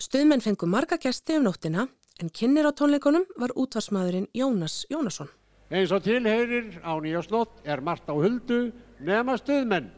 Stuðmenn 0.00 0.40
fengu 0.44 0.66
marga 0.66 0.96
gæsti 0.96 1.36
um 1.38 1.44
nóttina 1.46 1.86
en 2.20 2.30
kynir 2.32 2.68
á 2.68 2.72
tónleikunum 2.72 3.26
var 3.36 3.54
útvarsmaðurinn 3.56 4.30
Jónas 4.36 4.86
Jónasson. 4.90 5.28
Eins 5.70 5.92
og 5.94 6.02
tilheyrir 6.02 6.80
á 6.82 6.98
nýjásnótt 6.98 7.62
er 7.64 7.80
margt 7.80 8.08
á 8.10 8.14
huldu 8.14 8.72
nema 8.98 9.36
stuðmenn. 9.38 9.90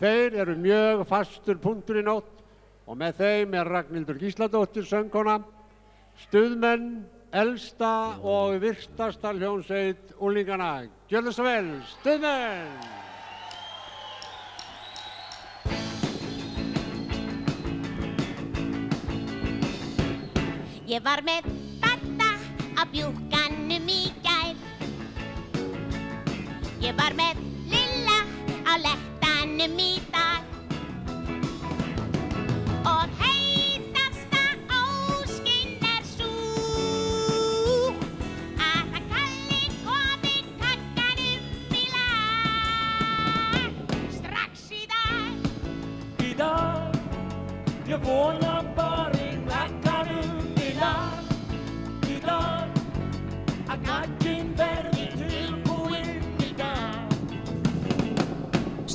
Þeir 0.00 0.36
eru 0.44 0.56
mjög 0.60 1.06
fastur 1.08 1.58
punktur 1.62 2.00
í 2.00 2.04
nótt 2.04 2.44
og 2.86 2.98
með 3.00 3.22
þeim 3.22 3.56
er 3.56 3.70
Ragnhildur 3.70 4.20
Gísladóttir 4.20 4.86
söngkona, 4.88 5.38
stuðmenn, 6.26 7.04
elsta 7.32 8.20
og 8.20 8.58
virtasta 8.60 9.32
hljónsveit 9.36 10.16
úlingana. 10.18 10.88
Gjörðu 11.08 11.36
svo 11.36 11.46
vel, 11.46 11.76
stuðmenn! 12.00 12.99
Ég 20.90 20.98
var 21.06 21.20
með 21.22 21.44
batta 21.78 22.30
á 22.74 22.82
bjúkanum 22.90 23.86
í 23.94 24.10
gær. 24.24 24.56
Ég 26.82 26.96
var 26.98 27.14
með 27.14 27.38
lilla 27.70 28.16
á 28.66 28.74
lettanum 28.82 29.78
í 29.78 30.02
dag. 30.10 30.42
Og 32.90 33.06
heitasta 33.22 34.42
óskinn 34.80 35.78
er 35.94 36.02
sú 36.10 36.34
Að 38.58 38.82
hann 38.90 39.08
kalli 39.14 39.62
komi 39.86 40.36
kakkanum 40.58 41.42
í 41.70 41.86
lag. 41.94 43.82
Strax 44.18 44.70
í 44.74 44.86
dag. 44.90 45.50
Í 46.26 46.34
dag, 46.42 47.02
ég 47.86 48.08
vona 48.10 48.49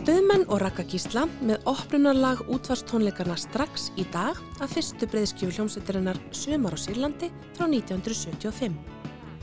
Stuðmenn 0.06 0.44
og 0.54 0.60
Raka 0.62 0.84
Gísla 0.86 1.24
með 1.42 1.64
opnunarlag 1.66 2.44
útvarstónleikarna 2.54 3.34
strax 3.42 3.88
í 3.98 4.04
dag 4.14 4.38
að 4.62 4.76
fyrstu 4.76 5.08
breyðskjöfu 5.10 5.56
hljómsveitirinnar 5.56 6.20
Sumar 6.30 6.78
á 6.78 6.80
Sýrlandi 6.84 7.32
frá 7.56 7.66
1975. 7.66 8.78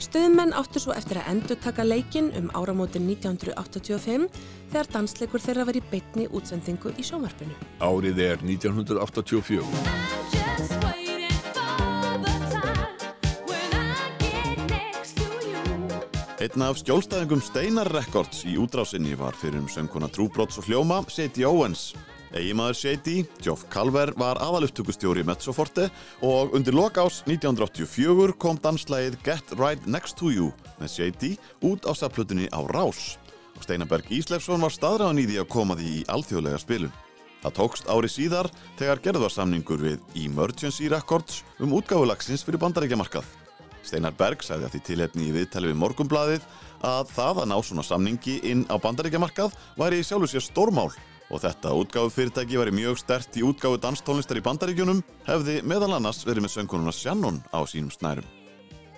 Stuðmenn 0.06 0.54
áttu 0.54 0.78
svo 0.78 0.94
eftir 0.94 1.18
að 1.18 1.34
endur 1.34 1.58
taka 1.66 1.82
leikinn 1.82 2.30
um 2.38 2.46
áramótin 2.54 3.10
1985 3.10 4.30
þegar 4.70 4.86
dansleikur 4.94 5.42
þeirra 5.42 5.66
var 5.66 5.82
í 5.82 5.82
beitni 5.90 6.30
útsendingu 6.30 6.94
í 6.94 7.02
sjómarpinu. 7.10 7.58
Árið 7.82 8.22
er 8.28 8.38
1984. 8.46 9.66
Einn 16.42 16.62
af 16.66 16.80
skjólstæðingum 16.80 17.38
Steinar 17.44 17.86
Records 17.94 18.40
í 18.50 18.56
útrásinni 18.58 19.12
var 19.14 19.36
fyrir 19.38 19.60
um 19.60 19.68
söngkona 19.70 20.08
Trúbrots 20.10 20.56
og 20.58 20.66
hljóma 20.66 20.96
Sadie 21.06 21.46
Owens. 21.46 21.92
Egimaður 22.34 22.78
Sadie, 22.80 23.26
Geoff 23.38 23.68
Calver, 23.70 24.10
var 24.18 24.40
aðalupptökustjóri 24.42 25.22
Mezzoforte 25.28 25.84
og 26.26 26.56
undir 26.58 26.74
lokás 26.74 27.20
1984 27.30 28.34
kom 28.42 28.58
danslægið 28.58 29.20
Get 29.22 29.54
Right 29.60 29.86
Next 29.86 30.18
to 30.18 30.32
You 30.34 30.48
með 30.80 30.90
Sadie 30.96 31.38
út 31.62 31.86
á 31.86 31.94
safplutunni 31.94 32.48
á 32.50 32.58
Rás. 32.74 33.20
Og 33.54 33.62
Steinarberg 33.62 34.10
Íslefsson 34.10 34.64
var 34.66 34.74
staðræðan 34.74 35.22
í 35.22 35.28
því 35.28 35.38
að 35.44 35.52
koma 35.52 35.76
því 35.78 35.92
í 36.00 36.02
alþjóðlega 36.10 36.58
spilun. 36.64 36.96
Það 37.44 37.54
tókst 37.60 37.86
ári 37.86 38.10
síðar 38.10 38.50
þegar 38.80 39.04
gerðvarsamningur 39.06 39.86
við 39.86 40.18
Emergency 40.26 40.90
Records 40.90 41.44
um 41.62 41.78
útgáfulagsins 41.78 42.42
fyrir 42.42 42.64
bandaríkjamarkað. 42.66 43.30
Steinar 43.82 44.14
Berg 44.18 44.44
sagði 44.44 44.68
að 44.68 44.74
því 44.74 44.82
tilhefni 44.88 45.28
í 45.28 45.32
viðtali 45.36 45.70
við 45.70 45.80
Morgunbladið 45.82 46.44
að 46.86 47.14
það 47.14 47.42
að 47.42 47.48
ná 47.52 47.56
svona 47.62 47.86
samningi 47.86 48.36
inn 48.50 48.66
á 48.70 48.76
bandaríkjamarkað 48.82 49.56
væri 49.78 50.02
í 50.02 50.06
sjálfu 50.06 50.32
sér 50.32 50.46
stórmál 50.46 50.90
og 51.32 51.40
þetta 51.40 51.72
útgáfufyrirtæki 51.80 52.60
væri 52.60 52.74
mjög 52.76 53.00
stert 53.00 53.40
í 53.40 53.46
útgáfu 53.46 53.80
danstónlistar 53.80 54.38
í 54.38 54.44
bandaríkjunum 54.44 55.02
hefði 55.26 55.60
meðal 55.64 55.96
annars 55.96 56.22
verið 56.28 56.46
með 56.46 56.56
söngkonuna 56.58 56.94
Shannon 56.94 57.42
á 57.50 57.60
sínum 57.64 57.92
snærum. 57.94 58.28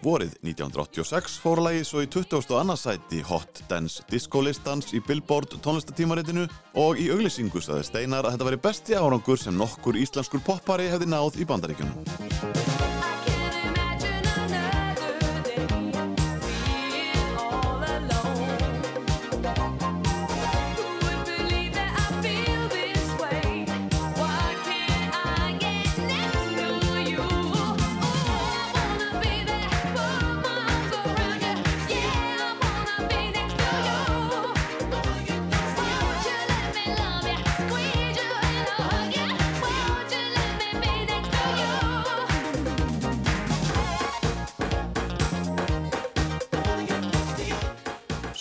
Vorið 0.05 0.35
1986 0.45 1.39
fór 1.41 1.63
lagið 1.65 1.87
svo 1.89 2.03
í 2.05 2.09
22. 2.13 2.77
sæti 2.77 3.23
Hot 3.25 3.63
Dance 3.71 4.05
Disco 4.11 4.43
listans 4.45 4.93
í 4.93 5.01
Billboard 5.01 5.57
tónlistatímaritinu 5.65 6.45
og 6.83 7.01
í 7.01 7.09
auglýsingu 7.15 7.63
saði 7.65 7.89
Steinar 7.89 8.29
að 8.29 8.37
þetta 8.37 8.51
væri 8.51 8.63
besti 8.69 8.99
árangur 9.01 9.41
sem 9.41 9.57
nokkur 9.57 9.97
íslenskur 9.97 10.45
poppari 10.45 10.91
hefði 10.93 11.09
náð 11.15 11.41
í 11.41 11.49
bandaríkjunum. 11.49 12.84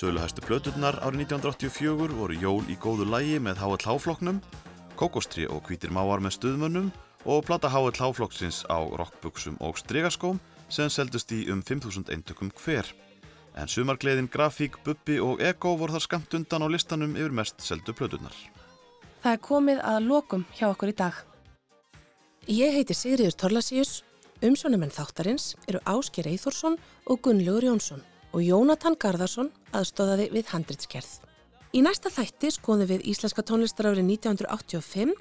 Söluhæstu 0.04 0.42
plöturnar 0.44 0.98
árið 1.00 1.22
1984 1.32 2.16
voru 2.18 2.36
Jól 2.36 2.66
í 2.68 2.76
góðu 2.76 3.06
lægi 3.08 3.38
með 3.40 3.62
HLH-flokknum, 3.64 4.42
Kókostri 5.00 5.46
og 5.48 5.64
Hvítir 5.64 5.94
máar 5.96 6.20
með 6.20 6.34
stuðmönnum 6.36 6.90
og 7.24 7.46
plata 7.48 7.72
HLH-flokksins 7.72 8.66
á 8.68 8.84
rockbuksum 8.84 9.56
og 9.64 9.80
stregaskóm 9.80 10.44
sem 10.68 10.92
seldust 10.92 11.32
í 11.32 11.46
um 11.48 11.64
5.000 11.64 12.12
eintökum 12.12 12.52
hver. 12.52 12.92
En 13.56 13.72
sumargleðin, 13.72 14.28
grafík, 14.28 14.76
bubbi 14.84 15.22
og 15.24 15.40
ego 15.40 15.78
voru 15.80 15.96
þar 15.96 16.08
skamt 16.10 16.36
undan 16.36 16.68
á 16.68 16.74
listanum 16.76 17.16
yfir 17.16 17.40
mest 17.40 17.64
seldu 17.64 17.96
plöturnar. 17.96 18.36
Það 19.24 19.38
er 19.38 19.44
komið 19.48 19.84
að 19.88 20.06
lokum 20.12 20.48
hjá 20.52 20.68
okkur 20.74 20.92
í 20.92 21.00
dag. 21.00 21.16
Ég 22.52 22.76
heiti 22.76 22.92
Sigriður 22.92 23.40
Torlasíus, 23.40 24.02
umsjónumenn 24.44 24.92
þáttarins 24.92 25.54
eru 25.64 25.80
Ásker 25.88 26.28
Eithórsson 26.28 26.76
og 27.08 27.24
Gunnlaugur 27.24 27.72
Jónsson 27.72 28.04
og 28.34 28.42
Jónatan 28.42 28.98
Garðarsson 29.00 29.52
aðstóðaði 29.78 30.30
við 30.34 30.50
handritskerð. 30.54 31.12
Í 31.74 31.82
næsta 31.86 32.12
þætti 32.14 32.52
skoðum 32.54 32.90
við 32.90 33.06
íslenska 33.14 33.46
tónlistar 33.46 33.92
árið 33.92 34.06
1985 34.10 35.14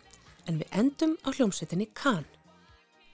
en 0.49 0.59
við 0.61 0.75
endum 0.77 1.15
á 1.25 1.29
hljómsveitinni 1.33 1.89
Kahn. 1.97 2.25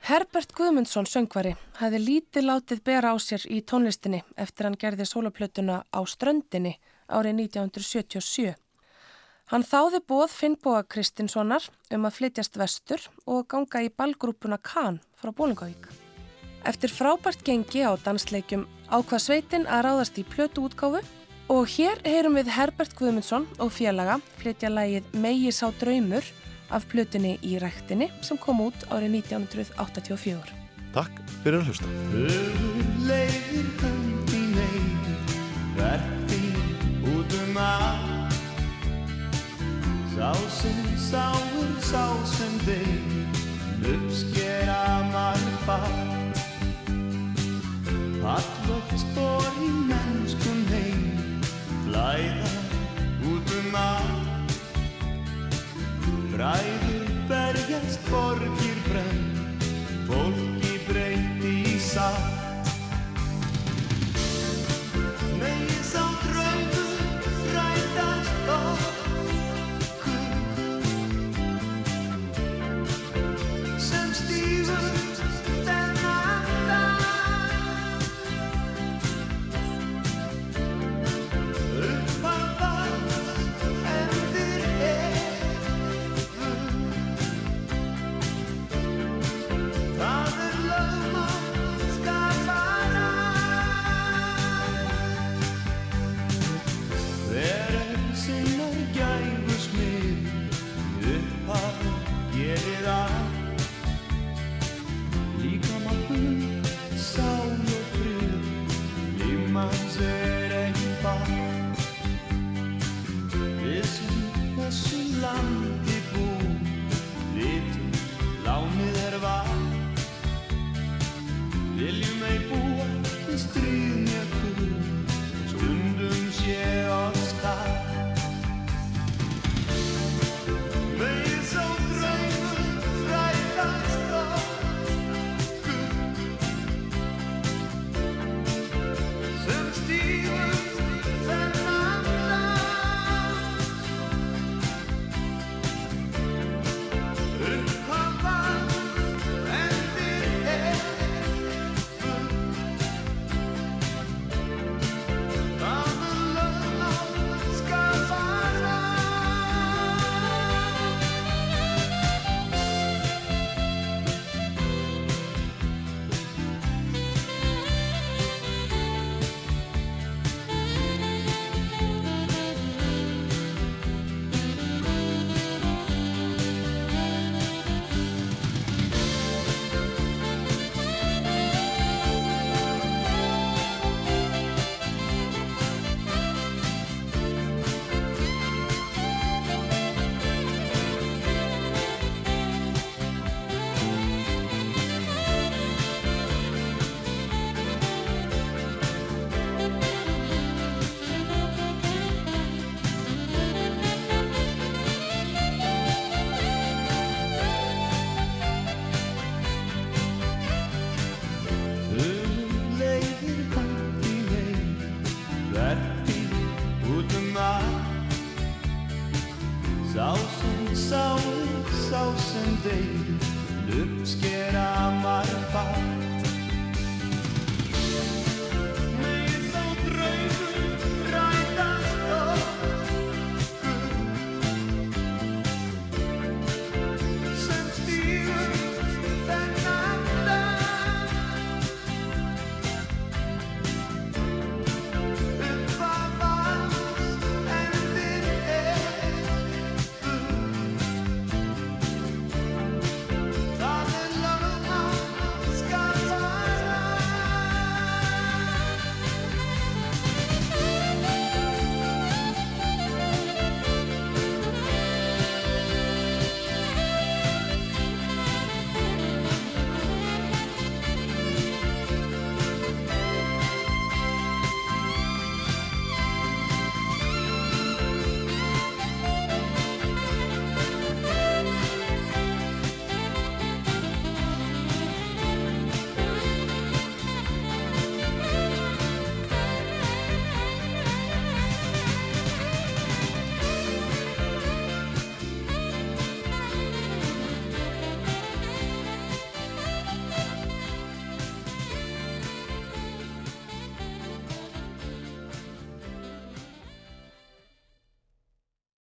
Herbert 0.06 0.54
Guðmundsson 0.54 1.08
söngvari 1.10 1.56
hafði 1.80 2.00
lítið 2.04 2.46
látið 2.46 2.82
bera 2.86 3.12
á 3.12 3.16
sér 3.18 3.42
í 3.50 3.60
tónlistinni 3.66 4.22
eftir 4.38 4.68
hann 4.68 4.78
gerði 4.78 5.06
soloplötuna 5.10 5.82
á 5.90 6.00
ströndinni 6.06 6.78
árið 7.10 7.42
1977. 7.50 8.54
Hann 9.48 9.64
þáði 9.64 10.02
bóð 10.04 10.34
Finnbóa 10.34 10.82
Kristinssonar 10.84 11.64
um 11.94 12.04
að 12.04 12.18
flytjast 12.18 12.58
vestur 12.60 13.06
og 13.26 13.48
ganga 13.48 13.82
í 13.82 13.88
ballgrúpuna 13.90 14.60
Kahn 14.60 15.00
frá 15.16 15.32
Bólingavík. 15.32 16.07
Eftir 16.68 16.92
frábært 16.92 17.40
gengi 17.46 17.80
á 17.80 17.96
dansleikjum 18.04 18.66
ákvað 18.92 19.24
sveitin 19.24 19.64
að 19.64 19.86
ráðast 19.86 20.18
í 20.20 20.24
plötu 20.28 20.66
útgáfu 20.68 21.00
Og 21.48 21.64
hér 21.72 21.96
heyrum 22.04 22.34
við 22.36 22.50
Herbert 22.52 22.92
Guðmundsson 22.98 23.46
og 23.56 23.70
félaga 23.72 24.18
flytja 24.36 24.68
lagið 24.68 25.06
Megi 25.16 25.48
sá 25.56 25.70
draumur 25.80 26.26
af 26.68 26.84
plutunni 26.90 27.38
í 27.40 27.54
ræktinni 27.62 28.10
sem 28.20 28.36
kom 28.36 28.60
út 28.66 28.84
árið 28.92 29.22
1984. 29.22 30.52
Takk 30.92 31.22
fyrir 31.40 31.62
að 31.62 31.70
hlusta. 31.70 31.88
Leiðir 33.08 33.72
hönd 33.80 34.34
í 34.36 34.42
neyð 34.52 35.08
Verð 35.80 36.12
þín 36.34 37.08
út 37.14 37.38
um 37.40 37.58
allt 37.64 38.38
Sá 40.12 40.30
sem 40.60 40.84
sáur, 41.08 41.74
sá 41.80 42.04
sem 42.36 42.60
þeir 42.68 43.88
Uppskera 43.88 44.82
mann 45.14 45.52
fall 45.64 46.27
Allvögt 48.22 48.98
spór 48.98 49.46
í 49.62 49.68
mennskum 49.86 50.64
heim. 50.72 51.04
Flæða 51.84 52.50
út 53.30 53.52
um 53.58 53.76
allt. 53.78 54.56
Bræður 56.32 57.06
berjast 57.30 58.10
borgir 58.10 58.82
brenn. 58.88 59.22
Fólki 60.08 60.74
breytti 60.88 61.54
í 61.74 61.78
satt 61.78 62.37